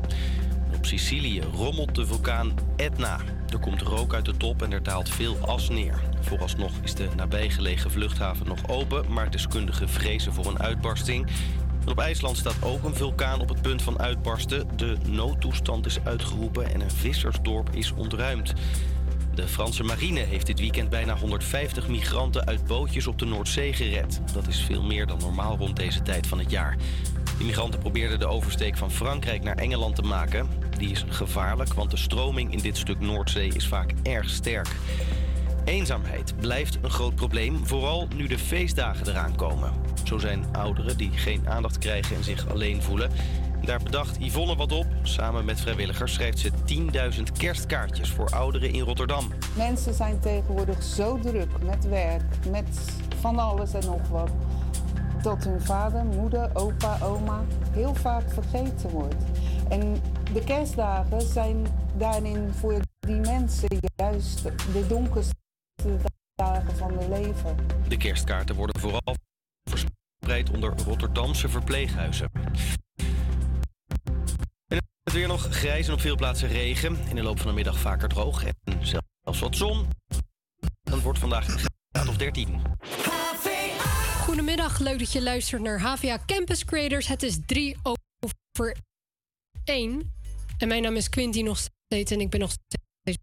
Op 0.77 0.87
Sicilië 0.87 1.41
rommelt 1.41 1.95
de 1.95 2.07
vulkaan 2.07 2.55
Etna. 2.77 3.19
Er 3.49 3.59
komt 3.59 3.83
rook 3.83 4.15
uit 4.15 4.25
de 4.25 4.37
top 4.37 4.63
en 4.63 4.73
er 4.73 4.83
daalt 4.83 5.09
veel 5.09 5.37
as 5.37 5.69
neer. 5.69 6.01
Vooralsnog 6.21 6.73
is 6.83 6.95
de 6.95 7.09
nabijgelegen 7.17 7.91
vluchthaven 7.91 8.47
nog 8.47 8.69
open, 8.69 9.13
maar 9.13 9.31
deskundigen 9.31 9.89
vrezen 9.89 10.33
voor 10.33 10.47
een 10.47 10.61
uitbarsting. 10.61 11.27
Op 11.87 11.99
IJsland 11.99 12.37
staat 12.37 12.63
ook 12.63 12.85
een 12.85 12.95
vulkaan 12.95 13.41
op 13.41 13.49
het 13.49 13.63
punt 13.63 13.83
van 13.83 13.99
uitbarsten. 13.99 14.77
De 14.77 14.97
noodtoestand 15.09 15.87
is 15.87 15.99
uitgeroepen 16.05 16.73
en 16.73 16.81
een 16.81 16.91
vissersdorp 16.91 17.69
is 17.75 17.93
ontruimd. 17.93 18.55
De 19.37 19.49
Franse 19.49 19.83
marine 19.83 20.21
heeft 20.21 20.47
dit 20.47 20.61
weekend 20.61 20.89
bijna 20.89 21.17
150 21.17 21.89
migranten 21.89 22.47
uit 22.47 22.67
bootjes 22.67 23.07
op 23.07 23.19
de 23.19 23.25
Noordzee 23.25 23.73
gered. 23.73 24.21
Dat 24.33 24.47
is 24.47 24.61
veel 24.61 24.83
meer 24.83 25.07
dan 25.07 25.19
normaal 25.19 25.57
rond 25.57 25.77
deze 25.77 26.03
tijd 26.03 26.27
van 26.27 26.39
het 26.39 26.51
jaar. 26.51 26.77
De 27.39 27.45
migranten 27.45 27.81
probeerden 27.81 28.19
de 28.19 28.27
oversteek 28.27 28.77
van 28.77 28.91
Frankrijk 28.91 29.43
naar 29.43 29.57
Engeland 29.57 29.95
te 29.95 30.03
maken. 30.03 30.49
Die 30.79 30.91
is 30.91 31.05
gevaarlijk, 31.09 31.75
want 31.75 31.91
de 31.91 31.97
stroming 31.97 32.53
in 32.53 32.59
dit 32.59 32.77
stuk 32.77 33.01
Noordzee 33.01 33.53
is 33.55 33.67
vaak 33.67 33.93
erg 34.03 34.29
sterk. 34.29 34.69
Eenzaamheid 35.65 36.35
blijft 36.41 36.79
een 36.83 36.91
groot 36.91 37.15
probleem, 37.15 37.67
vooral 37.67 38.09
nu 38.15 38.27
de 38.27 38.39
feestdagen 38.39 39.09
eraan 39.09 39.37
komen. 39.37 39.73
Zo 40.05 40.19
zijn 40.19 40.45
ouderen 40.53 40.97
die 40.97 41.11
geen 41.11 41.49
aandacht 41.49 41.79
krijgen 41.79 42.17
en 42.17 42.25
zich 42.25 42.49
alleen 42.49 42.83
voelen. 42.83 43.11
Daar 43.65 43.83
bedacht 43.83 44.17
Yvonne 44.21 44.57
wat 44.57 44.73
op. 44.73 44.87
Samen 45.03 45.45
met 45.45 45.61
vrijwilligers 45.61 46.13
schrijft 46.13 46.39
ze 46.39 46.51
10.000 47.17 47.23
kerstkaartjes 47.39 48.11
voor 48.11 48.31
ouderen 48.31 48.73
in 48.73 48.81
Rotterdam. 48.81 49.33
Mensen 49.57 49.95
zijn 49.95 50.21
tegenwoordig 50.21 50.83
zo 50.83 51.19
druk 51.19 51.63
met 51.63 51.89
werk, 51.89 52.23
met 52.51 52.81
van 53.21 53.39
alles 53.39 53.75
en 53.75 53.85
nog 53.85 54.09
wat, 54.09 54.31
dat 55.23 55.45
hun 55.45 55.61
vader, 55.61 56.05
moeder, 56.05 56.51
opa, 56.53 56.99
oma 57.03 57.45
heel 57.71 57.95
vaak 57.95 58.33
vergeten 58.33 58.91
wordt. 58.91 59.25
En 59.69 60.03
de 60.33 60.45
kerstdagen 60.45 61.21
zijn 61.21 61.67
daarin 61.97 62.53
voor 62.53 62.81
die 62.99 63.21
mensen 63.21 63.69
juist 63.97 64.43
de 64.73 64.87
donkerste 64.89 65.35
dagen 66.35 66.77
van 66.77 66.99
hun 66.99 67.09
leven. 67.09 67.57
De 67.89 67.97
kerstkaarten 67.97 68.55
worden 68.55 68.81
vooral 68.81 69.17
verspreid 69.71 70.51
onder 70.51 70.73
Rotterdamse 70.85 71.49
verpleeghuizen. 71.49 72.31
Het 75.07 75.15
weer 75.15 75.29
nog 75.29 75.47
grijs 75.51 75.87
en 75.87 75.93
op 75.93 76.01
veel 76.01 76.17
plaatsen 76.17 76.49
regen. 76.49 76.99
In 77.09 77.17
de 77.17 77.23
loop 77.23 77.39
van 77.39 77.47
de 77.47 77.53
middag 77.53 77.79
vaker 77.79 78.09
droog 78.09 78.45
en 78.45 78.55
zelfs 78.81 79.41
wat 79.41 79.57
zon. 79.57 79.89
Dan 80.83 80.95
het 80.95 81.03
wordt 81.03 81.19
vandaag 81.19 81.47
graad 81.47 82.09
of 82.09 82.17
13. 82.17 82.61
Goedemiddag, 84.21 84.79
leuk 84.79 84.99
dat 84.99 85.13
je 85.13 85.23
luistert 85.23 85.63
naar 85.63 85.81
HVA 85.81 86.19
Campus 86.27 86.65
Creators. 86.65 87.07
Het 87.07 87.23
is 87.23 87.39
drie 87.47 87.77
over 87.83 88.77
één. 89.65 90.15
En 90.59 90.69
mijn 90.69 90.83
naam 90.83 90.97
is 90.97 91.09
Quinty 91.09 91.43
nog 91.43 91.59
steeds 91.59 92.11
en 92.11 92.21
ik 92.21 92.31
ben 92.31 92.41
nog 92.41 92.51
steeds 92.51 93.19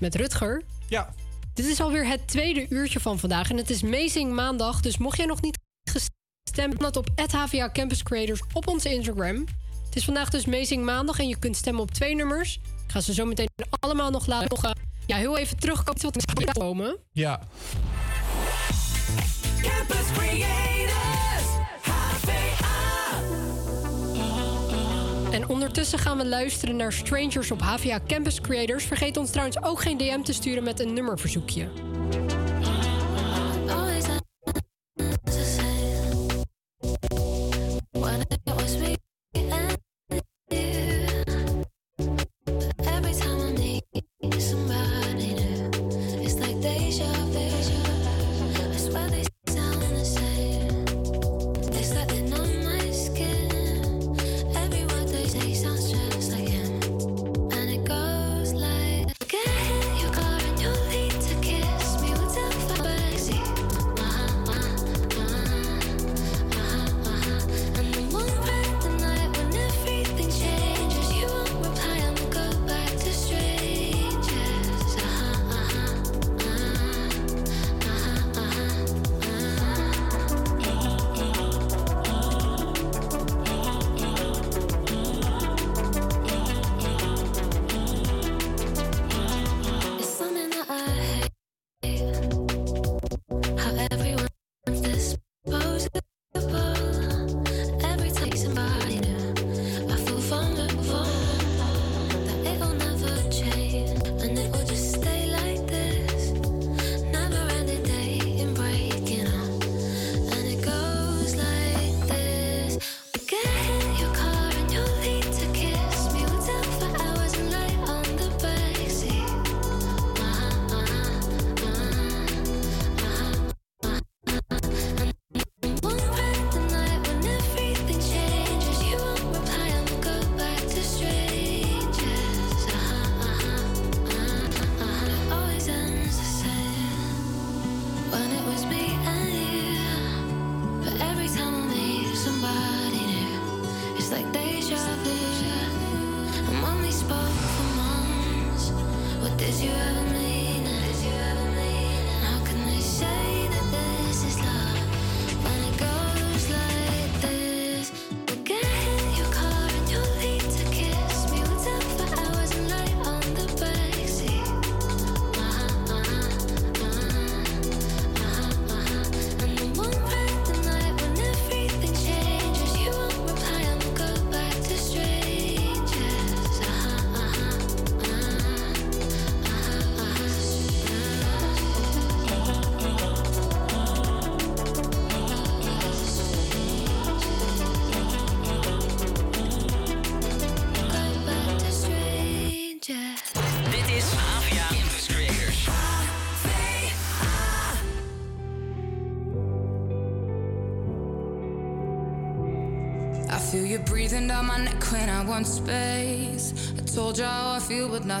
met 0.00 0.14
Rutger. 0.14 0.62
Ja. 0.88 1.14
Dit 1.54 1.66
is 1.66 1.80
alweer 1.80 2.06
het 2.06 2.28
tweede 2.28 2.66
uurtje 2.68 3.00
van 3.00 3.18
vandaag 3.18 3.50
en 3.50 3.56
het 3.56 3.70
is 3.70 3.84
Amazing 3.84 4.32
Maandag. 4.32 4.80
Dus 4.80 4.98
mocht 4.98 5.16
jij 5.16 5.26
nog 5.26 5.40
niet 5.40 5.58
gestemd 5.90 6.80
dat 6.80 6.96
op 6.96 7.08
HVA 7.30 7.70
Campus 7.72 8.02
Creators 8.02 8.40
op 8.52 8.68
onze 8.68 8.94
Instagram. 8.94 9.44
Het 9.88 9.96
is 9.96 10.04
vandaag 10.04 10.28
dus 10.28 10.46
Amazing 10.46 10.84
Maandag 10.84 11.18
en 11.18 11.28
je 11.28 11.38
kunt 11.38 11.56
stemmen 11.56 11.82
op 11.82 11.90
twee 11.90 12.14
nummers. 12.14 12.60
Ik 12.84 12.90
ga 12.90 13.00
ze 13.00 13.14
zo 13.14 13.24
meteen 13.24 13.48
allemaal 13.80 14.10
nog 14.10 14.26
laten. 14.26 14.48
Nog, 14.48 14.72
ja, 15.06 15.16
heel 15.16 15.38
even 15.38 15.56
terugkomen 15.56 16.02
wat 16.02 16.16
er 16.42 16.52
komen. 16.52 16.96
Ja. 17.12 17.40
Campus 19.62 20.12
Creators, 20.12 21.46
HVA. 21.82 23.20
En 25.32 25.48
ondertussen 25.48 25.98
gaan 25.98 26.16
we 26.16 26.26
luisteren 26.26 26.76
naar 26.76 26.92
Strangers 26.92 27.50
op 27.50 27.60
HVA 27.60 28.00
Campus 28.06 28.40
Creators. 28.40 28.84
Vergeet 28.84 29.16
ons 29.16 29.30
trouwens 29.30 29.62
ook 29.62 29.80
geen 29.80 29.96
DM 29.96 30.22
te 30.22 30.32
sturen 30.32 30.62
met 30.62 30.80
een 30.80 30.92
nummerverzoekje. 30.92 31.68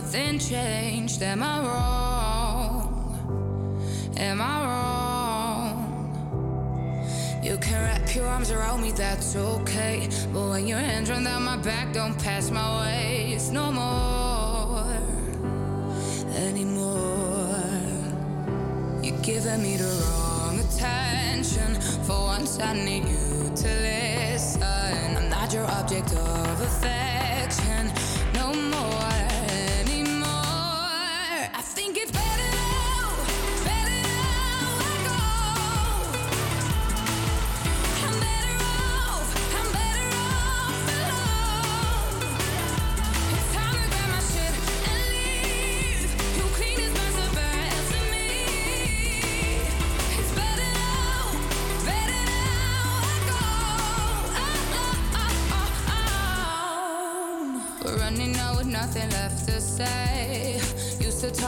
Nothing 0.08 0.38
changed. 0.38 1.20
Am 1.22 1.42
I 1.42 1.60
wrong? 1.60 2.94
Am 4.16 4.40
I 4.40 4.64
wrong? 4.64 5.84
You 7.42 7.58
can 7.58 7.82
wrap 7.82 8.14
your 8.14 8.26
arms 8.26 8.50
around 8.50 8.80
me, 8.80 8.92
that's 8.92 9.36
okay. 9.36 10.08
But 10.32 10.48
when 10.48 10.66
your 10.66 10.78
hands 10.78 11.10
run 11.10 11.24
down 11.24 11.42
my 11.42 11.58
back, 11.58 11.92
don't 11.92 12.18
pass 12.18 12.50
my 12.50 12.80
waist 12.80 13.52
no 13.52 13.70
more. 13.70 14.86
Anymore. 16.46 17.60
You're 19.02 19.20
giving 19.20 19.62
me 19.62 19.76
the 19.76 19.92
wrong 20.06 20.58
attention. 20.60 21.78
For 22.06 22.18
once, 22.18 22.58
I 22.60 22.72
need 22.72 23.04
you 23.04 23.52
to 23.56 23.68
listen. 23.84 24.62
I'm 24.62 25.28
not 25.28 25.52
your 25.52 25.66
object 25.66 26.14
of 26.14 26.60
affection 26.62 27.08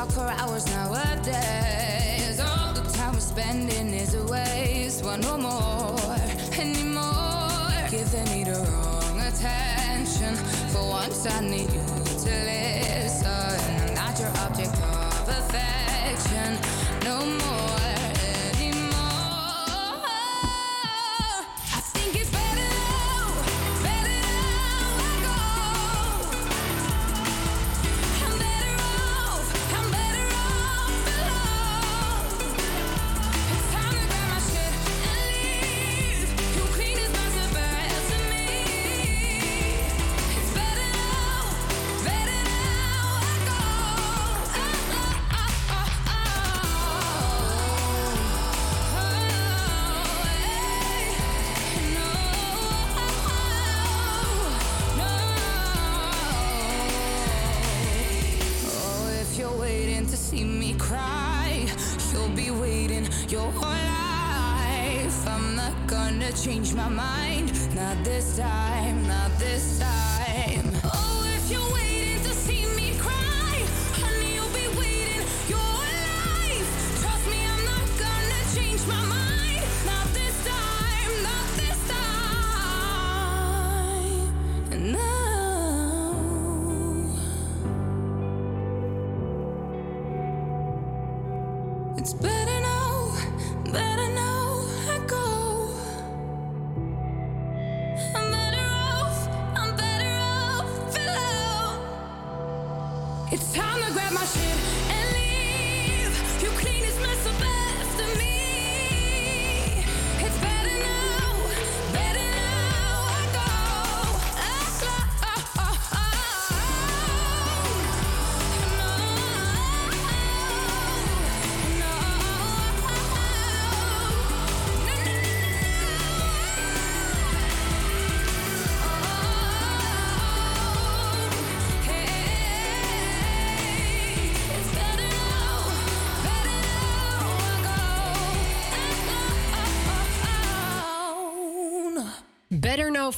talk 0.01 0.13
for 0.13 0.43
hours 0.43 0.67
nowadays. 0.67 2.41
All 2.41 2.73
the 2.73 2.81
time 2.93 3.13
we're 3.13 3.21
spending 3.21 3.93
is 3.93 4.15
a 4.15 4.25
waste. 4.25 5.05
Want 5.05 5.23
no 5.23 5.37
more 5.37 6.17
anymore. 6.59 7.73
Giving 7.91 8.25
me 8.33 8.45
the 8.45 8.59
wrong 8.71 9.21
attention. 9.21 10.35
For 10.73 10.89
once, 10.89 11.27
I 11.27 11.41
need 11.41 11.71
you 11.73 11.85
to 12.25 12.31
listen. 12.47 12.60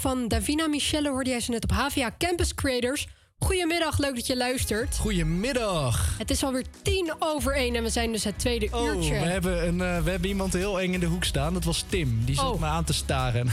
Van 0.03 0.29
Davina 0.29 0.66
Michelle 0.69 1.09
hoorde 1.11 1.31
jij 1.31 1.41
ze 1.41 1.51
net 1.51 1.62
op 1.65 1.70
HVA 1.73 2.11
Campus 2.19 2.55
Creators. 2.55 3.07
Goedemiddag, 3.39 3.99
leuk 3.99 4.15
dat 4.15 4.27
je 4.27 4.37
luistert. 4.37 4.97
Goedemiddag. 4.99 6.15
Het 6.19 6.31
is 6.31 6.45
alweer 6.45 6.65
tien 6.83 7.12
over 7.19 7.55
één 7.55 7.74
en 7.74 7.83
we 7.83 7.89
zijn 7.89 8.12
dus 8.12 8.24
het 8.24 8.39
tweede 8.39 8.69
Oh, 8.73 8.85
uurtje. 8.85 9.11
we 9.11 9.16
hebben, 9.16 9.66
een, 9.66 9.81
eh, 9.81 10.03
we 10.03 10.11
hebben 10.11 10.29
iemand 10.29 10.53
heel 10.53 10.81
eng 10.81 10.93
in 10.93 11.01
de 11.01 11.07
hoek 11.07 11.24
staan. 11.24 11.55
Dat 11.55 11.65
was 11.65 11.85
Tim. 11.89 12.24
Die 12.24 12.35
zat 12.35 12.53
Oh. 12.53 12.61
me 12.61 12.66
aan 12.66 12.85
te 12.85 12.93
staren. 12.93 13.47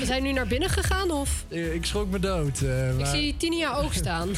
We 0.00 0.02
zijn 0.04 0.22
nu 0.22 0.32
naar 0.32 0.46
binnen 0.46 0.68
gegaan 0.70 1.10
of? 1.10 1.44
Eh, 1.48 1.74
ik 1.74 1.84
schrok 1.86 2.10
me 2.10 2.18
dood. 2.18 2.60
eh, 2.62 2.88
Ik 2.90 2.96
maar- 2.96 3.06
zie 3.06 3.36
Tinia 3.36 3.74
ook 3.74 3.92
staan. 4.02 4.28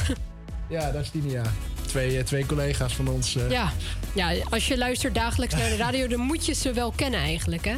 Ja, 0.69 0.91
daar 0.91 1.01
is 1.01 1.09
Tinia. 1.09 1.43
Twee, 1.85 2.23
twee 2.23 2.45
collega's 2.45 2.93
van 2.95 3.07
ons. 3.07 3.33
ja. 3.49 3.71
ja, 4.13 4.33
als 4.49 4.67
je 4.67 4.77
luistert 4.77 5.15
dagelijks 5.15 5.53
naar 5.55 5.69
de 5.69 5.75
radio, 5.75 6.07
dan 6.07 6.19
moet 6.19 6.45
je 6.45 6.53
ze 6.53 6.73
wel 6.73 6.91
kennen 6.95 7.19
eigenlijk, 7.19 7.65
hè? 7.65 7.77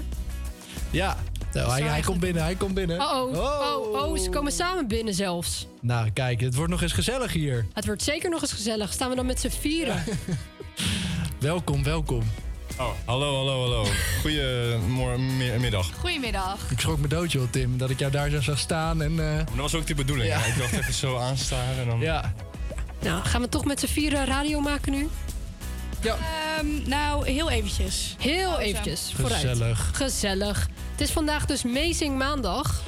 Ja. 0.89 1.17
Nou, 1.53 1.71
hij, 1.71 1.81
hij 1.81 2.01
komt 2.01 2.19
binnen, 2.19 2.43
hij 2.43 2.55
komt 2.55 2.73
binnen. 2.73 2.99
Oh, 2.99 3.31
oh, 3.33 3.93
oh, 3.93 4.09
oh, 4.09 4.17
ze 4.19 4.29
komen 4.29 4.51
samen 4.51 4.87
binnen 4.87 5.13
zelfs. 5.13 5.67
Nou, 5.81 6.09
kijk, 6.11 6.41
het 6.41 6.55
wordt 6.55 6.71
nog 6.71 6.81
eens 6.81 6.91
gezellig 6.93 7.33
hier. 7.33 7.65
Het 7.73 7.85
wordt 7.85 8.03
zeker 8.03 8.29
nog 8.29 8.41
eens 8.41 8.51
gezellig. 8.51 8.93
Staan 8.93 9.09
we 9.09 9.15
dan 9.15 9.25
met 9.25 9.39
z'n 9.39 9.49
vieren? 9.49 10.03
Welkom, 11.39 11.83
welkom. 11.83 12.23
Oh, 12.79 12.89
hallo, 13.05 13.35
hallo, 13.35 13.61
hallo. 13.61 13.85
Goedemiddag. 14.21 15.89
Goedemiddag. 15.99 16.71
Ik 16.71 16.79
schrok 16.79 16.99
me 16.99 17.07
dood, 17.07 17.31
joh, 17.31 17.49
Tim, 17.51 17.77
dat 17.77 17.89
ik 17.89 17.99
jou 17.99 18.11
daar 18.11 18.29
zo 18.29 18.41
zag 18.41 18.57
staan. 18.59 19.01
En, 19.01 19.19
eh, 19.19 19.37
Dat 19.37 19.55
was 19.55 19.75
ook 19.75 19.87
de 19.87 19.95
bedoeling. 19.95 20.29
Ja. 20.29 20.45
Ik 20.45 20.57
dacht 20.57 20.73
even 20.73 20.93
zo 20.93 21.17
aanstaren 21.17 21.79
en 21.79 21.87
dan... 21.87 21.99
Ja. 21.99 22.33
Nou, 22.99 23.23
gaan 23.23 23.41
we 23.41 23.49
toch 23.49 23.65
met 23.65 23.79
z'n 23.79 23.87
vieren 23.87 24.25
radio 24.25 24.59
maken 24.59 24.91
nu? 24.91 25.09
Ja. 26.01 26.17
Ehm, 26.57 26.89
nou, 26.89 27.29
heel 27.29 27.49
eventjes. 27.49 28.15
Heel 28.19 28.59
eventjes, 28.59 29.11
vooruit. 29.15 29.41
Gezellig. 29.41 29.89
Gezellig. 29.93 30.67
Het 30.91 31.01
is 31.01 31.11
vandaag 31.11 31.45
dus 31.45 31.65
Amazing 31.65 32.17
Maandag. 32.17 32.81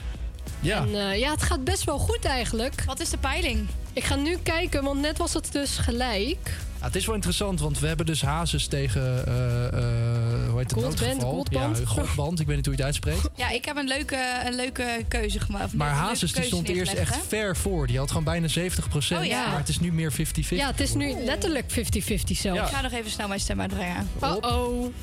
Ja. 0.59 0.77
En 0.77 0.95
eh, 0.95 1.19
ja, 1.19 1.31
het 1.31 1.43
gaat 1.43 1.63
best 1.63 1.83
wel 1.83 1.97
goed 1.97 2.25
eigenlijk. 2.25 2.83
Wat 2.85 2.99
is 2.99 3.09
de 3.09 3.17
peiling? 3.17 3.67
Ik 3.93 4.03
ga 4.03 4.15
nu 4.15 4.37
kijken, 4.37 4.83
want 4.83 4.99
net 4.99 5.17
was 5.17 5.33
het 5.33 5.51
dus 5.51 5.77
gelijk. 5.77 6.51
Ja, 6.83 6.89
het 6.89 6.97
is 6.97 7.05
wel 7.05 7.15
interessant, 7.15 7.59
want 7.59 7.79
we 7.79 7.87
hebben 7.87 8.05
dus 8.05 8.21
Hazes 8.21 8.67
tegen, 8.67 9.25
eh, 9.27 9.67
eh, 9.67 10.49
hoe 10.49 10.57
heet 10.59 10.71
het, 10.71 10.73
Goldband, 10.73 10.99
noodgeval. 10.99 11.31
Goldband. 11.31 11.77
Ja, 11.77 11.85
Goldband, 11.85 12.39
ik 12.39 12.47
weet 12.47 12.55
niet 12.55 12.65
hoe 12.65 12.75
je 12.75 12.83
het 12.83 12.89
uitspreekt. 12.89 13.29
Ja, 13.35 13.49
ik 13.49 13.65
heb 13.65 13.77
een 13.77 13.87
leuke, 13.87 14.41
een 14.45 14.55
leuke 14.55 15.05
keuze 15.07 15.39
gemaakt. 15.39 15.73
Maar 15.73 15.89
Hazes 15.89 16.33
die 16.33 16.43
stond 16.43 16.69
eerst 16.69 16.93
echt 16.93 17.15
hè? 17.15 17.21
ver 17.27 17.57
voor. 17.57 17.87
Die 17.87 17.97
had 17.97 18.07
gewoon 18.07 18.23
bijna 18.23 18.47
70 18.47 19.11
Oh 19.11 19.25
ja. 19.25 19.47
Maar 19.47 19.57
het 19.57 19.69
is 19.69 19.79
nu 19.79 19.91
meer 19.91 20.11
50-50. 20.11 20.15
Ja, 20.49 20.67
het 20.67 20.79
is 20.79 20.93
nu 20.93 21.13
letterlijk 21.23 21.71
50-50 21.71 22.37
zelfs. 22.37 22.59
Ik 22.59 22.75
ga 22.75 22.81
nog 22.81 22.91
even 22.91 23.11
snel 23.11 23.27
mijn 23.27 23.39
stem 23.39 23.61
uitbrengen. 23.61 24.09
Oh-oh. 24.19 24.93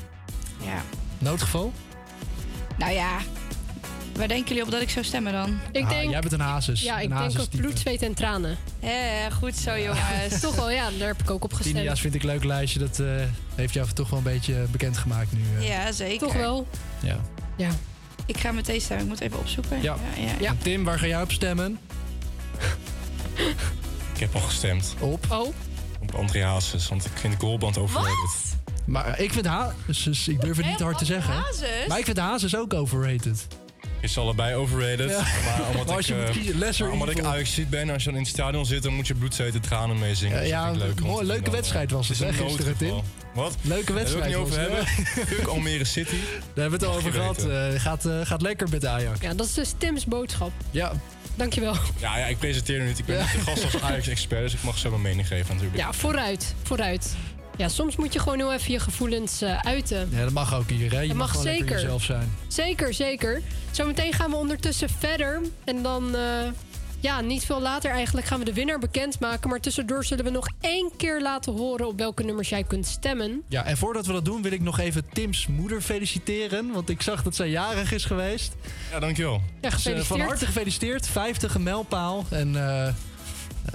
Ja. 0.63 0.83
Noodgeval? 1.17 1.73
Nou 2.77 2.91
ja. 2.91 3.17
Waar 4.15 4.27
denken 4.27 4.47
jullie 4.47 4.63
op 4.63 4.71
dat 4.71 4.81
ik 4.81 4.89
zou 4.89 5.05
stemmen 5.05 5.33
dan? 5.33 5.59
Ik 5.71 5.83
Ah, 5.83 5.89
denk, 5.89 6.09
jij 6.09 6.19
bent 6.19 6.33
een 6.33 6.39
Hazes. 6.39 6.81
ja, 6.81 6.95
een 6.97 7.01
ik 7.11 7.17
denk 7.17 7.29
type. 7.29 7.57
bloed, 7.57 7.79
zweet 7.79 8.01
en 8.01 8.13
tranen. 8.13 8.57
Eh, 8.79 8.89
goed 9.39 9.55
zo 9.55 9.77
jongens. 9.79 10.39
Toch 10.41 10.55
wel, 10.55 10.69
ja, 10.71 10.89
daar 10.99 11.07
heb 11.07 11.21
ik 11.21 11.29
ook 11.29 11.43
op 11.43 11.53
gestemd. 11.53 11.75
Tinia's 11.75 12.01
vind 12.01 12.15
ik 12.15 12.21
een 12.23 12.29
leuk 12.29 12.43
lijstje. 12.43 12.79
Dat 12.79 12.99
eh, 12.99 13.07
heeft 13.55 13.73
jou 13.73 13.87
toch 13.93 14.09
wel 14.09 14.17
een 14.19 14.25
beetje 14.25 14.65
bekendgemaakt 14.71 15.31
nu. 15.31 15.39
eh. 15.59 15.67
Ja, 15.67 15.91
zeker. 15.91 16.27
Toch 16.27 16.33
wel? 16.35 16.67
Ja. 16.99 17.17
Ja. 17.55 17.69
Ik 18.25 18.37
ga 18.37 18.51
meteen 18.51 18.81
stemmen. 18.81 19.05
Ik 19.05 19.11
moet 19.11 19.21
even 19.21 19.39
opzoeken. 19.39 19.81
Ja. 19.81 19.95
ja, 20.39 20.55
Tim, 20.61 20.83
waar 20.83 20.99
ga 20.99 21.05
jij 21.07 21.21
op 21.21 21.31
stemmen? 21.31 21.79
Ik 24.13 24.19
heb 24.19 24.35
al 24.35 24.41
gestemd. 24.41 24.95
Op? 24.99 25.25
Oh. 25.29 25.47
Op 26.01 26.15
André 26.15 26.43
Hazes, 26.45 26.87
want 26.89 27.05
ik 27.05 27.11
vind 27.15 27.35
Goalband 27.39 27.77
overrated. 27.77 28.55
Maar 28.85 29.19
ik 29.19 29.33
vind 29.33 29.45
Hazes, 29.45 30.03
dus 30.03 30.27
ik 30.27 30.41
durf 30.41 30.57
het 30.57 30.65
niet 30.65 30.79
hard 30.79 30.97
te 30.97 31.05
zeggen. 31.05 31.33
Hazes? 31.33 31.87
Maar 31.87 31.99
ik 31.99 32.05
vind 32.05 32.17
Hazes 32.17 32.55
ook 32.55 32.73
overrated. 32.73 33.47
Is 34.01 34.17
allebei 34.17 34.55
overrated. 34.55 35.09
Ja. 35.09 35.17
Maar 35.45 35.67
omdat 35.69 35.85
Maar 35.85 35.95
als 35.95 36.09
ik, 36.09 36.15
je 36.15 36.21
moet 36.21 36.27
eh, 36.29 36.31
kiezen, 36.31 36.57
lesser 36.57 36.85
maar 36.85 36.93
omdat 36.93 37.09
ik. 37.09 37.23
Ajax 37.23 37.53
ziet 37.53 37.69
ben, 37.69 37.89
als 37.89 38.03
je 38.03 38.09
dan 38.09 38.17
in 38.17 38.23
het 38.25 38.33
stadion 38.33 38.65
zit, 38.65 38.83
dan 38.83 38.93
moet 38.93 39.07
je 39.07 39.15
bloed, 39.15 39.35
zweet 39.35 39.53
en 39.53 39.61
tranen 39.61 39.99
meezingen. 39.99 40.35
Ja, 40.35 40.41
Dus 40.41 40.49
ja, 40.49 40.69
ik 40.69 40.75
leuk 40.77 40.99
mooi- 40.99 41.25
leuke 41.25 41.43
dan, 41.43 41.53
wedstrijd 41.53 41.89
eh. 41.89 41.95
was 41.95 42.07
het, 42.07 42.19
hè, 42.19 42.27
een 42.27 42.33
gisteren, 42.33 42.77
Tim? 42.77 43.01
Wat? 43.33 43.55
Leuke 43.61 43.93
wedstrijd 43.93 44.31
Daar 44.31 44.43
wil 44.43 44.47
ik 44.47 44.57
niet 44.57 44.67
over 44.67 44.75
was 44.75 44.85
hebben. 45.15 45.27
Fuck 45.37 45.47
Almere 45.47 45.85
City. 45.85 46.15
Daar 46.53 46.61
hebben 46.69 46.79
we 46.79 46.85
het 46.85 46.95
al 46.95 46.99
over 46.99 47.11
gehad. 47.11 47.45
Eh, 47.45 47.67
gaat, 47.81 48.05
eh, 48.05 48.19
gaat 48.23 48.41
lekker 48.41 48.69
met 48.69 48.85
Ajax. 48.85 49.19
Ja, 49.21 49.33
dat 49.33 49.45
is 49.45 49.53
dus 49.53 49.73
Tim's 49.77 50.05
boodschap. 50.05 50.51
Ja. 50.71 50.91
Dankjewel. 51.35 51.75
Ja, 51.99 52.17
ja, 52.17 52.25
ik 52.25 52.37
presenteer 52.37 52.79
nu 52.79 52.85
niet. 52.87 52.99
Ik 52.99 53.05
ben 53.05 53.17
niet 53.19 53.31
de 53.31 53.39
gast 53.51 53.63
als 53.63 53.81
Ajax-expert, 53.81 54.41
dus 54.41 54.53
ik 54.53 54.63
mag 54.63 54.77
zo 54.77 54.89
mijn 54.89 55.01
mening 55.01 55.27
geven 55.27 55.53
natuurlijk. 55.55 55.77
Ja, 55.83 55.93
vooruit. 55.93 56.53
Vooruit. 56.63 57.15
Ja, 57.61 57.67
soms 57.69 57.95
moet 57.95 58.13
je 58.13 58.19
gewoon 58.19 58.37
heel 58.37 58.53
even 58.53 58.71
je 58.71 58.79
gevoelens 58.79 59.41
eh, 59.41 59.59
uiten. 59.59 60.09
Ja, 60.11 60.23
dat 60.23 60.31
mag 60.31 60.55
ook 60.55 60.69
hier, 60.69 60.91
hè? 60.91 60.99
Je 60.99 61.07
Dat 61.07 61.17
mag, 61.17 61.35
zeker. 61.35 61.71
jezelf 61.71 62.03
zijn. 62.03 62.33
Zeker, 62.47 62.93
zeker. 62.93 63.41
Zometeen 63.71 64.13
gaan 64.13 64.29
we 64.29 64.35
ondertussen 64.35 64.89
verder. 64.99 65.41
En 65.63 65.83
dan, 65.83 66.15
eh, 66.15 66.21
Ja, 66.99 67.21
niet 67.21 67.45
veel 67.45 67.61
later 67.61 67.91
eigenlijk 67.91 68.27
gaan 68.27 68.39
we 68.39 68.45
de 68.45 68.53
winnaar 68.53 68.79
bekendmaken. 68.79 69.49
Maar 69.49 69.59
tussendoor 69.59 70.05
zullen 70.05 70.25
we 70.25 70.29
nog 70.31 70.47
één 70.59 70.91
keer 70.97 71.21
laten 71.21 71.53
horen 71.53 71.87
op 71.87 71.97
welke 71.97 72.23
nummers 72.23 72.49
jij 72.49 72.63
kunt 72.63 72.85
stemmen. 72.87 73.43
Ja, 73.47 73.65
en 73.65 73.77
voordat 73.77 74.05
we 74.05 74.13
dat 74.13 74.25
doen 74.25 74.41
wil 74.41 74.51
ik 74.51 74.61
nog 74.61 74.79
even 74.79 75.03
Tim's 75.13 75.47
moeder 75.47 75.81
feliciteren. 75.81 76.71
Want 76.71 76.89
ik 76.89 77.01
zag 77.01 77.23
dat 77.23 77.35
zij 77.35 77.49
jarig 77.49 77.91
is 77.91 78.05
geweest. 78.05 78.53
Ja, 78.91 78.99
dankjewel. 78.99 79.33
Ja, 79.33 79.41
Dus, 79.41 79.51
eh, 79.61 79.71
gefeliciteerd. 79.71 80.07
van 80.07 80.19
harte 80.19 80.45
gefeliciteerd. 80.45 81.07
50 81.07 81.55
een 81.55 81.63
mijlpaal. 81.63 82.25
En 82.29 82.55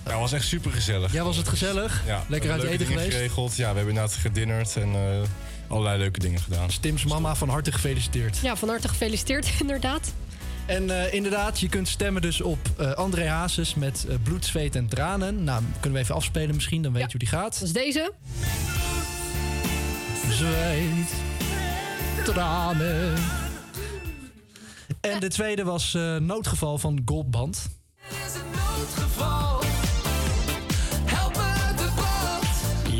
Ja, 0.06 0.18
was 0.18 0.32
echt 0.32 0.46
super 0.46 0.70
gezellig. 0.72 1.12
ja, 1.12 1.24
was 1.24 1.36
het 1.36 1.48
gezellig? 1.48 2.02
Ja, 2.06 2.24
Lekker 2.28 2.50
uit 2.50 2.62
eten 2.62 2.86
geweest? 2.86 3.10
geregeld. 3.12 3.56
Ja, 3.56 3.70
we 3.70 3.76
hebben 3.76 3.94
inderdaad 3.94 4.14
gedinnerd 4.16 4.76
en 4.76 4.92
eh, 4.94 5.00
allerlei 5.68 5.98
leuke 5.98 6.18
dingen 6.18 6.40
gedaan. 6.40 6.66
Dus 6.66 6.76
Tim's 6.78 7.04
mama 7.04 7.34
van 7.34 7.48
harte 7.48 7.72
gefeliciteerd. 7.72 8.38
Ja, 8.42 8.56
van 8.56 8.68
harte 8.68 8.88
gefeliciteerd 8.88 9.48
inderdaad. 9.60 10.12
En 10.66 10.90
eh, 10.90 11.14
inderdaad, 11.14 11.60
je 11.60 11.68
kunt 11.68 11.88
stemmen 11.88 12.22
dus 12.22 12.40
op 12.40 12.58
eh, 12.76 12.92
André 12.92 13.28
Hazes 13.28 13.74
met 13.74 14.06
bloed, 14.22 14.44
zweet 14.44 14.74
en 14.76 14.88
tranen. 14.88 15.44
Nou, 15.44 15.62
kunnen 15.80 15.92
we 15.98 16.04
even 16.04 16.14
afspelen 16.14 16.54
misschien, 16.54 16.82
dan 16.82 16.92
weet 16.92 17.02
je 17.02 17.10
hoe 17.10 17.18
die 17.18 17.28
gaat. 17.28 17.52
Dat 17.52 17.62
is 17.68 17.72
deze. 17.72 18.12
Zweet, 20.30 21.08
tranen. 22.24 23.14
En 25.00 25.20
de 25.20 25.28
tweede 25.28 25.64
was 25.64 25.94
eh, 25.94 26.16
Noodgeval 26.16 26.78
van 26.78 27.02
Goldband. 27.04 27.68
Noodgeval. 28.54 29.60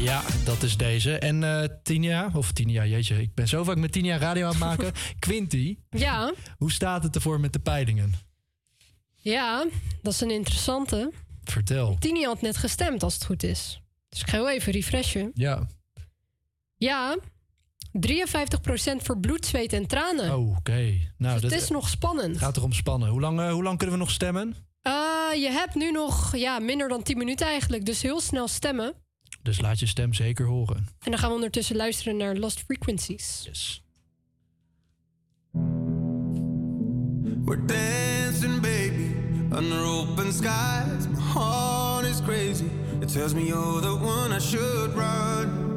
Ja, 0.07 0.23
dat 0.45 0.63
is 0.63 0.77
deze. 0.77 1.19
En 1.19 1.45
eh 1.45 1.69
Tinia, 1.83 2.31
of 2.35 2.53
Tinia, 2.53 2.85
jeetje, 2.87 3.21
ik 3.23 3.35
ben 3.35 3.49
zo 3.49 3.65
vaak 3.65 3.77
met 3.77 3.93
Tinia 3.93 4.17
radio 4.19 4.45
aan 4.45 4.51
het 4.51 4.59
maken. 4.59 4.93
Quinty, 5.19 5.79
Ja, 5.91 6.33
hoe 6.59 6.73
staat 6.73 7.03
het 7.03 7.15
ervoor 7.15 7.41
met 7.41 7.53
de 7.53 7.59
peilingen? 7.59 8.13
ja, 9.15 9.67
dat 10.03 10.13
is 10.13 10.21
een 10.21 10.31
interessante. 10.31 11.13
Vertel. 11.45 11.97
Tini 11.99 12.25
had 12.25 12.41
net 12.41 12.57
gestemd 12.57 13.03
als 13.03 13.15
het 13.15 13.25
goed 13.25 13.43
is. 13.43 13.81
Dus 14.09 14.21
ik 14.21 14.29
ga 14.29 14.37
heel 14.37 14.51
even 14.51 14.73
refreshen. 14.73 15.31
Ja. 15.35 15.67
Ja, 16.77 17.17
53% 17.93 18.97
voor 18.97 19.19
bloed, 19.19 19.47
zweet 19.47 19.73
en 19.73 19.87
tranen. 19.87 20.37
Oh, 20.37 20.57
oké. 20.57 20.73
Nou, 21.19 21.33
Dus 21.33 21.43
dat 21.43 21.51
het 21.51 21.61
is 21.61 21.69
nog 21.69 21.89
spannend. 21.89 22.29
Het 22.31 22.39
gaat 22.39 22.57
erom 22.57 22.73
spannen. 22.73 23.09
Hoe 23.09 23.21
lang, 23.21 23.41
eh, 23.41 23.53
hoe 23.53 23.63
lang 23.63 23.79
kunnen 23.79 23.97
we 23.97 24.03
nog 24.03 24.11
stemmen? 24.11 24.55
Eh, 24.83 24.93
je 25.35 25.49
hebt 25.51 25.75
nu 25.75 25.91
nog 25.91 26.37
ja, 26.37 26.59
minder 26.59 26.89
dan 26.89 27.03
10 27.03 27.19
minuten 27.19 27.47
eigenlijk. 27.47 27.85
Dus 27.85 28.03
heel 28.03 28.21
snel 28.21 28.49
stemmen. 28.49 28.95
Dus 29.47 29.61
laat 29.61 29.79
je 29.79 29.87
stem 29.87 30.15
zeker 30.15 30.47
horen. 30.47 30.77
En 30.77 31.11
dan 31.11 31.19
gaan 31.19 31.29
we 31.29 31.35
ondertussen 31.35 31.77
luisteren 31.77 32.17
naar 32.17 32.37
Lost 32.37 32.61
Frequencies. 32.61 33.43
Yes. 33.45 33.83
We're 37.45 37.65
dancing, 37.65 38.61
baby, 38.61 39.15
under 39.57 39.85
open 39.85 40.33
skies. 40.33 41.09
My 41.09 41.21
heart 41.21 42.07
is 42.07 42.21
crazy. 42.21 42.65
It 43.01 43.13
tells 43.13 43.35
me 43.35 43.45
you're 43.47 43.81
the 43.81 43.95
one 43.95 44.37
I 44.37 44.41
should 44.41 44.95
run. 44.95 45.76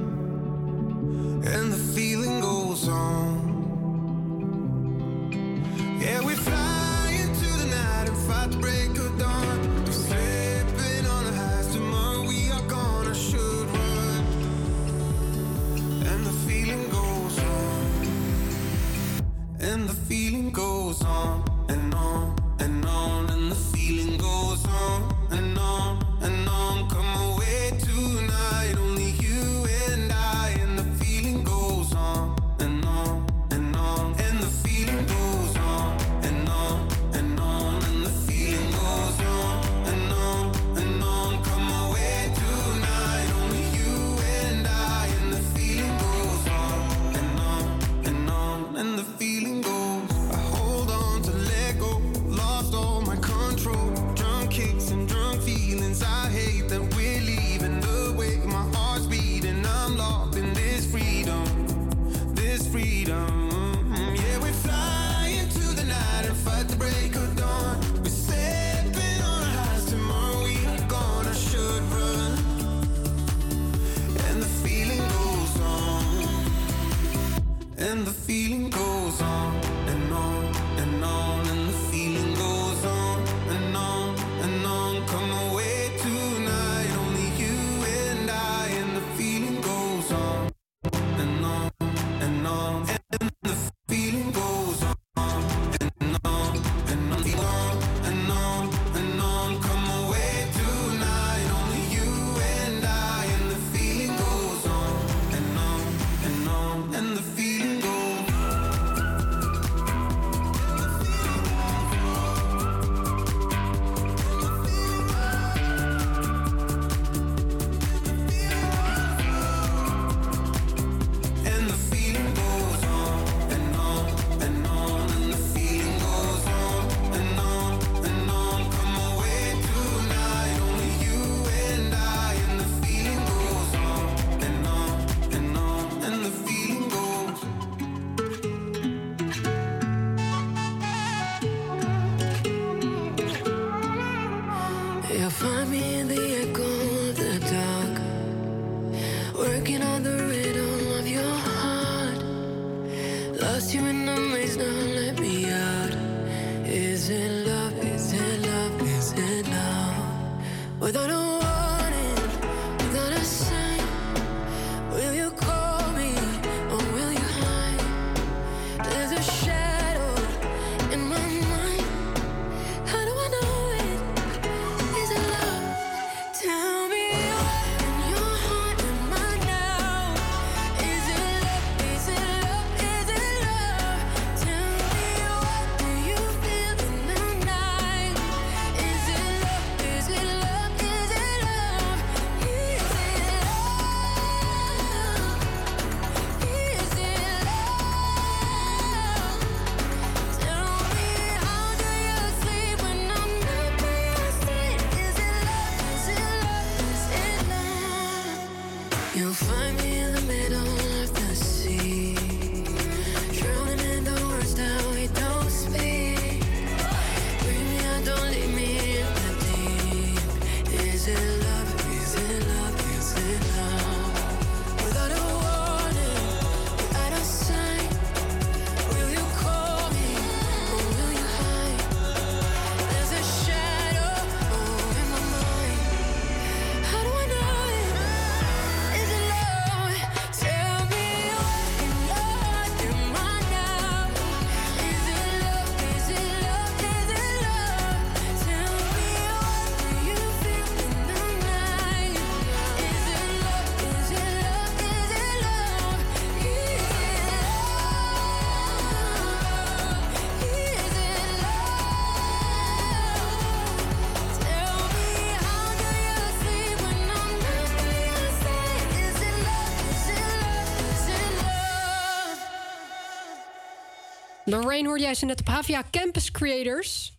Lorraine 274.60 274.88
hoorde 274.88 275.04
jij 275.04 275.16
ze 275.16 275.26
net 275.26 275.40
op 275.40 275.48
Havia 275.48 275.84
Campus 275.92 276.32
Creators. 276.32 277.14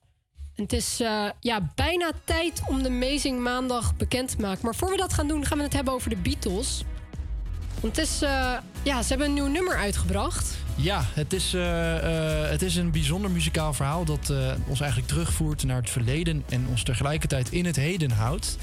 En 0.56 0.62
het 0.62 0.72
is 0.72 1.00
eh, 1.00 1.24
ja, 1.40 1.70
bijna 1.74 2.10
tijd 2.24 2.62
om 2.66 2.82
de 2.82 2.88
Amazing 2.88 3.40
Maandag 3.40 3.96
bekend 3.96 4.30
te 4.30 4.36
maken. 4.40 4.60
Maar 4.62 4.74
voor 4.74 4.90
we 4.90 4.96
dat 4.96 5.12
gaan 5.12 5.28
doen, 5.28 5.46
gaan 5.46 5.58
we 5.58 5.64
het 5.64 5.72
hebben 5.72 5.94
over 5.94 6.10
de 6.10 6.16
Beatles. 6.16 6.84
Want 7.80 7.96
het 7.96 8.06
is, 8.06 8.22
eh, 8.22 8.52
ja, 8.82 9.02
ze 9.02 9.08
hebben 9.08 9.26
een 9.26 9.34
nieuw 9.34 9.46
nummer 9.46 9.76
uitgebracht. 9.76 10.56
Ja, 10.74 11.04
het 11.14 11.32
is, 11.32 11.54
eh, 11.54 12.50
het 12.50 12.62
is 12.62 12.76
een 12.76 12.90
bijzonder 12.90 13.30
muzikaal 13.30 13.72
verhaal 13.72 14.04
dat 14.04 14.32
ons 14.68 14.80
eigenlijk 14.80 15.10
terugvoert 15.10 15.64
naar 15.64 15.80
het 15.80 15.90
verleden 15.90 16.44
en 16.48 16.66
ons 16.70 16.82
tegelijkertijd 16.82 17.52
in 17.52 17.64
het 17.64 17.76
heden 17.76 18.10
houdt. 18.10 18.56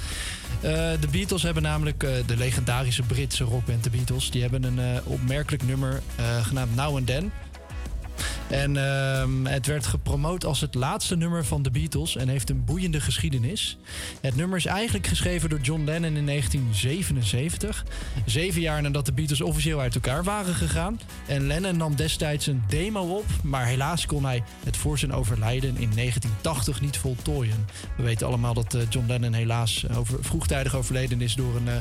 De 0.62 1.08
Beatles 1.12 1.44
hebben 1.44 1.64
namelijk 1.64 2.00
de 2.00 2.38
legendarische 2.38 3.04
Britse 3.04 3.44
rockband 3.44 3.84
de 3.84 3.90
Beatles. 3.90 4.32
Die 4.32 4.42
hebben 4.42 4.64
een 4.64 5.04
opmerkelijk 5.04 5.64
nummer 5.64 6.02
genaamd 6.42 6.76
Now 6.76 6.96
and 6.96 7.08
Then. 7.08 7.32
En 8.50 8.78
ehm, 8.78 9.46
het 9.46 9.66
werd 9.66 9.86
gepromoot 9.86 10.46
als 10.46 10.62
het 10.62 10.76
laatste 10.76 11.16
nummer 11.16 11.46
van 11.46 11.62
de 11.62 11.72
Beatles 11.72 12.16
en 12.16 12.28
heeft 12.28 12.50
een 12.50 12.66
boeiende 12.66 13.02
geschiedenis. 13.02 13.78
Het 14.22 14.36
nummer 14.36 14.58
is 14.58 14.66
eigenlijk 14.66 15.08
geschreven 15.08 15.50
door 15.50 15.60
John 15.60 15.84
Lennon 15.84 16.16
in 16.16 16.26
1977. 16.26 17.86
Zeven 18.26 18.62
jaar 18.62 18.82
nadat 18.82 19.06
de 19.06 19.12
Beatles 19.12 19.42
officieel 19.42 19.80
uit 19.80 19.96
elkaar 19.96 20.24
waren 20.24 20.54
gegaan. 20.54 21.00
En 21.28 21.48
Lennon 21.48 21.78
nam 21.78 21.96
destijds 21.96 22.48
een 22.48 22.64
demo 22.68 23.02
op, 23.02 23.26
maar 23.44 23.66
helaas 23.66 24.06
kon 24.06 24.26
hij 24.26 24.44
het 24.64 24.78
voor 24.78 24.98
zijn 24.98 25.14
overlijden 25.14 25.70
in 25.70 25.92
1980 25.96 26.82
niet 26.82 26.98
voltooien. 26.98 27.66
We 27.96 28.04
weten 28.04 28.28
allemaal 28.28 28.54
dat 28.54 28.74
eh, 28.74 28.82
John 28.90 29.08
Lennon 29.08 29.34
helaas 29.34 29.90
over, 29.90 30.18
vroegtijdig 30.22 30.76
overleden 30.76 31.22
is 31.22 31.36
door 31.36 31.56
een 31.56 31.68
eh, 31.68 31.76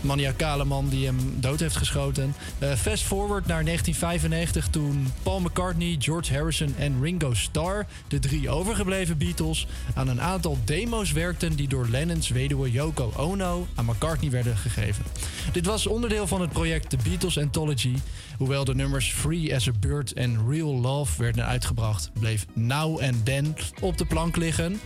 maniacale 0.00 0.64
man 0.64 0.88
die 0.88 1.06
hem 1.06 1.18
dood 1.40 1.60
heeft 1.60 1.76
geschoten. 1.76 2.34
Eh, 2.58 2.72
fast 2.72 3.02
forward 3.02 3.46
naar 3.46 3.64
1995 3.64 4.68
toen 4.68 5.12
Paul 5.22 5.40
McCartney, 5.40 5.91
George 5.98 6.34
Harrison 6.34 6.74
en 6.78 7.02
Ringo 7.02 7.34
Starr, 7.34 7.86
de 8.08 8.18
drie 8.18 8.50
overgebleven 8.50 9.18
Beatles, 9.18 9.66
aan 9.94 10.08
een 10.08 10.20
aantal 10.20 10.58
demo's 10.64 11.12
werkten 11.12 11.56
die 11.56 11.68
door 11.68 11.88
Lennons 11.88 12.28
weduwe 12.28 12.70
Yoko 12.70 13.12
Ono 13.16 13.66
aan 13.74 13.84
McCartney 13.84 14.30
werden 14.30 14.56
gegeven. 14.56 15.04
Dit 15.52 15.66
was 15.66 15.86
onderdeel 15.86 16.26
van 16.26 16.40
het 16.40 16.50
project 16.50 16.90
The 16.90 16.96
Beatles 17.04 17.38
Anthology. 17.38 17.94
Hoewel 18.38 18.64
de 18.64 18.74
nummers 18.74 19.12
Free 19.12 19.54
as 19.54 19.68
a 19.68 19.72
Bird 19.80 20.12
en 20.12 20.48
Real 20.48 20.80
Love 20.80 21.22
werden 21.22 21.46
uitgebracht, 21.46 22.10
bleef 22.18 22.46
Now 22.52 23.00
and 23.00 23.24
Then 23.24 23.56
op 23.80 23.98
de 23.98 24.04
plank 24.04 24.36
liggen. 24.36 24.80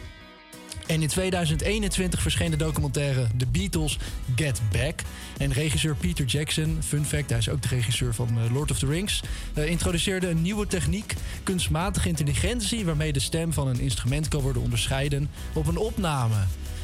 En 0.87 1.03
in 1.03 1.09
2021 1.09 2.23
verscheen 2.23 2.51
de 2.51 2.57
documentaire 2.57 3.27
The 3.37 3.47
Beatles 3.47 3.99
Get 4.37 4.61
Back. 4.73 5.03
En 5.39 5.53
regisseur 5.53 5.95
Peter 5.95 6.25
Jackson, 6.25 6.79
fun 6.85 7.05
fact, 7.05 7.31
hij 7.31 7.39
is 7.39 7.49
ook 7.49 7.63
de 7.63 7.69
regisseur 7.69 8.15
van 8.15 8.29
eh, 8.29 8.53
Lord 8.53 8.71
of 8.71 8.79
the 8.79 8.87
Rings, 8.87 9.23
eh, 9.55 9.69
introduceerde 9.69 10.29
een 10.29 10.43
nieuwe 10.43 10.67
techniek, 10.67 11.15
kunstmatige 11.43 12.09
intelligentie, 12.09 12.85
waarmee 12.85 13.13
de 13.13 13.21
stem 13.21 13.53
van 13.53 13.69
een 13.69 13.81
instrument 13.81 14.29
kan 14.29 14.41
worden 14.41 14.63
onderscheiden 14.63 15.31
op 15.53 15.67
een 15.67 15.79
opname. 15.79 16.37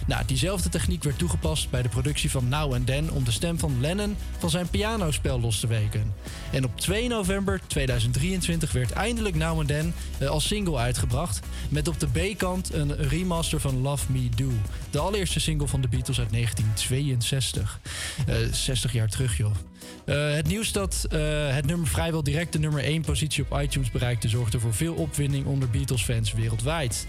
Nou, 0.06 0.24
diezelfde 0.26 0.68
techniek 0.68 1.02
werd 1.02 1.18
toegepast 1.18 1.70
bij 1.70 1.82
de 1.82 1.88
productie 1.88 2.30
van 2.30 2.48
Now 2.48 2.74
and 2.74 2.86
Then 2.86 3.10
om 3.10 3.24
de 3.24 3.30
stem 3.30 3.58
van 3.58 3.80
Lennon 3.80 4.16
van 4.38 4.50
zijn 4.50 4.68
pianospel 4.68 5.40
los 5.40 5.60
te 5.60 5.66
weken. 5.66 6.14
En 6.52 6.64
op 6.64 6.80
2 6.80 7.08
november 7.08 7.60
2023 7.66 8.72
werd 8.72 8.92
eindelijk 8.92 9.34
Now 9.34 9.58
and 9.58 9.68
Then 9.68 9.94
eh, 10.18 10.28
als 10.28 10.46
single 10.46 10.76
uitgebracht, 10.76 11.40
met 11.68 11.88
op 11.88 12.00
de 12.00 12.06
B-kant 12.06 12.72
een 12.72 12.96
remaster 12.96 13.60
van 13.60 13.80
Love 13.80 14.12
Me 14.12 14.28
Do, 14.36 14.50
de 14.90 14.98
allereerste 14.98 15.40
single 15.40 15.68
van 15.68 15.80
de 15.80 15.88
Beatles 15.88 16.18
uit 16.18 16.30
1962. 16.30 17.80
Eh 18.26 18.36
60 18.52 18.92
jaar 18.92 19.08
terug, 19.08 19.36
joh. 19.36 19.54
Eh, 20.04 20.34
het 20.34 20.46
nieuws 20.46 20.72
dat 20.72 21.06
eh, 21.10 21.20
het 21.54 21.66
nummer 21.66 21.88
vrijwel 21.88 22.22
direct 22.22 22.52
de 22.52 22.58
nummer 22.58 22.84
1 22.84 23.02
positie 23.02 23.44
op 23.48 23.60
iTunes 23.60 23.90
bereikte, 23.90 24.28
zorgde 24.28 24.60
voor 24.60 24.74
veel 24.74 24.94
opwinding 24.94 25.46
onder 25.46 25.70
Beatles-fans 25.70 26.32
wereldwijd. 26.32 27.06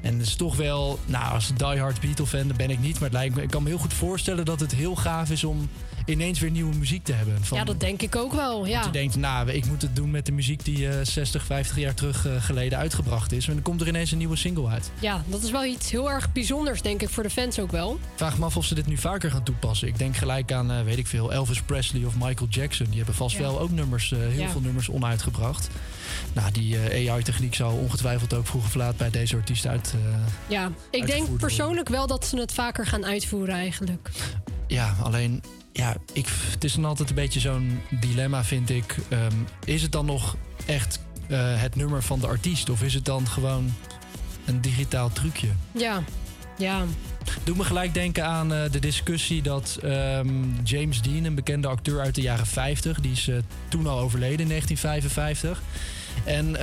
En 0.00 0.18
het 0.18 0.26
is 0.26 0.34
toch 0.34 0.56
wel, 0.56 0.98
nou, 1.06 1.34
als 1.34 1.52
diehard 1.56 2.00
Beatle-fan, 2.00 2.52
ben 2.56 2.70
ik 2.70 2.80
niet, 2.80 2.94
maar 2.94 3.08
het 3.08 3.18
lijkt 3.18 3.34
me, 3.34 3.42
ik 3.42 3.50
kan 3.50 3.62
me 3.62 3.68
heel 3.68 3.78
goed 3.78 3.94
voorstellen 3.94 4.44
dat 4.44 4.60
het 4.60 4.74
heel 4.74 4.96
gaaf 4.96 5.30
is 5.30 5.44
om 5.44 5.68
ineens 6.06 6.38
weer 6.40 6.50
nieuwe 6.50 6.74
muziek 6.74 7.04
te 7.04 7.12
hebben. 7.12 7.44
Van, 7.44 7.58
Ja, 7.58 7.64
dat 7.64 7.80
denk 7.80 8.02
ik 8.02 8.16
ook 8.16 8.32
wel. 8.32 8.66
Ja. 8.66 8.76
dat 8.76 8.84
je 8.84 8.90
denkt, 8.90 9.16
nou, 9.16 9.50
ik 9.50 9.66
moet 9.66 9.82
het 9.82 9.96
doen 9.96 10.10
met 10.10 10.26
de 10.26 10.32
muziek 10.32 10.64
die 10.64 10.88
eh 10.88 11.04
60, 11.04 11.44
50 11.44 11.76
jaar 11.76 11.94
terug 11.94 12.26
eh, 12.26 12.42
geleden 12.42 12.78
uitgebracht 12.78 13.32
is. 13.32 13.46
En 13.46 13.52
dan 13.54 13.62
komt 13.62 13.80
er 13.80 13.88
ineens 13.88 14.10
een 14.10 14.18
nieuwe 14.18 14.36
single 14.36 14.68
uit. 14.68 14.90
ja, 15.00 15.22
dat 15.26 15.42
is 15.42 15.50
wel 15.50 15.64
iets 15.64 15.90
heel 15.90 16.10
erg 16.10 16.32
bijzonders, 16.32 16.82
denk 16.82 17.02
ik, 17.02 17.08
voor 17.08 17.22
de 17.22 17.30
fans 17.30 17.58
ook 17.58 17.70
wel. 17.70 17.98
Vraag 18.14 18.38
me 18.38 18.44
af 18.44 18.56
of 18.56 18.64
ze 18.64 18.74
dit 18.74 18.86
nu 18.86 18.96
vaker 18.96 19.30
gaan 19.30 19.42
toepassen. 19.42 19.88
Ik 19.88 19.98
denk 19.98 20.16
gelijk 20.16 20.52
aan, 20.52 20.70
eh, 20.70 20.82
weet 20.82 20.98
ik 20.98 21.06
veel, 21.06 21.32
Elvis 21.32 21.62
Presley 21.62 22.04
of 22.04 22.14
Michael 22.14 22.48
Jackson. 22.50 22.86
Die 22.86 22.96
hebben 22.96 23.14
vast 23.14 23.36
Ja. 23.36 23.42
wel 23.42 23.60
ook 23.60 23.70
nummers, 23.70 24.12
eh, 24.12 24.18
heel 24.18 24.30
Ja. 24.42 24.48
veel 24.50 24.60
nummers 24.60 24.88
onuitgebracht. 24.88 25.68
Nou, 26.32 26.50
die 26.52 26.78
AI-techniek 27.10 27.54
zal 27.54 27.72
ongetwijfeld 27.76 28.34
ook 28.34 28.46
vroeg 28.46 28.64
of 28.64 28.74
laat 28.74 28.96
bij 28.96 29.10
deze 29.10 29.36
artiest 29.36 29.66
uit. 29.66 29.94
Ja, 30.46 30.70
ik 30.90 31.06
denk 31.06 31.36
persoonlijk 31.38 31.88
wel 31.88 32.06
dat 32.06 32.26
ze 32.26 32.36
het 32.38 32.52
vaker 32.52 32.86
gaan 32.86 33.04
uitvoeren 33.04 33.54
eigenlijk. 33.54 34.10
ja, 34.66 34.94
alleen, 35.02 35.42
ja, 35.72 35.96
ik, 36.12 36.26
het 36.50 36.64
is 36.64 36.72
dan 36.72 36.84
altijd 36.84 37.08
een 37.08 37.14
beetje 37.14 37.40
zo'n 37.40 37.80
dilemma, 37.90 38.44
vind 38.44 38.70
ik. 38.70 38.96
Ehm, 39.08 39.36
is 39.64 39.82
het 39.82 39.92
dan 39.92 40.06
nog 40.06 40.36
echt 40.66 41.00
eh, 41.28 41.60
het 41.60 41.76
nummer 41.76 42.02
van 42.02 42.20
de 42.20 42.26
artiest? 42.26 42.70
Of 42.70 42.82
is 42.82 42.94
het 42.94 43.04
dan 43.04 43.28
gewoon 43.28 43.74
een 44.44 44.60
digitaal 44.60 45.12
trucje? 45.12 45.48
Ja, 45.72 46.02
ja. 46.58 46.84
Doet 47.44 47.56
me 47.56 47.64
gelijk 47.64 47.94
denken 47.94 48.26
aan 48.26 48.52
eh, 48.52 48.70
de 48.70 48.78
discussie 48.78 49.42
dat 49.42 49.78
ehm, 49.82 50.28
James 50.64 51.02
Dean, 51.02 51.24
een 51.24 51.34
bekende 51.34 51.68
acteur 51.68 52.00
uit 52.00 52.14
de 52.14 52.20
jaren 52.20 52.46
50, 52.46 53.00
die 53.00 53.12
is 53.12 53.28
eh, 53.28 53.36
toen 53.68 53.86
al 53.86 53.98
overleden 53.98 54.40
in 54.40 54.48
1955. 54.48 55.62
En 56.24 56.56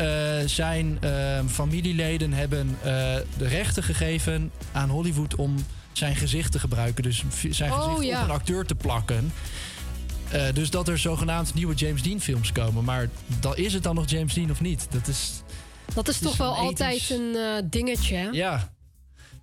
zijn 0.49 0.97
ehm, 1.01 1.47
familieleden 1.47 2.33
hebben 2.33 2.77
de 3.37 3.47
rechten 3.47 3.83
gegeven 3.83 4.51
aan 4.71 4.89
Hollywood 4.89 5.35
om 5.35 5.55
zijn 5.91 6.15
gezicht 6.15 6.51
te 6.51 6.59
gebruiken. 6.59 7.03
Dus 7.03 7.23
zijn 7.49 7.71
Oh, 7.71 7.93
gezicht 7.93 8.07
ja. 8.11 8.19
op 8.21 8.23
een 8.29 8.33
acteur 8.35 8.65
te 8.65 8.75
plakken. 8.75 9.33
Eh, 10.29 10.43
dus 10.53 10.69
dat 10.69 10.87
er 10.87 10.97
zogenaamd 10.97 11.53
nieuwe 11.53 11.73
James 11.75 12.03
Dean 12.03 12.19
films 12.21 12.51
komen. 12.51 12.83
Maar 12.83 13.09
dan, 13.39 13.55
is 13.57 13.73
het 13.73 13.83
dan 13.83 13.95
nog 13.95 14.09
James 14.09 14.33
Dean 14.33 14.51
of 14.51 14.61
niet? 14.61 14.87
Dat 14.89 15.07
is, 15.07 15.41
Dat 15.93 16.07
is 16.07 16.17
toch 16.19 16.37
wel 16.37 16.55
altijd 16.55 17.09
een 17.09 17.35
eh, 17.35 17.63
dingetje. 17.69 18.15
hè? 18.15 18.27
ja. 18.31 18.69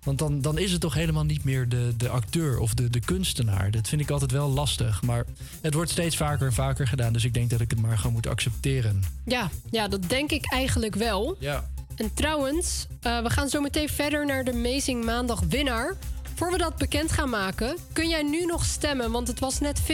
Want 0.03 0.19
dan, 0.19 0.41
dan 0.41 0.57
is 0.57 0.71
het 0.71 0.81
toch 0.81 0.93
helemaal 0.93 1.23
niet 1.23 1.43
meer 1.43 1.69
de, 1.69 1.93
de 1.97 2.09
acteur 2.09 2.59
of 2.59 2.73
de, 2.73 2.89
de 2.89 2.99
kunstenaar. 2.99 3.71
Dat 3.71 3.87
vind 3.87 4.01
ik 4.01 4.09
altijd 4.09 4.31
wel 4.31 4.49
lastig. 4.49 5.01
Maar 5.01 5.25
het 5.61 5.73
wordt 5.73 5.91
steeds 5.91 6.15
vaker 6.17 6.47
en 6.47 6.53
vaker 6.53 6.87
gedaan. 6.87 7.13
Dus 7.13 7.23
ik 7.23 7.33
denk 7.33 7.49
dat 7.49 7.61
ik 7.61 7.69
het 7.69 7.81
maar 7.81 7.97
gewoon 7.97 8.11
moet 8.13 8.27
accepteren. 8.27 9.03
Ja, 9.25 9.49
ja, 9.71 9.87
dat 9.87 10.09
denk 10.09 10.31
ik 10.31 10.51
eigenlijk 10.51 10.95
wel. 10.95 11.35
Ja. 11.39 11.69
En 11.95 12.13
trouwens, 12.13 12.85
eh, 13.01 13.21
we 13.21 13.29
gaan 13.29 13.49
zo 13.49 13.61
meteen 13.61 13.89
verder 13.89 14.25
naar 14.25 14.43
de 14.43 14.51
Amazing 14.51 15.05
Maandag 15.05 15.39
winnaar. 15.49 15.95
Voor 16.37 16.51
we 16.51 16.57
dat 16.57 16.75
bekend 16.75 17.11
gaan 17.11 17.29
maken, 17.29 17.77
kun 17.93 18.07
jij 18.09 18.23
nu 18.23 18.45
nog 18.45 18.65
stemmen, 18.65 19.11
want 19.11 19.27
het 19.27 19.39
was 19.39 19.59
net 19.59 19.79
50-50. 19.81 19.85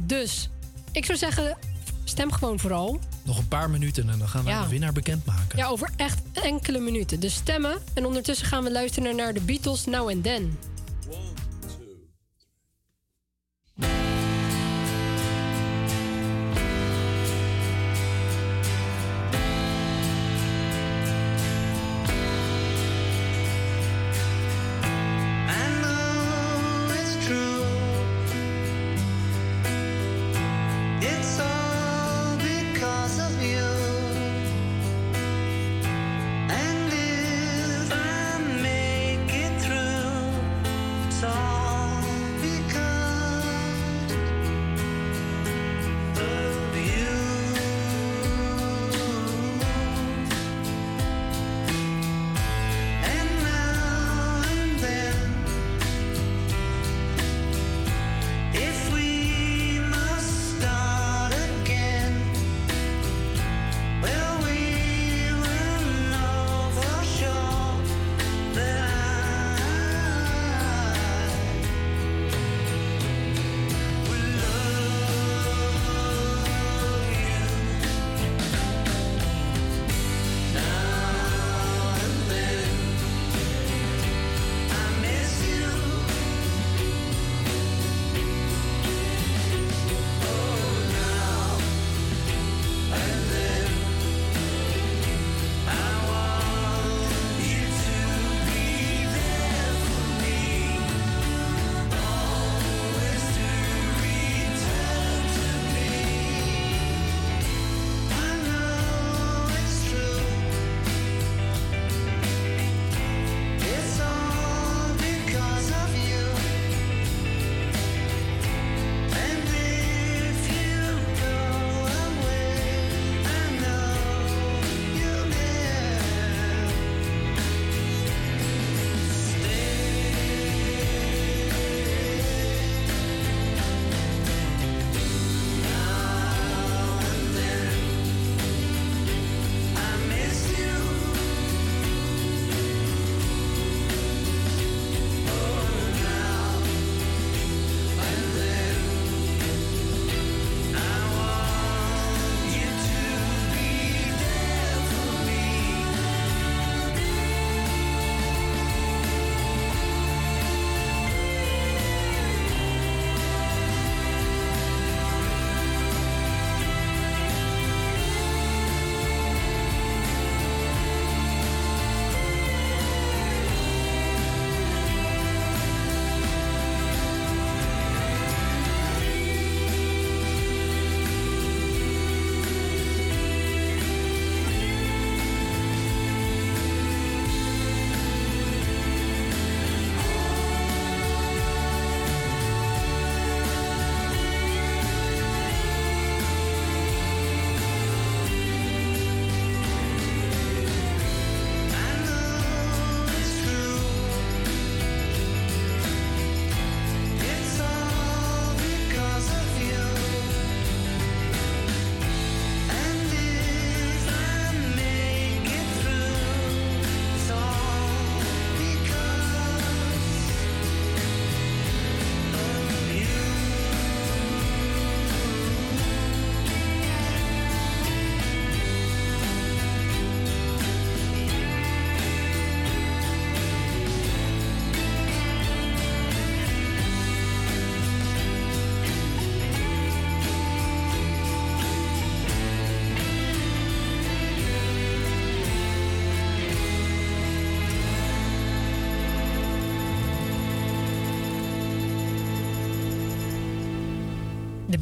Dus 0.00 0.48
ik 0.92 1.04
zou 1.04 1.18
zeggen, 1.18 1.56
stem 2.04 2.32
gewoon 2.32 2.58
vooral. 2.58 2.98
Nog 3.22 3.38
een 3.38 3.48
paar 3.48 3.70
minuten 3.70 4.08
en 4.10 4.18
dan 4.18 4.28
gaan 4.28 4.44
we 4.44 4.50
Ja. 4.50 4.62
de 4.62 4.68
winnaar 4.68 4.92
bekendmaken. 4.92 5.58
Ja, 5.58 5.66
over 5.66 5.90
echt 5.96 6.20
enkele 6.32 6.78
minuten. 6.78 7.20
Dus 7.20 7.34
stemmen. 7.34 7.82
En 7.94 8.06
ondertussen 8.06 8.46
gaan 8.46 8.64
we 8.64 8.70
luisteren 8.72 9.16
naar 9.16 9.34
de 9.34 9.40
Beatles 9.40 9.84
Now 9.84 10.08
and 10.08 10.22
Then. 10.24 10.58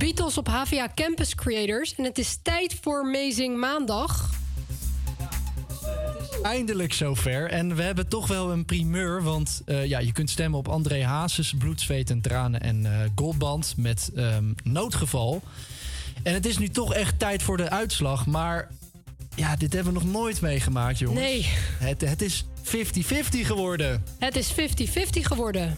Beatles 0.00 0.38
op 0.38 0.48
HVA 0.48 0.88
Campus 0.94 1.34
Creators. 1.34 1.94
En 1.94 2.04
het 2.04 2.18
is 2.18 2.38
tijd 2.42 2.78
voor 2.80 3.00
Amazing 3.00 3.56
Maandag. 3.56 4.30
Eindelijk 6.42 6.92
zover. 6.92 7.50
En 7.50 7.76
we 7.76 7.82
hebben 7.82 8.08
toch 8.08 8.26
wel 8.26 8.52
een 8.52 8.64
primeur. 8.64 9.22
Want 9.22 9.62
eh, 9.66 9.86
ja, 9.86 9.98
je 9.98 10.12
kunt 10.12 10.30
stemmen 10.30 10.58
op 10.58 10.68
André 10.68 11.04
Hazes, 11.04 11.54
Bloed, 11.58 11.80
Zweet 11.80 12.10
en 12.10 12.20
Tranen 12.20 12.60
en 12.60 12.86
eh 12.86 13.08
Goldband 13.14 13.74
met 13.76 14.10
ehm, 14.14 14.44
Noodgeval. 14.62 15.42
En 16.22 16.34
het 16.34 16.46
is 16.46 16.58
nu 16.58 16.68
toch 16.68 16.94
echt 16.94 17.18
tijd 17.18 17.42
voor 17.42 17.56
de 17.56 17.70
uitslag. 17.70 18.26
Maar 18.26 18.68
ja, 19.34 19.56
dit 19.56 19.72
hebben 19.72 19.92
we 19.92 19.98
nog 19.98 20.08
nooit 20.08 20.40
meegemaakt, 20.40 20.98
jongens. 20.98 21.20
Nee. 21.20 21.46
Het, 21.78 22.00
het 22.00 22.22
is 22.22 22.44
50-50 22.64 22.70
geworden. 23.30 24.04
Het 24.18 24.36
is 24.36 24.52
50-50 24.52 24.54
geworden. 25.20 25.76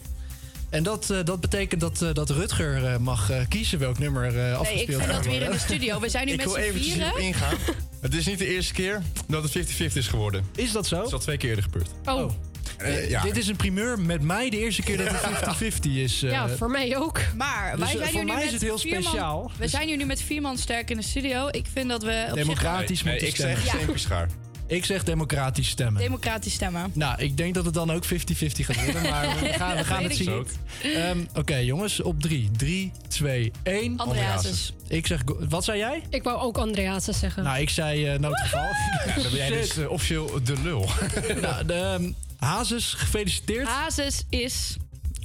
En 0.73 0.83
dat, 0.83 1.09
eh, 1.09 1.17
dat 1.23 1.39
betekent 1.41 1.81
dat, 1.81 2.01
eh, 2.01 2.13
dat 2.13 2.29
Rutger 2.29 2.85
eh, 2.85 2.97
mag 2.97 3.29
eh, 3.29 3.37
kiezen 3.49 3.79
welk 3.79 3.99
nummer 3.99 4.25
eh 4.27 4.33
Nee, 4.33 4.49
ik 4.51 4.55
afgespeeld 4.57 5.01
vind 5.01 5.13
dat 5.13 5.25
weer 5.25 5.41
in 5.41 5.51
de 5.51 5.57
studio. 5.59 5.99
We 5.99 6.09
zijn 6.09 6.25
nu 6.25 6.31
Ik 6.33 6.37
met 6.37 6.45
wil 6.45 6.55
z'n 6.55 6.61
eventjes 6.61 6.93
vieren. 6.93 7.11
op 7.11 7.17
ingaan. 7.19 7.55
Het 8.01 8.13
is 8.15 8.25
niet 8.25 8.37
de 8.37 8.47
eerste 8.47 8.73
keer 8.73 9.01
dat 9.27 9.53
het 9.53 9.69
50-50 9.81 9.93
is 9.93 10.07
geworden. 10.07 10.45
Is 10.55 10.71
dat 10.71 10.87
zo? 10.87 10.97
Het 10.97 11.07
is 11.07 11.13
al 11.13 11.19
twee 11.19 11.37
keer 11.37 11.49
eerder 11.49 11.63
gebeurd. 11.63 11.89
Oh. 12.05 12.31
Eh, 12.77 13.09
ja. 13.09 13.21
Dit 13.21 13.37
is 13.37 13.47
een 13.47 13.55
primeur 13.55 13.99
met 13.99 14.21
mij 14.21 14.49
de 14.49 14.57
eerste 14.59 14.81
keer 14.81 14.97
dat 14.97 15.07
het 15.11 15.55
50-50 15.85 15.91
is. 15.91 16.23
eh. 16.23 16.31
Ja, 16.31 16.47
voor 16.49 16.69
mij 16.69 16.97
ook. 16.97 17.19
Maar 17.37 17.71
Dus, 17.77 17.79
wij 17.79 17.87
zijn 17.87 17.99
voor 18.03 18.09
hier 18.11 18.19
nu 18.19 18.25
mij 18.25 18.35
met 18.35 18.45
is 18.45 18.51
het 18.51 18.61
heel 18.61 18.77
vier 18.77 18.93
man- 18.93 19.01
speciaal. 19.03 19.51
we 19.57 19.67
zijn 19.67 19.87
hier 19.87 19.97
nu 19.97 20.05
met 20.05 20.21
vier 20.21 20.41
man 20.41 20.57
sterk 20.57 20.89
in 20.89 20.97
de 20.97 21.03
studio. 21.03 21.47
Ik 21.51 21.65
vind 21.73 21.89
dat 21.89 22.03
we 22.03 22.25
op 22.29 22.35
Democratisch 22.35 22.97
zich 22.97 23.03
Nee, 23.05 23.13
moeten 23.13 23.27
ik 23.29 23.35
zeg 23.35 23.65
Ja. 23.65 23.71
steenpieschaar. 23.73 24.27
Ik 24.67 24.85
zeg 24.85 25.03
democratisch 25.03 25.69
stemmen. 25.69 26.01
democratisch 26.01 26.53
stemmen. 26.53 26.91
Nou, 26.93 27.21
ik 27.21 27.37
denk 27.37 27.53
dat 27.53 27.65
het 27.65 27.73
dan 27.73 27.91
ook 27.91 28.05
50-50 28.05 28.09
gaat 28.09 28.83
worden, 28.83 29.01
maar 29.01 29.39
we 29.39 29.53
gaan, 29.53 29.77
we 29.77 29.83
gaan 29.83 30.03
het 30.03 30.15
zien. 30.15 30.47
Ehm, 30.81 31.19
Oké, 31.35 31.55
jongens, 31.55 32.01
op 32.01 32.21
3. 32.21 32.49
3, 32.57 32.91
2, 33.07 33.51
1. 33.63 33.97
André 33.97 34.21
Hazes. 34.21 34.73
Ik 34.87 35.07
zeg, 35.07 35.21
wat 35.49 35.63
zei 35.63 35.77
jij? 35.77 36.03
Ik 36.09 36.23
wou 36.23 36.39
ook 36.39 36.57
Andreas 36.57 37.05
zeggen. 37.05 37.43
Nou, 37.43 37.59
ik 37.59 37.69
zei 37.69 38.05
eh, 38.05 38.19
noodgeval. 38.19 38.61
Ja, 39.05 39.13
dan 39.15 39.23
ben 39.23 39.35
jij 39.35 39.49
dus 39.49 39.77
eh, 39.77 39.89
officieel 39.89 40.43
de 40.43 40.61
lul. 40.63 40.89
nou, 41.41 41.65
de, 41.65 41.73
ehm, 41.73 42.11
Hazes, 42.37 42.93
gefeliciteerd. 42.93 43.67
Hazes 43.67 44.23
is... 44.29 44.75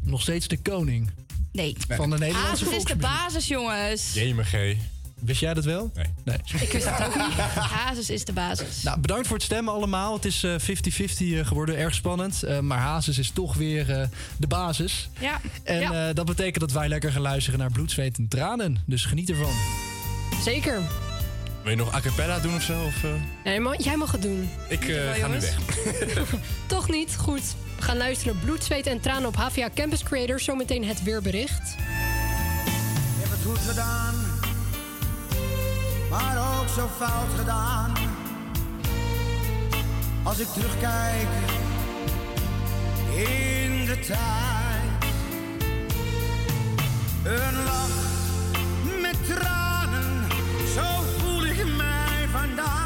Nog 0.02 0.20
steeds 0.20 0.48
de 0.48 0.58
koning 0.62 1.10
Nee. 1.52 1.76
van 1.88 2.10
de 2.10 2.18
Nederlandse 2.18 2.64
Hazes 2.64 2.78
is 2.78 2.84
de 2.84 2.96
basis, 2.96 3.46
jongens. 3.48 4.14
JMG. 4.14 4.76
Wist 5.18 5.40
jij 5.40 5.54
dat 5.54 5.64
wel? 5.64 5.90
Nee. 5.94 6.04
nee. 6.24 6.36
Ik 6.60 6.72
wist 6.72 6.84
dat 6.84 7.06
ook 7.06 7.14
niet. 7.14 7.34
Hazes 7.84 8.10
is 8.10 8.24
de 8.24 8.32
basis. 8.32 8.82
Nou, 8.82 9.00
bedankt 9.00 9.26
voor 9.26 9.36
het 9.36 9.44
stemmen 9.44 9.74
allemaal. 9.74 10.14
Het 10.14 10.24
is 10.24 10.42
eh, 10.44 10.54
50-50 10.60 10.64
eh, 11.18 11.46
geworden, 11.46 11.76
erg 11.76 11.94
spannend. 11.94 12.42
Eh, 12.42 12.58
maar 12.58 12.78
Hazes 12.78 13.18
is 13.18 13.30
toch 13.30 13.54
weer 13.54 13.90
eh, 14.00 14.06
de 14.36 14.46
basis. 14.46 15.08
Ja. 15.18 15.40
En 15.64 15.80
ja. 15.80 16.08
eh, 16.08 16.14
dat 16.14 16.26
betekent 16.26 16.60
dat 16.60 16.72
wij 16.72 16.88
lekker 16.88 17.12
gaan 17.12 17.22
luisteren 17.22 17.58
naar 17.58 17.70
Bloed, 17.72 17.90
Zweet 17.90 18.18
en 18.18 18.28
Tranen. 18.28 18.82
Dus 18.86 19.04
geniet 19.04 19.30
ervan. 19.30 19.52
Zeker. 20.44 20.80
Wil 21.62 21.70
je 21.70 21.76
nog 21.76 21.94
a 21.94 22.00
cappella 22.00 22.38
doen 22.38 22.54
of 22.54 22.62
zo? 22.62 22.84
Of, 22.84 23.04
eh? 23.04 23.10
Nee, 23.44 23.60
maar 23.60 23.80
jij 23.80 23.96
mag 23.96 24.12
het 24.12 24.22
doen. 24.22 24.50
Ik 24.68 24.88
eh, 24.88 24.94
wel, 25.04 25.14
ga 25.14 25.26
nu 25.26 25.40
weg. 25.40 25.58
Toch 26.66 26.88
niet? 26.90 27.16
Goed. 27.16 27.42
We 27.76 27.82
gaan 27.82 27.96
luisteren 27.96 28.38
Bloed, 28.44 28.64
Zweet 28.64 28.86
en 28.86 29.00
Tranen 29.00 29.28
op 29.28 29.36
HVA 29.36 29.68
Campus 29.74 30.02
Creators. 30.02 30.44
Zometeen 30.44 30.84
het 30.84 31.02
weerbericht. 31.02 31.74
Ik 31.76 33.22
heb 33.22 33.30
het 33.30 33.40
goed 33.46 33.58
gedaan, 33.58 34.14
maar 36.10 36.36
ook 36.36 36.68
zo 36.68 36.88
fout 36.96 37.38
gedaan. 37.38 37.92
Als 40.22 40.38
ik 40.38 40.46
terugkijk 40.46 41.28
in 43.14 43.84
de 43.84 43.98
tijd, 44.06 45.12
een 47.24 47.64
lach 47.64 47.98
met 49.00 49.26
tranen, 49.26 50.26
zo 50.74 51.02
voel 51.18 51.44
ik 51.44 51.76
mij 51.76 52.28
vandaag. 52.32 52.77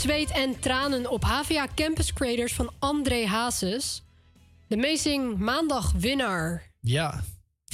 Zweet 0.00 0.30
en 0.30 0.58
tranen 0.60 1.10
op 1.10 1.24
HVA 1.24 1.66
Campus 1.74 2.12
Creators 2.12 2.52
van 2.52 2.70
André 2.78 3.26
Hazes. 3.26 4.02
De 4.68 4.76
Amazing 4.76 5.38
Maandag 5.38 5.92
winnaar. 5.98 6.70
Ja. 6.80 7.22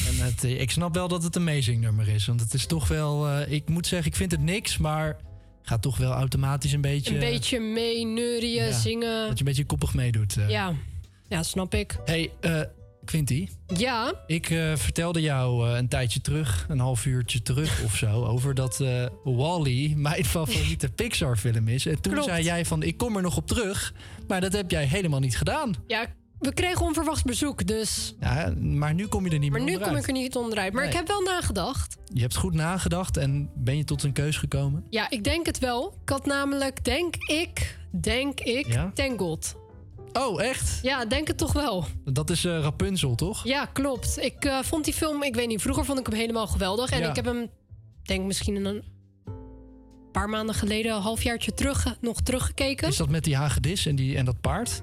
En 0.07 0.25
het, 0.25 0.45
eh, 0.45 0.61
ik 0.61 0.71
snap 0.71 0.95
wel 0.95 1.09
dat 1.09 1.23
het 1.23 1.37
een 1.37 1.49
amazing 1.49 1.81
nummer 1.81 2.09
is. 2.09 2.27
Want 2.27 2.41
het 2.41 2.55
is 2.55 2.67
toch 2.67 2.89
wel... 2.89 3.29
eh, 3.29 3.53
ik 3.53 3.69
moet 3.69 3.87
zeggen, 3.87 4.09
ik 4.11 4.17
vind 4.17 4.31
het 4.31 4.41
niks, 4.41 4.79
maar... 4.79 5.17
Gaat 5.63 5.83
toch 5.83 5.97
wel 5.97 6.13
automatisch 6.13 6.73
een 6.73 6.81
beetje... 6.81 7.15
Een 7.15 7.21
beetje 7.21 7.61
mee 7.61 8.05
neurien, 8.07 8.51
ja, 8.65 8.73
zingen. 8.79 9.21
Dat 9.29 9.33
je 9.33 9.39
een 9.39 9.45
beetje 9.45 9.65
koppig 9.67 9.95
meedoet. 9.95 10.37
eh. 10.37 10.49
Ja. 10.49 10.75
ja, 11.29 11.43
snap 11.43 11.75
ik. 11.75 11.99
hey, 12.05 12.31
eh 12.41 12.61
Quinty. 13.07 13.49
Ja, 13.67 14.13
Ik 14.27 14.51
eh, 14.51 14.73
vertelde 14.77 15.21
jou 15.21 15.69
eh, 15.71 15.77
een 15.77 15.89
tijdje 15.89 16.21
terug, 16.21 16.67
een 16.69 16.79
half 16.79 17.07
uurtje 17.07 17.43
terug 17.43 17.83
of 17.85 17.97
zo, 17.97 18.25
over 18.33 18.55
dat 18.55 18.81
eh 18.81 19.07
Wally 19.25 19.93
mijn 19.97 20.25
favoriete 20.25 20.89
Pixar-film 21.03 21.69
is. 21.69 21.87
En 21.87 22.01
toen 22.01 22.13
Klopt. 22.13 22.29
zei 22.29 22.45
jij 22.45 22.65
van, 22.65 22.83
ik 22.83 22.97
kom 22.97 23.17
er 23.17 23.23
nog 23.23 23.37
op 23.37 23.47
terug. 23.47 23.95
Maar 24.29 24.41
dat 24.41 24.53
heb 24.53 24.71
jij 24.71 24.85
helemaal 24.85 25.21
niet 25.21 25.37
gedaan. 25.37 25.75
ja, 25.87 26.07
we 26.39 26.53
kregen 26.55 26.81
onverwachts 26.81 27.23
bezoek, 27.23 27.67
dus... 27.67 28.15
Ja, 28.21 28.55
maar 28.61 28.95
nu 28.95 29.07
kom 29.07 29.25
je 29.27 29.31
er 29.31 29.39
niet 29.39 29.51
Maar 29.51 29.63
meer 29.63 29.79
nu 29.79 29.85
kom 29.85 29.97
ik 29.97 30.07
er 30.07 30.13
niet 30.13 30.37
onderuit. 30.37 30.73
Maar 30.73 30.83
Nee. 30.83 30.91
ik 30.91 30.97
heb 30.97 31.09
wel 31.09 31.21
nagedacht. 31.23 31.97
Je 32.13 32.21
hebt 32.21 32.37
goed 32.37 32.55
nagedacht 32.55 33.17
en 33.17 33.51
ben 33.55 33.77
je 33.77 33.85
tot 33.85 34.03
een 34.03 34.13
keus 34.13 34.37
gekomen? 34.37 34.85
Ja, 34.91 35.11
ik 35.11 35.25
denk 35.25 35.47
het 35.47 35.59
wel. 35.59 35.95
Ik 36.03 36.09
had 36.09 36.27
namelijk, 36.27 36.85
denk 36.85 37.15
ik, 37.17 37.79
denk 37.91 38.41
ik, 38.41 38.67
Ja? 38.67 38.91
Tangled. 38.95 39.57
Oh, 40.13 40.43
echt? 40.43 40.79
Ja, 40.83 41.05
denk 41.05 41.27
het 41.29 41.39
toch 41.39 41.53
wel. 41.53 41.85
Dat 42.05 42.31
is 42.31 42.45
eh, 42.45 42.61
Rapunzel, 42.61 43.15
toch? 43.15 43.45
Ja, 43.45 43.65
klopt. 43.67 44.19
Ik 44.21 44.45
eh, 44.45 44.59
vond 44.63 44.85
die 44.85 44.95
film, 44.95 45.23
ik 45.23 45.35
weet 45.35 45.49
niet, 45.49 45.61
vroeger 45.63 45.85
vond 45.85 45.99
ik 45.99 46.07
hem 46.07 46.15
helemaal 46.15 46.47
geweldig. 46.47 46.91
En 46.91 47.01
Ja. 47.01 47.09
ik 47.09 47.17
heb 47.17 47.25
hem, 47.25 47.51
denk 48.03 48.25
misschien 48.27 48.65
een 48.65 48.83
paar 50.13 50.29
maanden 50.29 50.55
geleden, 50.55 50.95
een 50.95 51.01
halfjaartje 51.03 51.55
terug, 51.55 51.85
eh, 51.87 51.93
nog 52.01 52.21
teruggekeken. 52.21 52.89
Is 52.89 52.97
dat 52.97 53.09
met 53.09 53.25
die 53.25 53.37
hagedis 53.37 53.87
en, 53.87 53.97
die, 53.97 54.17
en 54.17 54.25
dat 54.25 54.41
paard? 54.41 54.83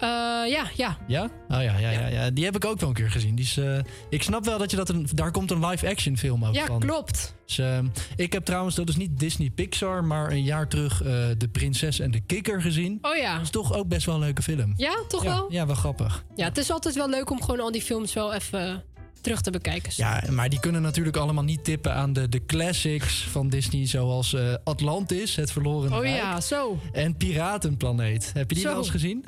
Eh, 0.00 0.08
ja, 0.52 0.66
ja. 0.76 0.98
Ja? 1.06 1.22
Oh 1.24 1.62
ja, 1.62 1.78
ja, 1.78 1.90
ja, 1.90 2.06
ja. 2.06 2.30
Die 2.30 2.44
heb 2.44 2.56
ik 2.56 2.64
ook 2.64 2.80
wel 2.80 2.88
een 2.88 2.94
keer 2.94 3.10
gezien. 3.10 3.34
Die 3.34 3.44
is, 3.44 3.56
eh, 3.56 3.78
ik 4.10 4.22
snap 4.22 4.44
wel 4.44 4.58
dat 4.58 4.70
je 4.70 4.76
dat 4.76 4.88
een... 4.88 5.06
Daar 5.12 5.30
komt 5.30 5.50
een 5.50 5.66
live-action 5.66 6.16
film 6.18 6.44
ook 6.44 6.54
Ja, 6.54 6.66
van. 6.66 6.80
klopt. 6.80 7.34
Dus, 7.46 7.58
eh, 7.58 7.78
ik 8.16 8.32
heb 8.32 8.44
trouwens, 8.44 8.74
dat 8.74 8.88
is 8.88 8.96
niet 8.96 9.18
Disney 9.18 9.50
Pixar, 9.50 10.04
maar 10.04 10.30
een 10.30 10.42
jaar 10.42 10.68
terug 10.68 11.02
eh, 11.02 11.12
De 11.38 11.48
Prinses 11.52 11.98
en 12.00 12.10
de 12.10 12.20
Kikker 12.20 12.62
gezien. 12.62 12.98
Oh 13.02 13.16
ja. 13.16 13.40
is 13.40 13.50
toch 13.50 13.72
ook 13.74 13.88
best 13.88 14.06
wel 14.06 14.14
een 14.14 14.20
leuke 14.20 14.42
film. 14.42 14.72
Ja, 14.76 14.94
toch 15.08 15.22
ja, 15.22 15.34
wel? 15.34 15.46
Ja, 15.52 15.66
wel 15.66 15.74
grappig. 15.74 16.24
Ja, 16.34 16.44
het 16.44 16.58
is 16.58 16.70
altijd 16.70 16.94
wel 16.94 17.08
leuk 17.08 17.30
om 17.30 17.42
gewoon 17.42 17.60
al 17.60 17.72
die 17.72 17.82
films 17.82 18.12
wel 18.12 18.32
even 18.34 18.82
terug 19.20 19.40
te 19.40 19.50
bekijken. 19.50 19.92
Ja, 19.96 20.22
maar 20.30 20.48
die 20.48 20.60
kunnen 20.60 20.82
natuurlijk 20.82 21.16
allemaal 21.16 21.44
niet 21.44 21.64
tippen 21.64 21.94
aan 21.94 22.12
de, 22.12 22.28
de 22.28 22.46
classics 22.46 23.22
van 23.30 23.48
Disney, 23.48 23.86
zoals 23.86 24.36
Atlantis, 24.64 25.36
Het 25.36 25.52
Verloren 25.52 25.92
Oh 25.92 26.00
Rijk. 26.02 26.16
ja, 26.16 26.40
zo. 26.40 26.78
En 26.92 27.16
Piratenplaneet. 27.16 28.30
Heb 28.34 28.48
je 28.50 28.54
die 28.56 28.64
wel 28.64 28.76
eens 28.76 28.90
gezien? 28.90 29.24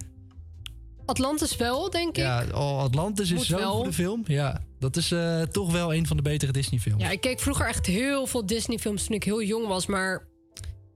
Atlantis 1.07 1.57
wel, 1.57 1.91
denk 1.91 2.09
ik. 2.09 2.17
Ja, 2.17 2.45
oh, 2.55 2.79
Atlantis 2.83 3.31
Moet 3.33 3.41
is 3.41 3.47
zo'n 3.47 3.61
goede 3.63 3.93
film. 3.93 4.23
Ja, 4.27 4.61
dat 4.79 4.97
is 4.97 5.13
eh, 5.13 5.43
toch 5.43 5.73
wel 5.73 5.95
een 5.95 6.07
van 6.07 6.17
de 6.17 6.23
betere 6.23 6.53
Disney-films. 6.53 7.03
Ja, 7.03 7.11
ik 7.11 7.21
keek 7.21 7.41
vroeger 7.41 7.67
echt 7.67 7.87
heel 7.87 8.27
veel 8.27 8.47
Disney-films 8.47 9.05
toen 9.07 9.17
ik 9.17 9.25
heel 9.25 9.43
jong 9.43 9.67
was. 9.67 9.87
Maar 9.87 10.27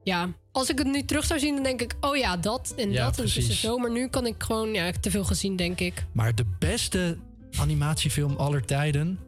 ja, 0.02 0.28
als 0.52 0.70
ik 0.70 0.78
het 0.78 0.86
nu 0.86 1.04
terug 1.04 1.24
zou 1.24 1.40
zien, 1.40 1.54
dan 1.54 1.62
denk 1.62 1.80
ik... 1.82 1.94
oh 2.00 2.16
ja, 2.16 2.36
dat 2.36 2.72
en 2.76 2.90
Ja, 2.90 3.04
dat 3.04 3.18
en 3.18 3.22
precies. 3.22 3.60
zo. 3.60 3.78
Maar 3.78 3.90
nu 3.90 4.08
kan 4.08 4.26
ik 4.26 4.34
gewoon 4.38 4.72
ja, 4.72 4.90
te 5.00 5.10
veel 5.10 5.24
gezien, 5.24 5.56
denk 5.56 5.80
ik. 5.80 6.04
Maar 6.12 6.34
de 6.34 6.44
beste 6.58 7.16
animatiefilm 7.58 8.36
aller 8.36 8.64
tijden. 8.64 9.18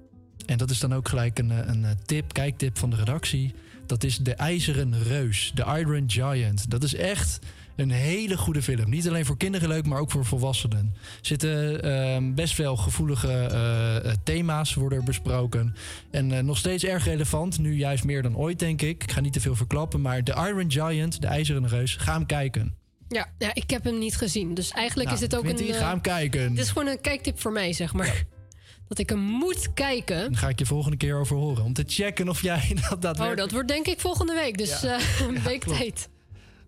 En 0.46 0.58
dat 0.58 0.70
is 0.70 0.78
dan 0.78 0.94
ook 0.94 1.08
gelijk 1.08 1.38
een, 1.38 1.50
eh, 1.50 1.58
een 1.66 1.84
eh, 1.84 1.90
tip, 2.04 2.32
kijktip 2.32 2.78
van 2.78 2.90
de 2.90 2.96
redactie. 2.96 3.54
Dat 3.86 4.04
is 4.04 4.18
De 4.18 4.34
IJzeren 4.34 5.02
Reus, 5.02 5.52
The 5.54 5.64
Iron 5.78 6.10
Giant. 6.10 6.70
Dat 6.70 6.82
is 6.82 6.94
echt 6.94 7.38
een 7.76 7.90
hele 7.90 8.36
goede 8.36 8.62
film. 8.62 8.90
Niet 8.90 9.08
alleen 9.08 9.24
voor 9.24 9.36
kinderen 9.36 9.68
leuk, 9.68 9.86
maar 9.86 10.00
ook 10.00 10.10
voor 10.10 10.24
volwassenen. 10.24 10.94
Er 11.20 11.26
zitten 11.26 11.82
ehm, 11.82 12.34
best 12.34 12.56
wel 12.56 12.76
gevoelige 12.76 13.32
eh, 13.32 14.12
thema's 14.24 14.74
worden 14.74 14.98
er 14.98 15.04
besproken. 15.04 15.74
En 16.10 16.32
eh, 16.32 16.42
nog 16.42 16.58
steeds 16.58 16.84
erg 16.84 17.04
relevant, 17.04 17.58
nu 17.58 17.74
juist 17.76 18.04
meer 18.04 18.22
dan 18.22 18.36
ooit, 18.36 18.58
denk 18.58 18.82
ik. 18.82 19.02
Ik 19.02 19.12
ga 19.12 19.20
niet 19.20 19.32
te 19.32 19.40
veel 19.40 19.56
verklappen, 19.56 20.00
maar 20.00 20.22
The 20.22 20.32
Iron 20.32 20.70
Giant, 20.70 21.20
De 21.20 21.26
IJzeren 21.26 21.68
Reus, 21.68 21.96
ga 21.96 22.12
hem 22.12 22.26
kijken. 22.26 22.74
Ja, 23.08 23.26
ja 23.38 23.50
ik 23.54 23.70
heb 23.70 23.84
hem 23.84 23.98
niet 23.98 24.16
gezien. 24.16 24.54
Dus 24.54 24.70
eigenlijk 24.70 25.10
Nou, 25.10 25.22
is 25.22 25.28
dit 25.28 25.38
ook 25.38 25.44
Quinty, 25.44 25.68
een... 25.68 25.74
ga 25.74 25.88
hem 25.88 26.00
kijken. 26.00 26.54
Dit 26.54 26.64
is 26.64 26.70
gewoon 26.70 26.88
een 26.88 27.00
kijktip 27.00 27.40
voor 27.40 27.52
mij, 27.52 27.72
zeg 27.72 27.92
maar. 27.92 28.24
Dat 28.88 28.98
ik 28.98 29.08
hem 29.08 29.18
moet 29.18 29.74
kijken. 29.74 30.16
Daar 30.32 30.40
ga 30.40 30.48
ik 30.48 30.58
je 30.58 30.66
volgende 30.66 30.96
keer 30.96 31.16
over 31.16 31.36
horen. 31.36 31.64
Om 31.64 31.72
te 31.72 31.84
checken 31.86 32.28
of 32.28 32.42
jij 32.42 32.68
dat 32.74 32.92
Oh, 32.92 33.00
daadwerkelijk... 33.00 33.36
dat 33.36 33.50
wordt 33.50 33.68
denk 33.68 33.86
ik 33.86 34.00
volgende 34.00 34.34
week. 34.34 34.58
Dus 34.58 34.80
Ja. 34.80 34.98
een 35.28 35.42
week 35.42 35.64
tijd. 35.64 36.08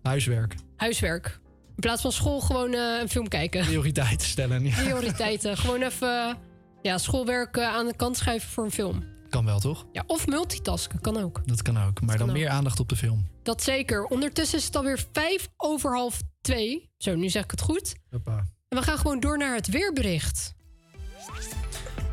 Huiswerk. 0.05 0.55
Huiswerk. 0.75 1.39
In 1.67 1.81
plaats 1.81 2.01
van 2.01 2.11
school 2.11 2.39
gewoon 2.39 2.73
eh, 2.73 2.99
een 3.01 3.09
film 3.09 3.27
kijken. 3.27 3.65
Prioriteiten 3.65 4.27
stellen. 4.27 4.65
Ja. 4.65 4.75
Prioriteiten. 4.75 5.57
gewoon 5.63 5.81
even 5.81 6.37
ja, 6.81 6.97
schoolwerk 6.97 7.57
eh, 7.57 7.67
aan 7.67 7.85
de 7.85 7.95
kant 7.95 8.17
schuiven 8.17 8.49
voor 8.49 8.63
een 8.63 8.71
film. 8.71 9.03
Kan 9.29 9.45
wel, 9.45 9.59
toch? 9.59 9.85
Ja, 9.91 10.03
of 10.07 10.27
multitasken, 10.27 11.01
kan 11.01 11.17
ook. 11.17 11.41
Dat 11.45 11.61
kan 11.61 11.77
ook. 11.83 12.01
Maar 12.01 12.17
dan 12.17 12.29
ook. 12.29 12.35
meer 12.35 12.49
aandacht 12.49 12.79
op 12.79 12.89
de 12.89 12.95
film. 12.95 13.27
Dat 13.43 13.63
zeker. 13.63 14.03
Ondertussen 14.03 14.57
is 14.57 14.65
het 14.65 14.75
alweer 14.75 15.05
vijf 15.11 15.47
over 15.57 15.95
half 15.95 16.21
twee. 16.41 16.89
Zo, 16.97 17.15
nu 17.15 17.29
zeg 17.29 17.43
ik 17.43 17.51
het 17.51 17.61
goed. 17.61 17.95
Hoppa. 18.09 18.37
En 18.69 18.77
we 18.77 18.83
gaan 18.83 18.97
gewoon 18.97 19.19
door 19.19 19.37
naar 19.37 19.55
het 19.55 19.67
weerbericht. 19.67 20.53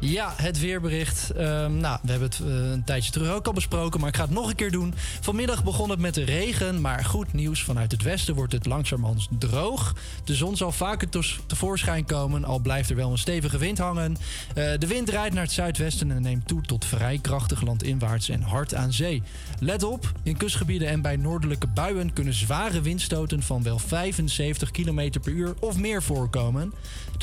Ja, 0.05 0.33
het 0.37 0.59
weerbericht. 0.59 1.31
Ehm, 1.31 1.77
nou, 1.77 1.99
we 2.03 2.11
hebben 2.11 2.29
het 2.29 2.41
eh, 2.41 2.71
een 2.71 2.85
tijdje 2.85 3.13
terug 3.13 3.33
ook 3.33 3.47
al 3.47 3.53
besproken, 3.53 4.01
maar 4.01 4.09
ik 4.09 4.17
ga 4.17 4.23
het 4.23 4.31
nog 4.31 4.49
een 4.49 4.55
keer 4.55 4.71
doen. 4.71 4.95
Vanmiddag 5.21 5.65
begon 5.65 5.91
het 5.91 5.99
met 5.99 6.15
de 6.15 6.25
regen, 6.25 6.81
maar 6.81 7.05
goed 7.05 7.33
nieuws. 7.33 7.63
Vanuit 7.63 7.93
het 7.93 8.03
westen 8.03 8.35
wordt 8.35 8.53
het 8.53 8.67
langzamerhand 8.67 9.29
droog. 9.39 9.95
De 10.25 10.35
zon 10.35 10.57
zal 10.57 10.73
vaker 10.73 11.09
tevoorschijn 11.47 12.05
komen, 12.05 12.45
al 12.45 12.59
blijft 12.59 12.91
er 12.91 12.97
wel 12.97 13.11
een 13.11 13.19
stevige 13.19 13.59
wind 13.59 13.79
hangen. 13.79 14.17
Eh, 14.55 14.73
de 14.79 14.87
wind 14.87 15.09
rijdt 15.09 15.35
naar 15.35 15.43
het 15.45 15.53
zuidwesten 15.53 16.11
en 16.11 16.23
neemt 16.23 16.49
toe 16.49 16.63
tot 16.63 16.85
vrij 16.85 17.19
krachtig 17.19 17.63
landinwaarts 17.63 18.29
en 18.29 18.43
hard 18.43 18.75
aan 18.75 18.93
zee. 18.93 19.23
Let 19.59 19.83
op, 19.83 20.13
in 20.23 20.37
kustgebieden 20.37 20.89
en 20.89 21.03
bij 21.03 21.17
noordelijke 21.17 21.67
buien 21.67 22.13
kunnen 22.13 22.35
zware 22.35 22.81
windstoten 22.81 23.43
van 23.43 23.63
wel 23.63 23.79
75 23.79 24.71
km 24.71 25.11
per 25.23 25.33
uur 25.33 25.55
of 25.61 25.77
meer 25.77 26.03
voorkomen. 26.03 26.73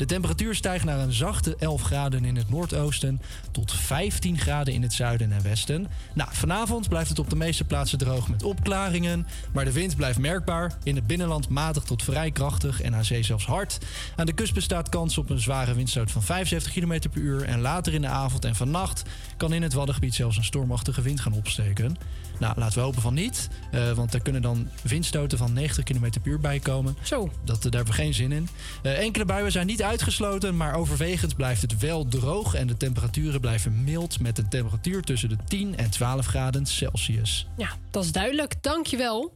De 0.00 0.06
temperatuur 0.06 0.54
stijgt 0.54 0.84
naar 0.84 0.98
een 0.98 1.12
zachte 1.12 1.56
11 1.58 1.82
graden 1.82 2.24
in 2.24 2.36
het 2.36 2.50
noordoosten 2.50 3.20
tot 3.50 3.72
15 3.72 4.38
graden 4.38 4.74
in 4.74 4.82
het 4.82 4.92
zuiden 4.92 5.32
en 5.32 5.42
westen. 5.42 5.86
Nou, 6.14 6.28
vanavond 6.32 6.88
blijft 6.88 7.08
het 7.08 7.18
op 7.18 7.30
de 7.30 7.36
meeste 7.36 7.64
plaatsen 7.64 7.98
droog 7.98 8.28
met 8.28 8.42
opklaringen, 8.42 9.26
maar 9.52 9.64
de 9.64 9.72
wind 9.72 9.96
blijft 9.96 10.18
merkbaar. 10.18 10.76
In 10.82 10.96
het 10.96 11.06
binnenland 11.06 11.48
matig 11.48 11.82
tot 11.82 12.02
vrij 12.02 12.30
krachtig 12.30 12.82
en 12.82 12.94
aan 12.94 13.04
zee 13.04 13.22
zelfs 13.22 13.46
hard. 13.46 13.78
Aan 14.16 14.26
de 14.26 14.32
kust 14.32 14.54
bestaat 14.54 14.88
kans 14.88 15.18
op 15.18 15.30
een 15.30 15.40
zware 15.40 15.74
windstoot 15.74 16.10
van 16.10 16.22
75 16.22 16.72
km 16.72 17.08
per 17.10 17.20
uur 17.20 17.42
en 17.42 17.60
later 17.60 17.94
in 17.94 18.00
de 18.00 18.08
avond 18.08 18.44
en 18.44 18.56
vannacht 18.56 19.02
kan 19.40 19.52
in 19.52 19.62
het 19.62 19.72
Waddengebied 19.72 20.14
zelfs 20.14 20.36
een 20.36 20.44
stormachtige 20.44 21.02
wind 21.02 21.20
gaan 21.20 21.32
opsteken. 21.32 21.96
Nou, 22.38 22.58
laten 22.58 22.78
we 22.78 22.84
hopen 22.84 23.02
van 23.02 23.14
niet, 23.14 23.48
eh, 23.70 23.92
want 23.92 24.14
er 24.14 24.22
kunnen 24.22 24.42
dan 24.42 24.68
windstoten 24.82 25.38
van 25.38 25.52
90 25.52 25.84
km 25.84 26.10
per 26.10 26.32
uur 26.32 26.40
bij 26.40 26.58
komen. 26.58 26.96
Zo. 27.02 27.30
Dat, 27.44 27.62
daar 27.62 27.72
hebben 27.72 27.94
we 27.94 28.02
geen 28.02 28.14
zin 28.14 28.32
in. 28.32 28.48
Eh, 28.82 28.98
enkele 28.98 29.24
buien 29.24 29.52
zijn 29.52 29.66
niet 29.66 29.82
uitgesloten, 29.82 30.56
maar 30.56 30.74
overwegend 30.74 31.36
blijft 31.36 31.62
het 31.62 31.78
wel 31.78 32.08
droog 32.08 32.54
en 32.54 32.66
de 32.66 32.76
temperaturen 32.76 33.40
blijven 33.40 33.84
mild 33.84 34.20
met 34.20 34.38
een 34.38 34.48
temperatuur 34.48 35.02
tussen 35.02 35.28
de 35.28 35.36
10 35.48 35.76
en 35.76 35.90
12 35.90 36.26
graden 36.26 36.66
Celsius. 36.66 37.46
Ja, 37.56 37.68
dat 37.90 38.04
is 38.04 38.12
duidelijk. 38.12 38.62
Dankjewel. 38.62 39.34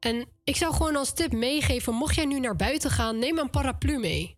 En 0.00 0.26
ik 0.44 0.56
zou 0.56 0.74
gewoon 0.74 0.96
als 0.96 1.12
tip 1.12 1.32
meegeven... 1.32 1.94
mocht 1.94 2.14
jij 2.14 2.24
nu 2.24 2.40
naar 2.40 2.56
buiten 2.56 2.90
gaan, 2.90 3.18
neem 3.18 3.38
een 3.38 3.50
paraplu 3.50 3.98
mee. 3.98 4.36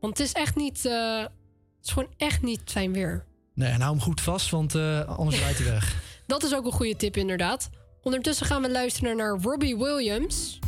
Want 0.00 0.18
het 0.18 0.26
is 0.26 0.32
echt 0.32 0.56
niet... 0.56 0.84
eh, 0.84 1.18
het 1.18 1.30
is 1.82 1.92
gewoon 1.92 2.12
echt 2.16 2.42
niet 2.42 2.60
fijn 2.64 2.92
weer. 2.92 3.24
Nee, 3.54 3.70
en 3.70 3.80
hou 3.80 3.92
hem 3.92 4.02
goed 4.02 4.20
vast, 4.20 4.50
want 4.50 4.74
eh, 4.74 5.04
anders 5.04 5.38
rijdt 5.38 5.58
hij 5.58 5.66
weg. 5.72 5.96
Dat 6.26 6.42
is 6.42 6.54
ook 6.54 6.64
een 6.64 6.72
goede 6.72 6.96
tip, 6.96 7.16
inderdaad. 7.16 7.70
Ondertussen 8.02 8.46
gaan 8.46 8.62
we 8.62 8.70
luisteren 8.70 9.16
naar 9.16 9.38
Robbie 9.42 9.76
Williams. 9.76 10.58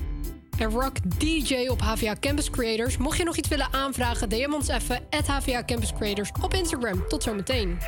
En 0.58 0.70
Rock 0.70 0.96
DJ 1.18 1.66
op 1.68 1.80
HVA 1.80 2.16
Campus 2.20 2.50
Creators. 2.50 2.96
Mocht 2.96 3.16
je 3.16 3.24
nog 3.24 3.36
iets 3.36 3.48
willen 3.48 3.72
aanvragen, 3.72 4.28
DM 4.28 4.52
ons 4.52 4.68
even... 4.68 5.00
at 5.10 5.26
HVA 5.26 5.64
Campus 5.64 5.92
Creators 5.92 6.30
op 6.42 6.54
Instagram. 6.54 7.08
Tot 7.08 7.22
zometeen. 7.22 7.78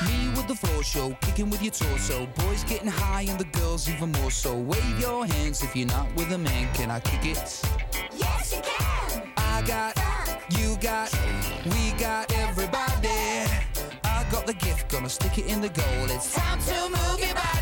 Me 0.00 0.30
with 0.34 0.46
the 0.46 0.66
floor 0.66 0.84
show, 0.84 1.12
kicking 1.20 1.50
with 1.50 1.60
your 1.60 1.76
torso. 1.76 2.28
Boys 2.34 2.62
getting 2.66 2.90
high 2.90 3.30
and 3.30 3.38
the 3.38 3.58
girls 3.58 3.88
even 3.88 4.10
more 4.10 4.30
so. 4.30 4.64
Wave 4.64 5.00
your 5.00 5.26
hands 5.26 5.62
if 5.62 5.74
you're 5.74 5.92
not 5.92 6.06
with 6.16 6.32
a 6.32 6.38
man. 6.38 6.68
Can 6.72 6.90
I 6.90 7.00
kick 7.00 7.24
it? 7.24 7.60
Yes, 8.16 8.52
you 8.52 8.62
can. 8.62 9.22
I 9.36 9.62
got, 9.66 9.96
you 10.48 10.76
got, 10.80 11.10
we 11.64 11.92
got 11.98 12.31
gonna 15.02 15.10
stick 15.10 15.36
it 15.38 15.46
in 15.46 15.60
the 15.60 15.68
goal. 15.68 16.10
It's 16.10 16.32
time 16.32 16.60
to 16.60 16.88
move 16.90 17.18
your 17.18 17.34
body. 17.34 17.61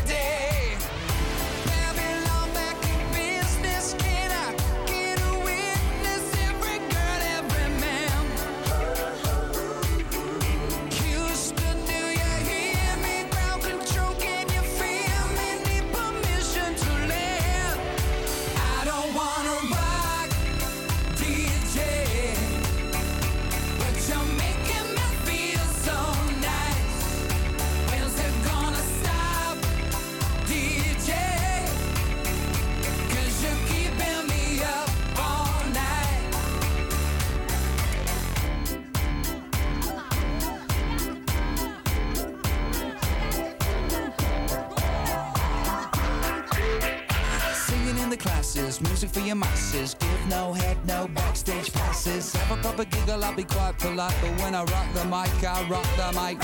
A 52.81 52.85
giggle, 52.85 53.23
I'll 53.23 53.35
be 53.35 53.43
quite 53.43 53.77
polite. 53.77 54.15
But 54.21 54.41
when 54.41 54.55
I 54.55 54.63
rock 54.63 54.87
the 54.93 55.05
mic, 55.05 55.43
I 55.43 55.65
rock 55.69 55.87
the 55.97 56.11
mic. 56.19 56.37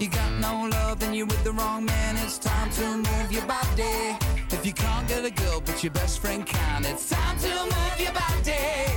You 0.00 0.08
got 0.08 0.32
no 0.40 0.68
love, 0.68 0.98
then 0.98 1.14
you're 1.14 1.26
with 1.26 1.42
the 1.44 1.52
wrong 1.52 1.84
man. 1.84 2.16
It's 2.16 2.38
time 2.38 2.70
to 2.72 2.96
move 2.96 3.30
your 3.30 3.46
body. 3.46 4.16
If 4.50 4.66
you 4.66 4.72
can't 4.72 5.06
get 5.08 5.24
a 5.24 5.30
girl, 5.30 5.60
but 5.60 5.82
your 5.82 5.92
best 5.92 6.20
friend 6.20 6.44
can, 6.44 6.84
it's 6.84 7.08
time 7.08 7.38
to 7.38 7.54
move 7.64 7.98
your 7.98 8.12
body. 8.12 8.93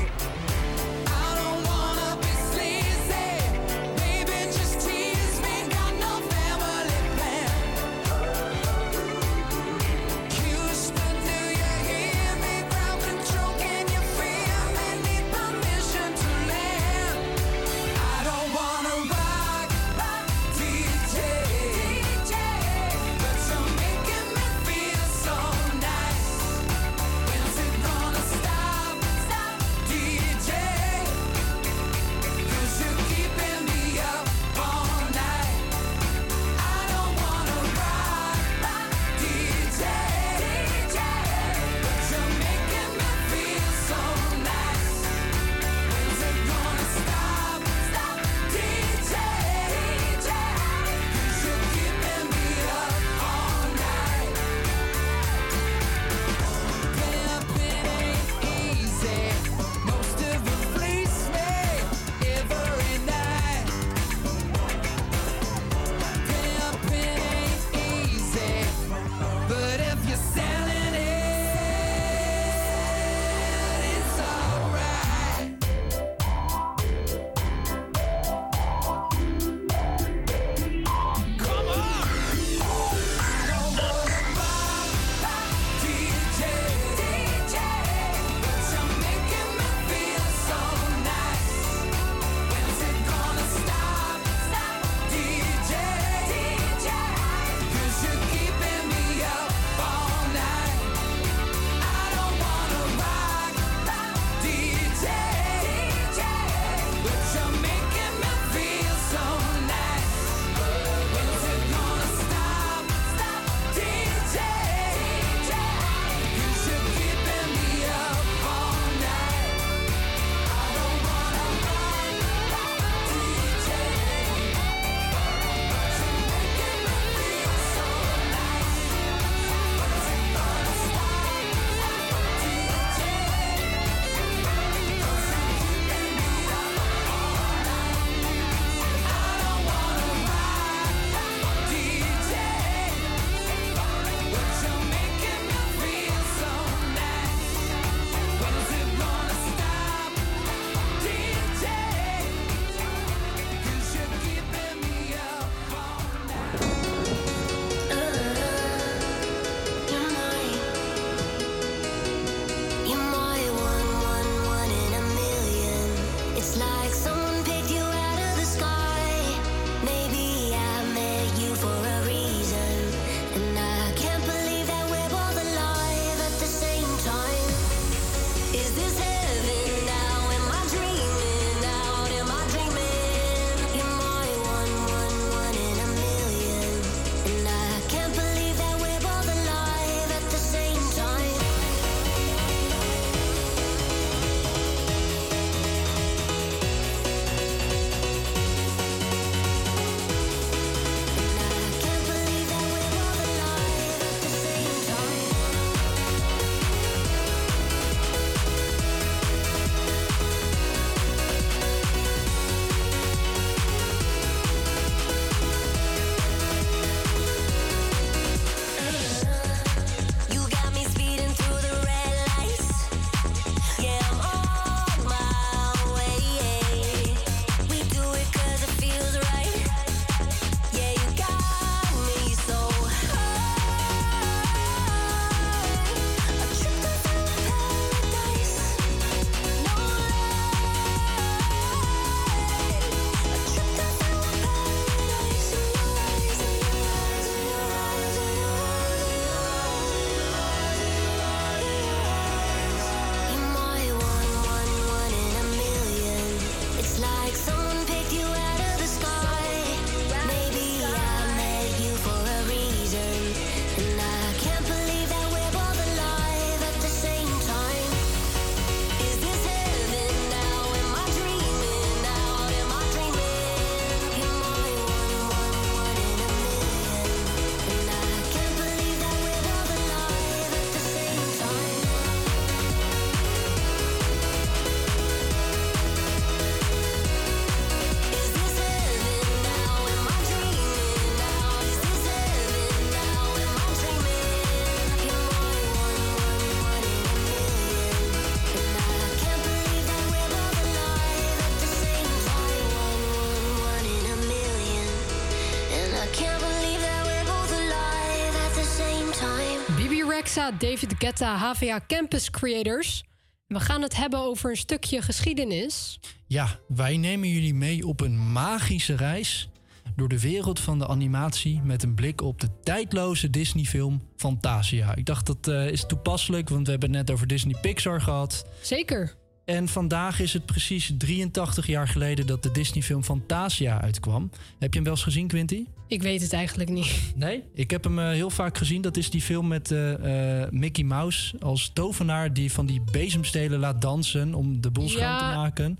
Alexa, 310.27 310.51
David 310.51 310.93
Guetta, 310.97 311.37
HVA 311.37 311.79
Campus 311.87 312.29
Creators. 312.29 313.03
We 313.47 313.59
gaan 313.59 313.81
het 313.81 313.95
hebben 313.95 314.19
over 314.19 314.49
een 314.49 314.57
stukje 314.57 315.01
geschiedenis. 315.01 315.99
Ja, 316.25 316.59
wij 316.67 316.97
nemen 316.97 317.29
jullie 317.29 317.53
mee 317.53 317.87
op 317.87 318.01
een 318.01 318.31
magische 318.31 318.95
reis 318.95 319.49
door 319.95 320.07
de 320.07 320.19
wereld 320.19 320.59
van 320.59 320.79
de 320.79 320.87
animatie 320.87 321.61
met 321.63 321.83
een 321.83 321.93
blik 321.93 322.21
op 322.21 322.39
de 322.39 322.49
tijdloze 322.63 323.29
Disney-film 323.29 324.01
Fantasia. 324.15 324.95
Ik 324.95 325.05
dacht 325.05 325.25
dat 325.25 325.47
eh, 325.47 325.67
is 325.67 325.85
toepasselijk, 325.85 326.49
want 326.49 326.65
we 326.65 326.71
hebben 326.71 326.89
het 326.89 326.99
net 326.99 327.11
over 327.15 327.27
Disney 327.27 327.55
Pixar 327.61 328.01
gehad. 328.01 328.45
Zeker. 328.61 329.15
En 329.47 329.67
vandaag 329.67 330.19
is 330.19 330.33
het 330.33 330.45
precies 330.45 330.91
83 330.97 331.67
jaar 331.67 331.87
geleden 331.87 332.27
dat 332.27 332.43
de 332.43 332.51
Disney-film 332.51 333.03
Fantasia 333.03 333.81
uitkwam. 333.81 334.29
Heb 334.59 334.69
je 334.69 334.75
hem 334.75 334.83
wel 334.83 334.93
eens 334.93 335.03
gezien, 335.03 335.27
Quinty? 335.27 335.65
Ik 335.87 336.01
weet 336.01 336.21
het 336.21 336.33
eigenlijk 336.33 336.69
niet. 336.69 337.13
Nee? 337.15 337.43
Ik 337.53 337.71
heb 337.71 337.83
hem 337.83 337.99
eh, 337.99 338.09
heel 338.09 338.29
vaak 338.29 338.57
gezien. 338.57 338.81
Dat 338.81 338.97
is 338.97 339.09
die 339.09 339.21
film 339.21 339.47
met 339.47 339.71
eh, 339.71 340.41
eh, 340.43 340.51
Mickey 340.51 340.83
Mouse 340.83 341.35
als 341.39 341.71
tovenaar 341.73 342.33
die 342.33 342.51
van 342.51 342.65
die 342.65 342.81
bezemstelen 342.91 343.59
laat 343.59 343.81
dansen 343.81 344.33
om 344.33 344.61
de 344.61 344.71
boel 344.71 344.89
schoon 344.89 345.17
te 345.17 345.23
maken. 345.23 345.79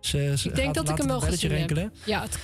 Ze, 0.00 0.34
ze 0.36 0.48
Ik 0.48 0.54
denk 0.54 0.74
dat 0.74 0.88
ik 0.88 0.96
hem 0.96 1.06
wel 1.06 1.20
gezien 1.20 1.50
heb. 1.50 1.90
Ja, 2.04 2.22
het- 2.22 2.38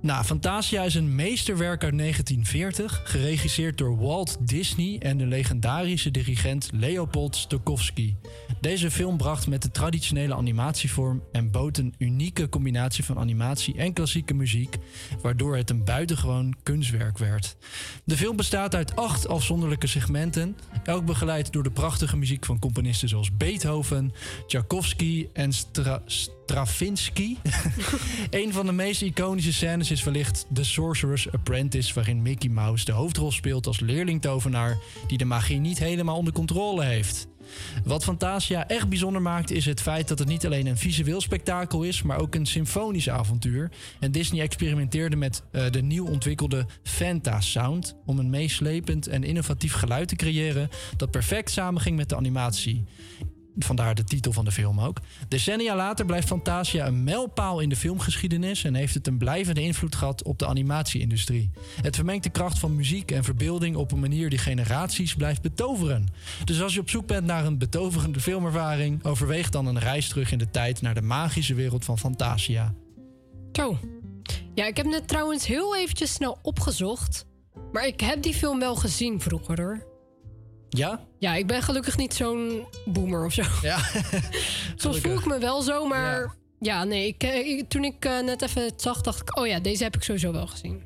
Nou, 0.00 0.24
Fantasia 0.24 0.82
is 0.82 0.94
een 0.94 1.14
meesterwerk 1.14 1.84
uit 1.84 1.98
1940, 1.98 3.02
geregisseerd 3.04 3.78
door 3.78 3.98
Walt 3.98 4.36
Disney 4.40 4.98
en 4.98 5.16
de 5.16 5.26
legendarische 5.26 6.10
dirigent 6.10 6.70
Leopold 6.72 7.36
Stokowski. 7.36 8.16
Deze 8.60 8.90
film 8.90 9.16
bracht 9.16 9.46
met 9.46 9.62
de 9.62 9.70
traditionele 9.70 10.34
animatievorm 10.34 11.22
en 11.32 11.50
bood 11.50 11.78
een 11.78 11.94
unieke 11.98 12.48
combinatie 12.48 13.04
van 13.04 13.18
animatie 13.18 13.76
en 13.76 13.92
klassieke 13.92 14.34
muziek, 14.34 14.76
waardoor 15.22 15.56
het 15.56 15.70
een 15.70 15.84
buitengewoon 15.84 16.54
kunstwerk 16.62 17.18
werd. 17.18 17.56
De 18.04 18.16
film 18.16 18.36
bestaat 18.36 18.74
uit 18.74 18.96
acht 18.96 19.28
afzonderlijke 19.28 19.86
segmenten, 19.86 20.56
elk 20.84 21.04
begeleid 21.04 21.52
door 21.52 21.62
de 21.62 21.70
prachtige 21.70 22.16
muziek 22.16 22.44
van 22.44 22.58
componisten 22.58 23.08
zoals 23.08 23.36
Beethoven, 23.36 24.12
Tchaikovsky 24.46 25.28
en 25.32 25.52
Stra 25.52 26.02
Stravinsky. 26.44 27.36
een 28.30 28.52
van 28.52 28.66
de 28.66 28.72
meest 28.72 29.02
iconische 29.02 29.52
scènes 29.52 29.90
is 29.90 30.04
wellicht 30.04 30.46
The 30.52 30.64
Sorcerer's 30.64 31.32
Apprentice, 31.32 31.94
waarin 31.94 32.22
Mickey 32.22 32.50
Mouse 32.50 32.84
de 32.84 32.92
hoofdrol 32.92 33.32
speelt 33.32 33.66
als 33.66 33.80
leerling-tovenaar 33.80 34.78
die 35.06 35.18
de 35.18 35.24
magie 35.24 35.58
niet 35.58 35.78
helemaal 35.78 36.16
onder 36.16 36.32
controle 36.32 36.84
heeft. 36.84 37.26
Wat 37.84 38.04
Fantasia 38.04 38.68
echt 38.68 38.88
bijzonder 38.88 39.22
maakt 39.22 39.50
is 39.50 39.64
het 39.64 39.80
feit 39.80 40.08
dat 40.08 40.18
het 40.18 40.28
niet 40.28 40.46
alleen 40.46 40.66
een 40.66 40.78
visueel 40.78 41.20
spektakel 41.20 41.82
is, 41.82 42.02
maar 42.02 42.20
ook 42.20 42.34
een 42.34 42.46
symfonisch 42.46 43.10
avontuur. 43.10 43.70
En 44.00 44.12
Disney 44.12 44.42
experimenteerde 44.42 45.16
met 45.16 45.42
eh, 45.50 45.70
de 45.70 45.82
nieuw 45.82 46.06
ontwikkelde 46.06 46.66
Fanta 46.82 47.40
Sound 47.40 47.96
om 48.06 48.18
een 48.18 48.30
meeslepend 48.30 49.06
en 49.06 49.24
innovatief 49.24 49.72
geluid 49.72 50.08
te 50.08 50.16
creëren 50.16 50.68
dat 50.96 51.10
perfect 51.10 51.50
samenging 51.50 51.96
met 51.96 52.08
de 52.08 52.16
animatie. 52.16 52.84
Vandaar 53.58 53.94
de 53.94 54.04
titel 54.04 54.32
van 54.32 54.44
de 54.44 54.52
film 54.52 54.80
ook. 54.80 54.98
Decennia 55.28 55.76
later 55.76 56.06
blijft 56.06 56.26
Fantasia 56.26 56.86
een 56.86 57.04
mijlpaal 57.04 57.60
in 57.60 57.68
de 57.68 57.76
filmgeschiedenis 57.76 58.64
en 58.64 58.74
heeft 58.74 58.94
het 58.94 59.06
een 59.06 59.18
blijvende 59.18 59.62
invloed 59.62 59.94
gehad 59.94 60.22
op 60.22 60.38
de 60.38 60.46
animatieindustrie. 60.46 61.50
Het 61.82 61.94
vermengt 61.94 62.24
de 62.24 62.30
kracht 62.30 62.58
van 62.58 62.76
muziek 62.76 63.10
en 63.10 63.24
verbeelding 63.24 63.76
op 63.76 63.92
een 63.92 64.00
manier 64.00 64.30
die 64.30 64.38
generaties 64.38 65.14
blijft 65.14 65.42
betoveren. 65.42 66.06
Dus 66.44 66.62
als 66.62 66.74
je 66.74 66.80
op 66.80 66.90
zoek 66.90 67.06
bent 67.06 67.26
naar 67.26 67.44
een 67.44 67.58
betoverende 67.58 68.20
filmervaring, 68.20 69.04
overweeg 69.04 69.50
dan 69.50 69.66
een 69.66 69.78
reis 69.78 70.08
terug 70.08 70.32
in 70.32 70.38
de 70.38 70.50
tijd 70.50 70.80
naar 70.82 70.94
de 70.94 71.02
magische 71.02 71.54
wereld 71.54 71.84
van 71.84 71.98
Fantasia. 71.98 72.74
Zo. 73.52 73.78
Ja, 74.54 74.66
ik 74.66 74.76
heb 74.76 74.86
net 74.86 75.08
trouwens 75.08 75.46
heel 75.46 75.76
eventjes 75.76 76.12
snel 76.12 76.38
opgezocht. 76.42 77.26
Maar 77.72 77.86
ik 77.86 78.00
heb 78.00 78.22
die 78.22 78.34
film 78.34 78.58
wel 78.58 78.76
gezien 78.76 79.20
vroeger 79.20 79.60
hoor. 79.60 79.91
Ja? 80.76 81.00
Ja, 81.18 81.34
ik 81.34 81.46
ben 81.46 81.62
gelukkig 81.62 81.96
niet 81.96 82.14
zo'n 82.14 82.66
boomer 82.84 83.24
of 83.24 83.32
zo. 83.32 83.42
Ja. 83.62 83.78
Soms 84.76 84.98
voel 85.00 85.18
ik 85.18 85.26
me 85.26 85.38
wel 85.38 85.62
zo, 85.62 85.86
maar 85.86 86.34
ja, 86.60 86.84
nee. 86.84 87.06
Ik, 87.06 87.22
eh, 87.22 87.36
ik- 87.48 87.68
toen 87.68 87.84
ik 87.84 88.04
eh, 88.04 88.20
net 88.20 88.42
even 88.42 88.64
het 88.64 88.82
zag, 88.82 89.00
dacht 89.00 89.20
ik, 89.20 89.38
oh 89.38 89.46
ja, 89.46 89.60
deze 89.60 89.82
heb 89.82 89.94
ik 89.96 90.02
sowieso 90.02 90.32
wel 90.32 90.46
gezien. 90.46 90.82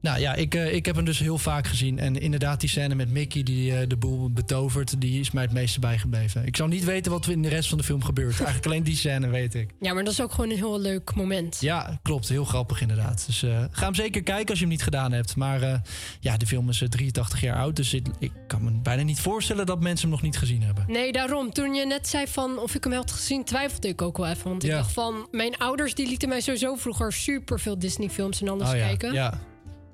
Nou 0.00 0.20
ja, 0.20 0.34
ik, 0.34 0.54
eh, 0.54 0.74
ik 0.74 0.86
heb 0.86 0.96
hem 0.96 1.04
dus 1.04 1.18
heel 1.18 1.38
vaak 1.38 1.66
gezien. 1.66 1.98
En 1.98 2.20
inderdaad, 2.20 2.60
die 2.60 2.68
scène 2.68 2.94
met 2.94 3.10
Mickey 3.10 3.42
die 3.42 3.74
eh, 3.76 3.88
de 3.88 3.96
boel 3.96 4.30
betovert, 4.30 5.00
die 5.00 5.20
is 5.20 5.30
mij 5.30 5.42
het 5.42 5.52
meeste 5.52 5.80
bijgebleven. 5.80 6.46
Ik 6.46 6.56
zou 6.56 6.68
niet 6.68 6.84
weten 6.84 7.12
wat 7.12 7.24
er 7.26 7.32
in 7.32 7.42
de 7.42 7.48
rest 7.48 7.68
van 7.68 7.78
de 7.78 7.84
film 7.84 8.04
gebeurt. 8.04 8.34
Eigenlijk 8.38 8.66
alleen 8.66 8.82
die 8.82 8.96
scène 8.96 9.28
weet 9.28 9.54
ik. 9.54 9.70
Ja, 9.80 9.94
maar 9.94 10.04
dat 10.04 10.12
is 10.12 10.20
ook 10.22 10.32
gewoon 10.32 10.50
een 10.50 10.56
heel 10.56 10.80
leuk 10.80 11.14
moment. 11.14 11.56
Ja, 11.60 11.98
klopt. 12.02 12.28
Heel 12.28 12.44
grappig 12.44 12.80
inderdaad. 12.80 13.26
Dus 13.26 13.42
eh, 13.42 13.64
ga 13.70 13.84
hem 13.84 13.94
zeker 13.94 14.22
kijken 14.22 14.48
als 14.48 14.58
je 14.58 14.64
hem 14.64 14.72
niet 14.74 14.82
gedaan 14.82 15.12
hebt. 15.12 15.36
Maar 15.36 15.82
ja, 16.20 16.36
de 16.36 16.46
film 16.46 16.68
is 16.68 16.82
eh, 16.82 16.88
83 16.88 17.40
jaar 17.40 17.56
oud. 17.56 17.76
Dus 17.76 17.94
ik, 17.94 18.06
ik 18.18 18.32
kan 18.46 18.64
me 18.64 18.70
bijna 18.82 19.02
niet 19.02 19.20
voorstellen 19.20 19.66
dat 19.66 19.80
mensen 19.80 20.00
hem 20.00 20.10
nog 20.10 20.22
niet 20.22 20.38
gezien 20.38 20.62
hebben. 20.62 20.84
Nee, 20.88 21.12
daarom. 21.12 21.52
Toen 21.52 21.74
je 21.74 21.86
net 21.86 22.08
zei 22.08 22.26
van 22.26 22.58
of 22.58 22.74
ik 22.74 22.84
hem 22.84 22.92
had 22.92 23.10
gezien, 23.10 23.44
twijfelde 23.44 23.88
ik 23.88 24.02
ook 24.02 24.16
wel 24.16 24.26
even. 24.26 24.48
Want 24.48 24.62
ik 24.64 24.70
Ja. 24.70 24.76
dacht 24.76 24.92
van, 24.92 25.26
mijn 25.30 25.56
ouders 25.56 25.94
die 25.94 26.06
lieten 26.08 26.28
mij 26.28 26.40
sowieso 26.40 26.74
vroeger 26.74 27.12
super 27.12 27.60
veel 27.60 27.78
Disney 27.78 28.08
films 28.10 28.40
en 28.40 28.48
alles 28.48 28.68
Oh 28.70 28.76
ja, 28.76 28.86
kijken. 28.86 29.12
ja. 29.12 29.40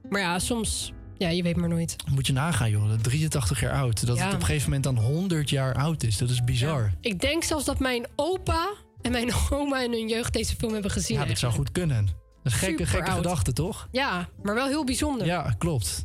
Maar 0.08 0.20
ja, 0.20 0.38
soms, 0.38 0.92
ja, 1.18 1.28
je 1.28 1.42
weet 1.42 1.56
maar 1.56 1.68
nooit. 1.68 1.96
Moet 2.10 2.26
je 2.26 2.32
nagaan, 2.32 2.70
joh. 2.70 2.92
83 3.02 3.60
jaar 3.60 3.72
oud. 3.72 4.06
Dat 4.06 4.16
Ja. 4.16 4.24
het 4.24 4.34
op 4.34 4.40
een 4.40 4.46
gegeven 4.46 4.64
moment 4.70 4.84
dan 4.84 4.98
100 4.98 5.50
jaar 5.50 5.74
oud 5.74 6.02
is. 6.02 6.18
Dat 6.18 6.30
is 6.30 6.44
bizar. 6.44 6.92
Ik 7.00 7.20
denk 7.20 7.44
zelfs 7.44 7.64
dat 7.64 7.78
mijn 7.78 8.06
opa 8.16 8.68
en 9.02 9.10
mijn 9.12 9.30
oma 9.50 9.80
in 9.80 9.92
hun 9.92 10.08
jeugd 10.08 10.32
deze 10.32 10.56
film 10.56 10.72
hebben 10.72 10.90
gezien. 10.90 11.18
Ja, 11.18 11.24
dat 11.24 11.38
zou 11.38 11.52
goed 11.52 11.72
kunnen. 11.72 12.04
Dat 12.42 12.52
is 12.52 12.58
gekke, 12.58 12.86
gekke 12.86 13.06
oud. 13.10 13.16
gedachte, 13.16 13.52
toch? 13.52 13.88
Ja, 13.90 14.28
maar 14.42 14.54
wel 14.54 14.66
heel 14.66 14.84
bijzonder. 14.84 15.26
Ja, 15.26 15.54
klopt. 15.58 16.04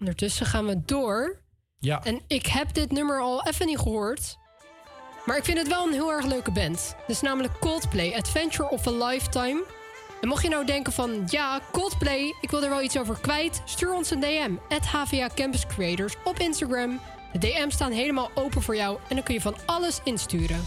Ondertussen 0.00 0.46
gaan 0.46 0.66
we 0.66 0.80
door. 0.84 1.40
Ja. 1.78 2.04
En 2.04 2.20
ik 2.26 2.46
heb 2.46 2.74
dit 2.74 2.92
nummer 2.92 3.20
al 3.20 3.46
even 3.46 3.66
niet 3.66 3.78
gehoord. 3.78 4.36
Maar 5.26 5.36
ik 5.36 5.44
vind 5.44 5.58
het 5.58 5.68
wel 5.68 5.86
een 5.86 5.92
heel 5.92 6.12
erg 6.12 6.24
leuke 6.26 6.50
band. 6.52 6.94
Het 6.98 7.08
is 7.16 7.20
namelijk 7.20 7.58
Coldplay, 7.60 8.14
Adventure 8.14 8.70
of 8.70 8.86
a 8.86 9.06
Lifetime. 9.06 9.64
Mocht 10.26 10.42
je 10.42 10.48
nou 10.48 10.66
denken 10.66 10.92
van, 10.92 11.22
ja, 11.26 11.60
Coldplay, 11.72 12.34
ik 12.40 12.50
wil 12.50 12.62
er 12.62 12.68
wel 12.68 12.82
iets 12.82 12.98
over 12.98 13.18
kwijt... 13.20 13.62
stuur 13.64 13.92
ons 13.92 14.10
een 14.10 14.20
DM, 14.20 14.52
at 14.68 14.86
HVA 14.86 15.28
Campus 15.34 15.66
Creators, 15.66 16.14
op 16.24 16.38
Instagram. 16.38 17.00
De 17.32 17.38
DM's 17.38 17.74
staan 17.74 17.92
helemaal 17.92 18.30
open 18.34 18.62
voor 18.62 18.76
jou 18.76 18.98
en 19.08 19.14
dan 19.14 19.24
kun 19.24 19.34
je 19.34 19.40
van 19.40 19.56
alles 19.66 20.00
insturen. 20.04 20.64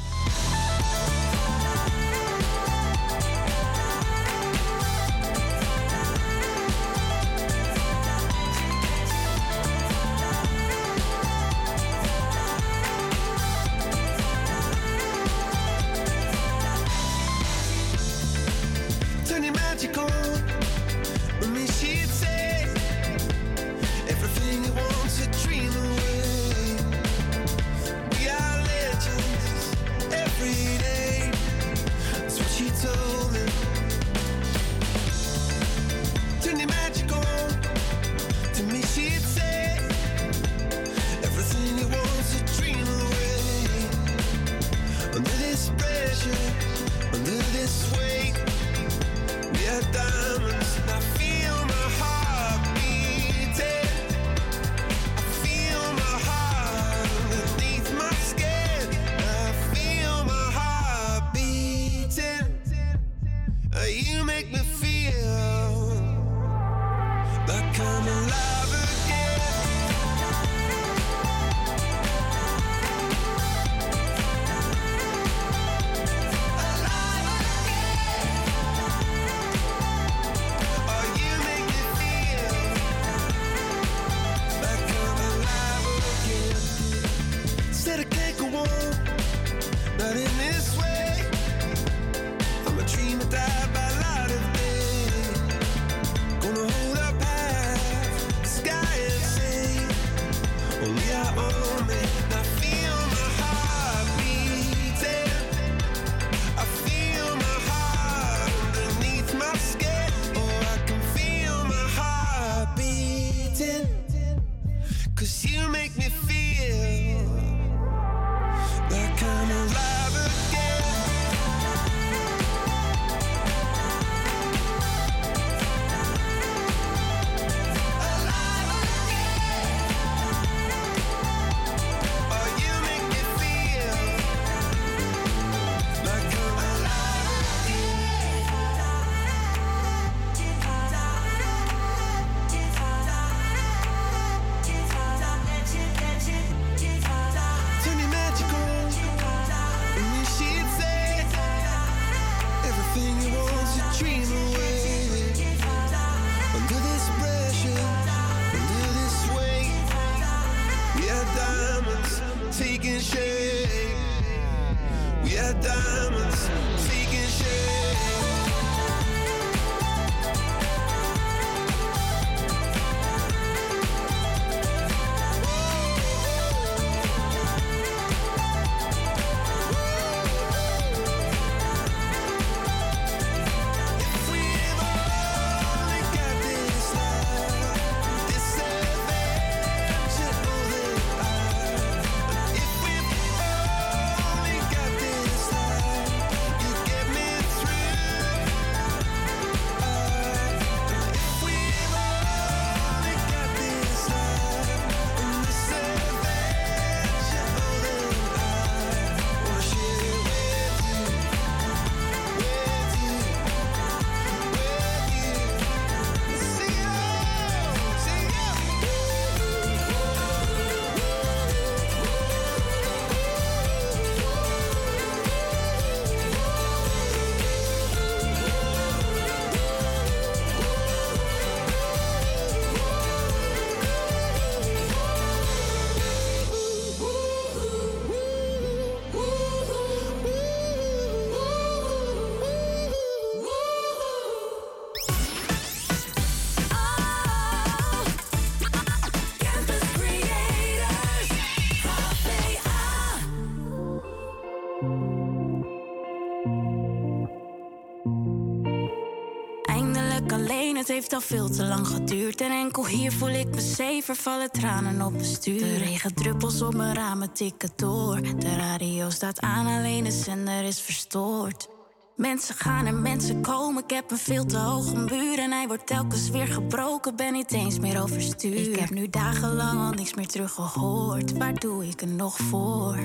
Al 261.19 261.25
veel 261.25 261.49
te 261.49 261.65
lang 261.65 261.87
geduurd. 261.87 262.41
En 262.41 262.51
enkel 262.51 262.87
hier 262.87 263.11
voel 263.11 263.29
ik 263.29 263.47
me 263.47 263.61
zeven, 263.61 264.15
vallen 264.15 264.51
tranen 264.51 265.01
op 265.01 265.11
mijn 265.11 265.25
stuur. 265.25 265.59
De 265.59 265.77
regendruppels 265.77 266.61
op 266.61 266.75
mijn 266.75 266.95
ramen 266.95 267.33
tikken 267.33 267.69
door. 267.75 268.21
De 268.21 268.55
radio 268.55 269.09
staat 269.09 269.39
aan, 269.39 269.67
alleen 269.67 270.03
de 270.03 270.11
zender 270.11 270.63
is 270.63 270.81
verstoord. 270.81 271.67
Mensen 272.15 272.55
gaan 272.55 272.85
en 272.85 273.01
mensen 273.01 273.41
komen, 273.41 273.83
ik 273.83 273.89
heb 273.89 274.11
een 274.11 274.17
veel 274.17 274.45
te 274.45 274.57
hoge 274.57 274.95
muur 274.95 275.39
En 275.39 275.51
hij 275.51 275.67
wordt 275.67 275.87
telkens 275.87 276.29
weer 276.29 276.47
gebroken, 276.47 277.15
ben 277.15 277.33
niet 277.33 277.51
eens 277.51 277.79
meer 277.79 278.01
overstuur 278.01 278.55
Ik 278.55 278.79
heb 278.79 278.89
nu 278.89 279.09
dagenlang 279.09 279.79
al 279.79 279.91
niks 279.91 280.13
meer 280.13 280.27
teruggehoord 280.27 281.37
Waar 281.37 281.53
doe 281.53 281.87
ik 281.87 281.99
het 281.99 282.15
nog 282.15 282.37
voor? 282.37 282.97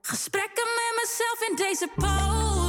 Gesprekken 0.00 0.64
met 0.64 1.02
mezelf 1.02 1.48
in 1.48 1.56
deze 1.56 1.88
polo 1.96 2.63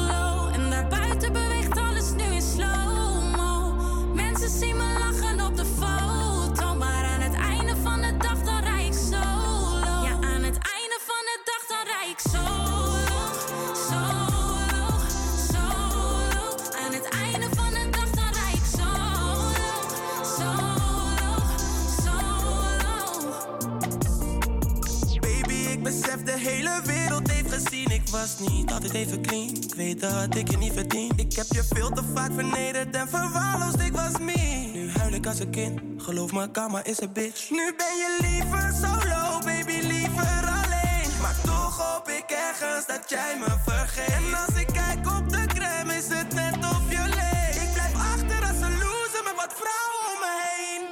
was 28.10 28.40
niet 28.40 28.72
altijd 28.72 28.94
even 28.94 29.22
clean. 29.22 29.50
Ik 29.50 29.76
weet 29.76 30.02
dat 30.02 30.36
ik 30.36 30.52
je 30.52 30.58
niet 30.58 30.74
verdien. 30.74 31.12
Ik 31.16 31.36
heb 31.36 31.46
je 31.50 31.64
veel 31.74 31.90
te 31.90 32.02
vaak 32.14 32.32
vernederd 32.34 32.96
en 32.96 33.10
verwaarloosd. 33.10 33.80
Ik 33.80 33.94
was 33.94 34.12
me. 34.20 34.70
Nu 34.74 34.92
huil 34.92 35.14
ik 35.14 35.26
als 35.26 35.40
een 35.40 35.50
kind. 35.50 35.80
Geloof 35.98 36.32
me, 36.32 36.52
karma 36.52 36.84
is 36.84 37.02
een 37.02 37.14
bitch. 37.14 37.50
Nu 37.50 37.74
ben 37.78 37.96
je 38.04 38.18
liever 38.22 38.74
solo, 38.82 39.40
baby, 39.40 39.88
liever 39.88 40.44
alleen. 40.62 41.10
Maar 41.22 41.36
toch 41.44 41.78
hoop 41.78 42.08
ik 42.08 42.26
ergens 42.30 42.86
dat 42.88 43.10
jij 43.10 43.36
me 43.40 43.52
vergeet. 43.66 44.14
En 44.14 44.34
als 44.46 44.62
ik 44.62 44.68
kijk 44.68 45.08
op 45.18 45.30
de 45.30 45.46
crème, 45.46 45.96
is 45.96 46.08
het 46.08 46.34
net 46.34 46.58
of 46.58 46.84
je 46.90 47.04
leeft. 47.20 47.62
Ik 47.62 47.74
blijf 47.74 47.94
achter 47.94 48.42
als 48.50 48.62
een 48.62 48.78
loser 48.78 49.24
met 49.24 49.36
wat 49.36 49.54
vrouwen 49.62 50.02
om 50.12 50.18
me 50.24 50.34
heen. 50.56 50.84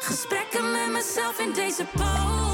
Gesprekken 0.00 0.70
met 0.70 0.92
mezelf 0.92 1.38
in 1.38 1.52
deze 1.52 1.84
polo 1.96 2.47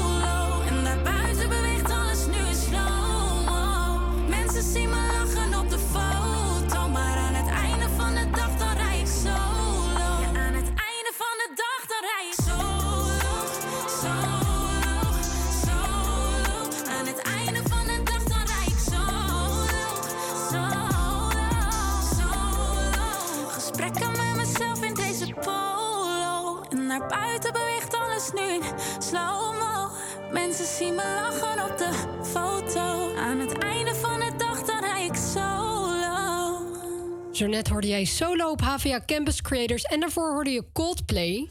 Zo 37.35 37.45
net 37.47 37.67
hoorde 37.69 37.87
jij 37.87 38.05
solo 38.05 38.49
op 38.51 38.61
HVA 38.61 39.01
Campus 39.05 39.41
Creators. 39.41 39.83
En 39.83 39.99
daarvoor 39.99 40.31
hoorde 40.33 40.49
je 40.49 40.63
Coldplay. 40.73 41.47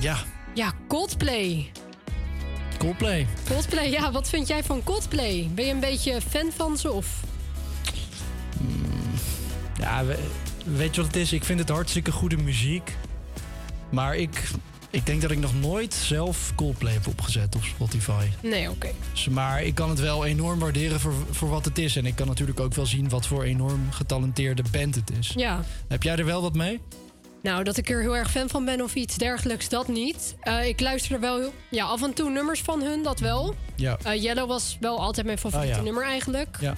Ja, 0.00 0.16
Ja, 0.54 0.72
Coldplay. 0.88 1.70
Coldplay. 2.78 3.26
Coldplay, 3.48 3.90
ja, 3.90 4.12
wat 4.12 4.28
vind 4.28 4.48
jij 4.48 4.64
van 4.64 4.82
Coldplay? 4.82 5.48
Ben 5.54 5.64
je 5.64 5.72
een 5.72 5.80
beetje 5.80 6.20
fan 6.20 6.50
van 6.56 6.76
ze 6.78 6.92
of... 6.92 7.20
Ja, 9.78 10.04
we- 10.04 10.18
weet 10.64 10.94
je 10.94 11.00
wat 11.00 11.10
het 11.12 11.20
is? 11.20 11.32
Ik 11.32 11.44
vind 11.44 11.58
het 11.58 11.68
hartstikke 11.68 12.12
goede 12.12 12.36
muziek. 12.36 12.96
Maar 13.90 14.16
ik, 14.16 14.42
ik 14.94 15.06
denk 15.06 15.22
dat 15.22 15.30
ik 15.30 15.38
nog 15.38 15.54
nooit 15.60 15.94
zelf 15.94 16.52
Coldplay 16.54 16.92
heb 16.92 17.06
opgezet 17.06 17.54
op 17.54 17.64
Spotify. 17.64 18.26
Nee, 18.42 18.70
oké. 18.70 18.88
Dus, 19.12 19.28
maar 19.28 19.62
ik 19.62 19.74
kan 19.74 19.88
het 19.90 20.00
wel 20.00 20.24
enorm 20.24 20.58
waarderen 20.58 21.00
voor, 21.00 21.12
voor 21.30 21.48
wat 21.48 21.64
het 21.64 21.78
is. 21.78 21.96
En 21.96 22.06
ik 22.06 22.14
kan 22.14 22.26
natuurlijk 22.26 22.60
ook 22.60 22.74
wel 22.74 22.86
zien 22.86 23.08
wat 23.08 23.26
voor 23.26 23.42
enorm 23.42 23.90
getalenteerde 23.90 24.62
band 24.70 24.94
het 24.94 25.10
is. 25.18 25.32
Ja. 25.36 25.64
Heb 25.88 26.02
jij 26.02 26.16
er 26.16 26.24
wel 26.24 26.42
wat 26.42 26.54
mee? 26.54 26.80
Nou, 27.42 27.64
dat 27.64 27.76
ik 27.76 27.90
er 27.90 28.00
heel 28.00 28.16
erg 28.16 28.30
fan 28.30 28.48
van 28.48 28.64
ben 28.64 28.80
of 28.82 28.94
iets 28.94 29.16
dergelijks, 29.16 29.68
dat 29.68 29.88
niet. 29.88 30.34
Eh, 30.40 30.66
ik 30.68 30.80
luister 30.80 31.12
er 31.14 31.20
wel 31.20 31.52
ja, 31.70 31.84
af 31.84 32.02
en 32.02 32.12
toe 32.14 32.30
nummers 32.30 32.60
van 32.60 32.82
hun, 32.82 33.02
dat 33.02 33.20
wel. 33.20 33.54
Ja. 33.76 33.98
Eh, 34.02 34.22
Yellow 34.22 34.48
was 34.48 34.76
wel 34.80 35.00
altijd 35.00 35.26
mijn 35.26 35.38
favoriete 35.38 35.72
Oh, 35.72 35.78
ja. 35.78 35.84
nummer 35.84 36.04
eigenlijk. 36.04 36.56
Ja. 36.60 36.74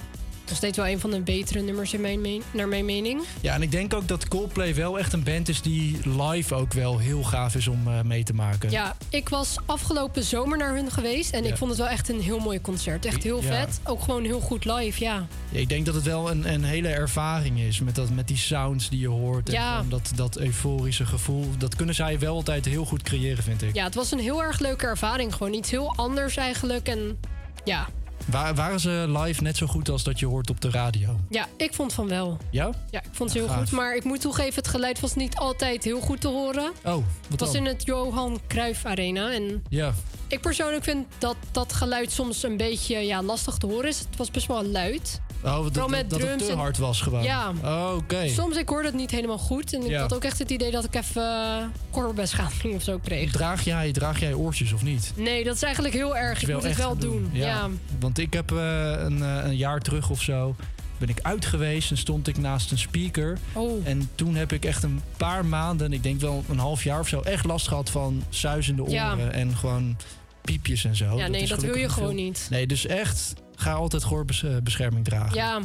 Nog 0.47 0.57
steeds 0.57 0.77
wel 0.77 0.87
een 0.87 0.99
van 0.99 1.11
de 1.11 1.19
betere 1.21 1.61
nummers 1.61 1.93
in 1.93 2.01
mijn 2.01 2.21
meen- 2.21 2.43
naar 2.51 2.67
mijn 2.67 2.85
mening. 2.85 3.21
Ja, 3.41 3.53
en 3.53 3.61
ik 3.61 3.71
denk 3.71 3.93
ook 3.93 4.07
dat 4.07 4.27
Coldplay 4.27 4.75
wel 4.75 4.99
echt 4.99 5.13
een 5.13 5.23
band 5.23 5.49
is 5.49 5.61
die 5.61 5.97
live 6.03 6.55
ook 6.55 6.73
wel 6.73 6.97
heel 6.97 7.23
gaaf 7.23 7.55
is 7.55 7.67
om 7.67 7.87
eh, 7.87 8.01
mee 8.01 8.23
te 8.23 8.33
maken. 8.33 8.71
Ja, 8.71 8.95
ik 9.09 9.29
was 9.29 9.55
afgelopen 9.65 10.23
zomer 10.23 10.57
naar 10.57 10.75
hun 10.75 10.91
geweest 10.91 11.31
en 11.31 11.43
Ja. 11.43 11.49
ik 11.49 11.57
vond 11.57 11.69
het 11.69 11.79
wel 11.79 11.87
echt 11.89 12.09
een 12.09 12.21
heel 12.21 12.39
mooi 12.39 12.61
concert. 12.61 13.05
Echt 13.05 13.23
heel 13.23 13.41
Ja. 13.43 13.47
vet. 13.47 13.79
Ook 13.83 14.01
gewoon 14.01 14.23
heel 14.23 14.39
goed 14.39 14.65
live, 14.65 15.03
ja. 15.03 15.27
Ja, 15.49 15.59
ik 15.59 15.69
denk 15.69 15.85
dat 15.85 15.95
het 15.95 16.03
wel 16.03 16.31
een, 16.31 16.53
een 16.53 16.63
hele 16.63 16.87
ervaring 16.87 17.59
is 17.59 17.79
met, 17.79 17.95
dat, 17.95 18.09
met 18.09 18.27
die 18.27 18.37
sounds 18.37 18.89
die 18.89 18.99
je 18.99 19.07
hoort. 19.07 19.49
En 19.49 19.85
dat, 19.89 20.11
dat 20.15 20.37
euforische 20.37 21.05
gevoel. 21.05 21.45
Dat 21.57 21.75
kunnen 21.75 21.95
zij 21.95 22.19
wel 22.19 22.33
altijd 22.35 22.65
heel 22.65 22.85
goed 22.85 23.01
creëren, 23.01 23.43
vind 23.43 23.61
ik. 23.61 23.75
Ja, 23.75 23.83
het 23.83 23.95
was 23.95 24.11
een 24.11 24.19
heel 24.19 24.43
erg 24.43 24.59
leuke 24.59 24.85
ervaring. 24.85 25.33
Gewoon 25.33 25.53
iets 25.53 25.71
heel 25.71 25.93
anders 25.95 26.35
eigenlijk. 26.37 26.87
En 26.87 27.19
ja, 27.63 27.87
Wa- 28.25 28.53
waren 28.53 28.79
ze 28.79 29.05
live 29.17 29.43
net 29.43 29.57
zo 29.57 29.67
goed 29.67 29.89
als 29.89 30.03
dat 30.03 30.19
je 30.19 30.25
hoort 30.25 30.49
op 30.49 30.61
de 30.61 30.69
radio? 30.69 31.19
ja 31.29 31.45
ik 31.57 31.73
vond 31.73 31.93
van 31.93 32.07
wel. 32.07 32.37
Ja? 32.51 32.69
Ja, 32.91 32.99
ik 33.03 33.09
vond 33.11 33.31
ze 33.31 33.37
heel 33.37 33.47
gaaf. 33.47 33.57
goed. 33.57 33.71
Maar 33.71 33.95
ik 33.95 34.03
moet 34.03 34.21
toegeven, 34.21 34.55
het 34.55 34.67
geluid 34.67 34.99
was 34.99 35.15
niet 35.15 35.35
altijd 35.35 35.83
heel 35.83 35.99
goed 35.99 36.21
te 36.21 36.27
horen. 36.27 36.71
Oh, 36.83 36.93
wat 36.93 37.03
Het 37.29 37.39
was 37.39 37.51
dan? 37.51 37.61
in 37.61 37.65
het 37.67 37.85
Johan 37.85 38.39
Cruijff 38.47 38.85
Arena. 38.85 39.31
En 39.33 39.63
Ja. 39.69 39.93
ik 40.27 40.41
persoonlijk 40.41 40.83
vind 40.83 41.05
dat 41.17 41.35
dat 41.51 41.73
geluid 41.73 42.11
soms 42.11 42.43
een 42.43 42.57
beetje 42.57 42.97
ja, 42.99 43.23
lastig 43.23 43.57
te 43.57 43.65
horen 43.65 43.87
is. 43.89 43.99
Het 43.99 44.17
was 44.17 44.31
best 44.31 44.47
wel 44.47 44.65
luid. 44.65 45.21
Oh, 45.43 45.71
dat, 45.71 45.89
met 45.89 46.09
dat, 46.09 46.19
dat 46.19 46.29
het 46.29 46.45
te 46.45 46.55
hard 46.55 46.77
was 46.77 47.01
gewoon. 47.01 47.23
Ja. 47.23 47.51
Oh, 47.63 47.93
oké. 47.95 48.27
Soms 48.27 48.57
ik 48.57 48.69
hoorde 48.69 48.87
het 48.87 48.95
niet 48.97 49.11
helemaal 49.11 49.37
goed. 49.37 49.73
En 49.73 49.81
ik 49.83 49.89
Ja. 49.89 50.01
had 50.01 50.13
ook 50.13 50.23
echt 50.23 50.39
het 50.39 50.49
idee 50.51 50.71
dat 50.71 50.83
ik 50.83 50.95
even 50.95 51.21
uh, 51.21 51.63
koorbeschadiging 51.89 52.75
of 52.75 52.83
zo 52.83 52.99
kreeg. 53.03 53.31
Draag 53.31 53.63
jij, 53.63 53.91
draag 53.91 54.19
jij 54.19 54.33
oortjes 54.33 54.73
of 54.73 54.83
niet? 54.83 55.13
Nee, 55.15 55.43
dat 55.43 55.55
is 55.55 55.61
eigenlijk 55.61 55.93
heel 55.93 56.17
erg. 56.17 56.41
Ik 56.41 56.53
moet 56.53 56.63
het 56.63 56.75
wel 56.77 56.97
doen. 56.97 57.29
Ja. 57.33 57.69
Want 57.99 58.17
ik 58.17 58.33
heb 58.33 58.51
eh, 58.51 58.91
een, 58.97 59.21
eh, 59.23 59.39
een 59.43 59.57
jaar 59.57 59.79
terug 59.79 60.09
of 60.09 60.21
zo... 60.21 60.55
ben 60.97 61.09
ik 61.09 61.19
uit 61.21 61.45
geweest 61.45 61.91
en 61.91 61.97
stond 61.97 62.27
ik 62.27 62.37
naast 62.37 62.71
een 62.71 62.77
speaker. 62.77 63.37
Oh. 63.53 63.87
En 63.87 64.09
toen 64.15 64.35
heb 64.35 64.51
ik 64.51 64.65
echt 64.65 64.83
een 64.83 65.01
paar 65.17 65.45
maanden, 65.45 65.93
ik 65.93 66.03
denk 66.03 66.21
wel 66.21 66.43
een 66.49 66.59
half 66.59 66.83
jaar 66.83 66.99
of 66.99 67.07
zo... 67.07 67.21
echt 67.21 67.45
last 67.45 67.67
gehad 67.67 67.89
van 67.89 68.23
suizende 68.29 68.81
oren 68.81 68.93
Ja. 68.93 69.17
en 69.17 69.55
gewoon 69.55 69.97
piepjes 70.41 70.85
en 70.85 70.95
zo. 70.95 71.17
Ja, 71.17 71.27
nee, 71.27 71.47
dat 71.47 71.61
wil 71.61 71.77
je 71.77 71.89
gewoon 71.89 72.09
veel- 72.09 72.17
niet. 72.23 72.47
Nee, 72.49 72.67
dus 72.67 72.85
echt, 72.85 73.33
ga 73.59 73.73
altijd 73.73 74.03
gehoorbescherming 74.03 75.05
dragen. 75.05 75.35
Ja, 75.35 75.59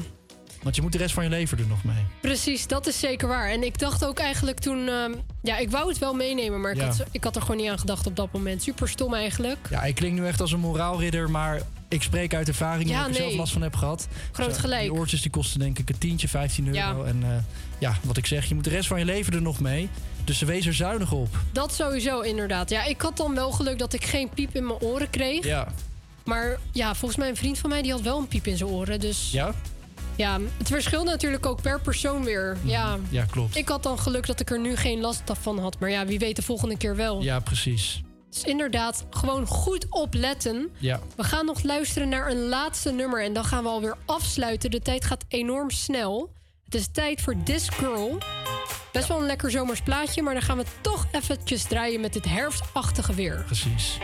Want 0.62 0.76
je 0.76 0.82
moet 0.82 0.92
de 0.92 0.98
rest 0.98 1.14
van 1.14 1.24
je 1.24 1.30
leven 1.30 1.58
er 1.58 1.66
nog 1.66 1.84
mee. 1.84 2.04
precies. 2.20 2.66
Dat 2.66 2.86
is 2.86 2.98
zeker 3.00 3.28
waar. 3.28 3.50
En 3.50 3.62
ik 3.64 3.78
dacht 3.78 4.04
ook 4.04 4.18
eigenlijk 4.18 4.58
toen... 4.58 4.88
ehm, 4.88 5.12
ja, 5.42 5.58
ik 5.58 5.70
wou 5.70 5.88
het 5.88 5.98
wel 5.98 6.14
meenemen, 6.14 6.60
maar 6.60 6.70
ik, 6.72 6.76
Ja. 6.76 6.84
had, 6.86 7.04
ik 7.10 7.24
had 7.24 7.36
er 7.36 7.42
gewoon 7.42 7.56
niet 7.56 7.70
aan 7.70 7.78
gedacht 7.78 8.06
op 8.06 8.16
dat 8.16 8.32
moment. 8.32 8.62
Super 8.62 8.88
stom 8.88 9.14
eigenlijk. 9.14 9.58
Ja, 9.70 9.82
ik 9.82 9.94
klink 9.94 10.18
nu 10.18 10.26
echt 10.26 10.40
als 10.40 10.52
een 10.52 10.60
moraalridder, 10.60 11.30
maar 11.30 11.60
ik 11.88 12.02
spreek 12.02 12.34
uit 12.34 12.48
ervaring 12.48 12.88
Ja, 12.90 12.96
waar 12.96 13.08
ik 13.08 13.14
er 13.16 13.20
zelf 13.22 13.34
last 13.34 13.52
van 13.52 13.62
heb 13.62 13.76
gehad. 13.76 14.08
Groot 14.32 14.54
Zo, 14.54 14.60
gelijk. 14.60 14.82
Die 14.82 14.92
oortjes 14.92 15.22
die 15.22 15.30
kosten 15.30 15.60
denk 15.60 15.78
ik 15.78 15.88
een 15.90 15.98
tientje, 15.98 16.28
15 16.28 16.66
euro. 16.66 16.76
Ja. 16.78 17.04
En 17.04 17.22
eh, 17.22 17.28
ja, 17.78 17.94
wat 18.02 18.16
ik 18.16 18.26
zeg, 18.26 18.44
je 18.46 18.54
moet 18.54 18.64
de 18.64 18.70
rest 18.70 18.88
van 18.88 18.98
je 18.98 19.04
leven 19.04 19.32
er 19.32 19.42
nog 19.42 19.60
mee. 19.60 19.88
Dus 20.24 20.40
wees 20.40 20.66
er 20.66 20.74
zuinig 20.74 21.12
op. 21.12 21.28
Dat 21.52 21.74
sowieso, 21.74 22.20
inderdaad. 22.20 22.70
Ja, 22.70 22.84
ik 22.84 23.00
had 23.00 23.16
dan 23.16 23.34
wel 23.34 23.50
geluk 23.52 23.78
dat 23.78 23.92
ik 23.92 24.04
geen 24.04 24.28
piep 24.34 24.54
in 24.54 24.66
mijn 24.66 24.78
oren 24.78 25.10
kreeg. 25.10 25.44
Ja. 25.44 25.68
Maar 26.24 26.58
ja, 26.72 26.94
volgens 26.94 27.20
mij 27.20 27.28
een 27.28 27.36
vriend 27.36 27.58
van 27.58 27.70
mij 27.70 27.82
die 27.82 27.92
had 27.92 28.00
wel 28.00 28.18
een 28.18 28.28
piep 28.28 28.46
in 28.46 28.56
zijn 28.56 28.70
oren. 28.70 29.00
Dus 29.00 29.30
Ja? 29.32 29.54
ja, 30.16 30.38
het 30.58 30.68
verschilt 30.68 31.04
natuurlijk 31.04 31.46
ook 31.46 31.62
per 31.62 31.80
persoon 31.80 32.24
weer. 32.24 32.56
Ja, 32.64 32.98
Ja, 33.08 33.24
klopt. 33.24 33.56
ik 33.56 33.68
had 33.68 33.82
dan 33.82 33.98
geluk 33.98 34.26
dat 34.26 34.40
ik 34.40 34.50
er 34.50 34.60
nu 34.60 34.76
geen 34.76 35.00
last 35.00 35.22
van 35.40 35.58
had. 35.58 35.78
Maar 35.78 35.90
ja, 35.90 36.06
wie 36.06 36.18
weet 36.18 36.36
de 36.36 36.42
volgende 36.42 36.76
keer 36.76 36.96
wel. 36.96 37.22
Ja, 37.22 37.40
precies. 37.40 38.02
Dus 38.30 38.42
inderdaad, 38.42 39.04
gewoon 39.10 39.46
goed 39.46 39.86
opletten. 39.90 40.70
Ja. 40.78 41.00
We 41.16 41.24
gaan 41.24 41.46
nog 41.46 41.62
luisteren 41.62 42.08
naar 42.08 42.30
een 42.30 42.48
laatste 42.48 42.92
nummer 42.92 43.24
en 43.24 43.32
dan 43.32 43.44
gaan 43.44 43.62
we 43.62 43.68
alweer 43.68 43.96
afsluiten. 44.04 44.70
De 44.70 44.80
tijd 44.80 45.04
gaat 45.04 45.24
enorm 45.28 45.70
snel. 45.70 46.32
Het 46.64 46.74
is 46.74 46.88
tijd 46.92 47.20
voor 47.20 47.34
This 47.44 47.68
Girl. 47.68 48.18
Best 48.92 49.08
wel 49.08 49.18
een 49.20 49.26
lekker 49.26 49.50
zomers 49.50 49.80
plaatje, 49.80 50.22
maar 50.22 50.32
dan 50.34 50.42
gaan 50.42 50.56
we 50.56 50.64
toch 50.80 51.06
eventjes 51.12 51.62
draaien 51.62 52.00
met 52.00 52.12
dit 52.12 52.24
herfstachtige 52.24 53.14
weer. 53.14 53.42
Precies. 53.46 53.98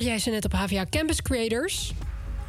Hoorde 0.00 0.14
jij 0.14 0.24
ze 0.24 0.30
net 0.30 0.44
op 0.44 0.52
HVA 0.52 0.86
Campus 0.90 1.22
Creators. 1.22 1.92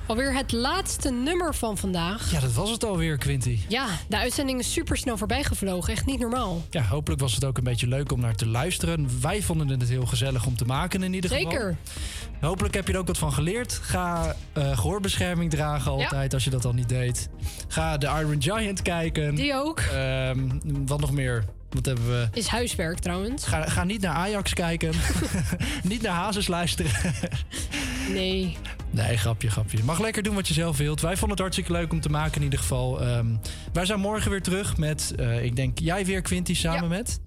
Alweer 0.07 0.35
het 0.35 0.51
laatste 0.51 1.11
nummer 1.11 1.55
van 1.55 1.77
vandaag. 1.77 2.31
Ja, 2.31 2.39
dat 2.39 2.53
was 2.53 2.69
het 2.69 2.85
alweer, 2.85 3.17
Quinty. 3.17 3.59
Ja, 3.67 3.87
de 4.07 4.17
uitzending 4.17 4.59
is 4.59 4.73
super 4.73 4.97
snel 4.97 5.17
voorbij 5.17 5.43
gevlogen. 5.43 5.93
Echt 5.93 6.05
niet 6.05 6.19
normaal. 6.19 6.61
Ja, 6.69 6.81
hopelijk 6.83 7.21
was 7.21 7.35
het 7.35 7.45
ook 7.45 7.57
een 7.57 7.63
beetje 7.63 7.87
leuk 7.87 8.11
om 8.11 8.19
naar 8.19 8.35
te 8.35 8.47
luisteren. 8.47 9.21
Wij 9.21 9.41
vonden 9.41 9.67
het 9.67 9.89
heel 9.89 10.05
gezellig 10.05 10.45
om 10.45 10.55
te 10.55 10.65
maken 10.65 11.03
in 11.03 11.13
ieder 11.13 11.29
geval. 11.29 11.51
Zeker. 11.51 11.75
Hopelijk 12.41 12.73
heb 12.73 12.87
je 12.87 12.93
er 12.93 12.99
ook 12.99 13.07
wat 13.07 13.17
van 13.17 13.33
geleerd. 13.33 13.73
Ga 13.73 14.35
eh, 14.53 14.77
gehoorbescherming 14.77 15.49
dragen 15.49 15.91
altijd, 15.91 16.33
als 16.33 16.43
je 16.43 16.49
dat 16.49 16.65
al 16.65 16.73
niet 16.73 16.89
deed. 16.89 17.29
Ga 17.67 17.97
de 17.97 18.07
Iron 18.07 18.41
Giant 18.41 18.81
kijken. 18.81 19.35
Die 19.35 19.53
ook. 19.53 19.79
Ehm, 19.79 20.49
wat 20.85 20.99
nog 20.99 21.11
meer? 21.11 21.45
Wat 21.73 21.85
hebben 21.85 22.07
we? 22.07 22.27
Is 22.33 22.47
huiswerk 22.47 22.99
trouwens. 22.99 23.45
Ga, 23.45 23.69
ga 23.69 23.83
niet 23.83 24.01
naar 24.01 24.13
Ajax 24.13 24.53
kijken. 24.53 24.91
niet 25.83 26.01
naar 26.01 26.15
Hazes 26.15 26.47
luisteren. 26.47 26.91
Nee. 28.09 28.57
Nee, 28.89 29.17
grapje, 29.17 29.49
grapje. 29.49 29.77
Je 29.77 29.83
mag 29.83 29.99
lekker 29.99 30.23
doen 30.23 30.35
wat 30.35 30.47
je 30.47 30.53
zelf 30.53 30.77
wilt. 30.77 31.01
Wij 31.01 31.11
vonden 31.11 31.29
het 31.29 31.39
hartstikke 31.39 31.71
leuk 31.71 31.91
om 31.91 31.99
te 32.01 32.09
maken 32.09 32.35
in 32.35 32.43
ieder 32.43 32.59
geval. 32.59 33.01
Ehm, 33.01 33.27
wij 33.73 33.85
zijn 33.85 33.99
morgen 33.99 34.31
weer 34.31 34.41
terug 34.41 34.77
met, 34.77 35.13
eh, 35.17 35.43
ik 35.43 35.55
denk, 35.55 35.79
jij 35.79 36.05
weer 36.05 36.21
Quinty 36.21 36.55
samen 36.55 36.89
met... 36.89 37.19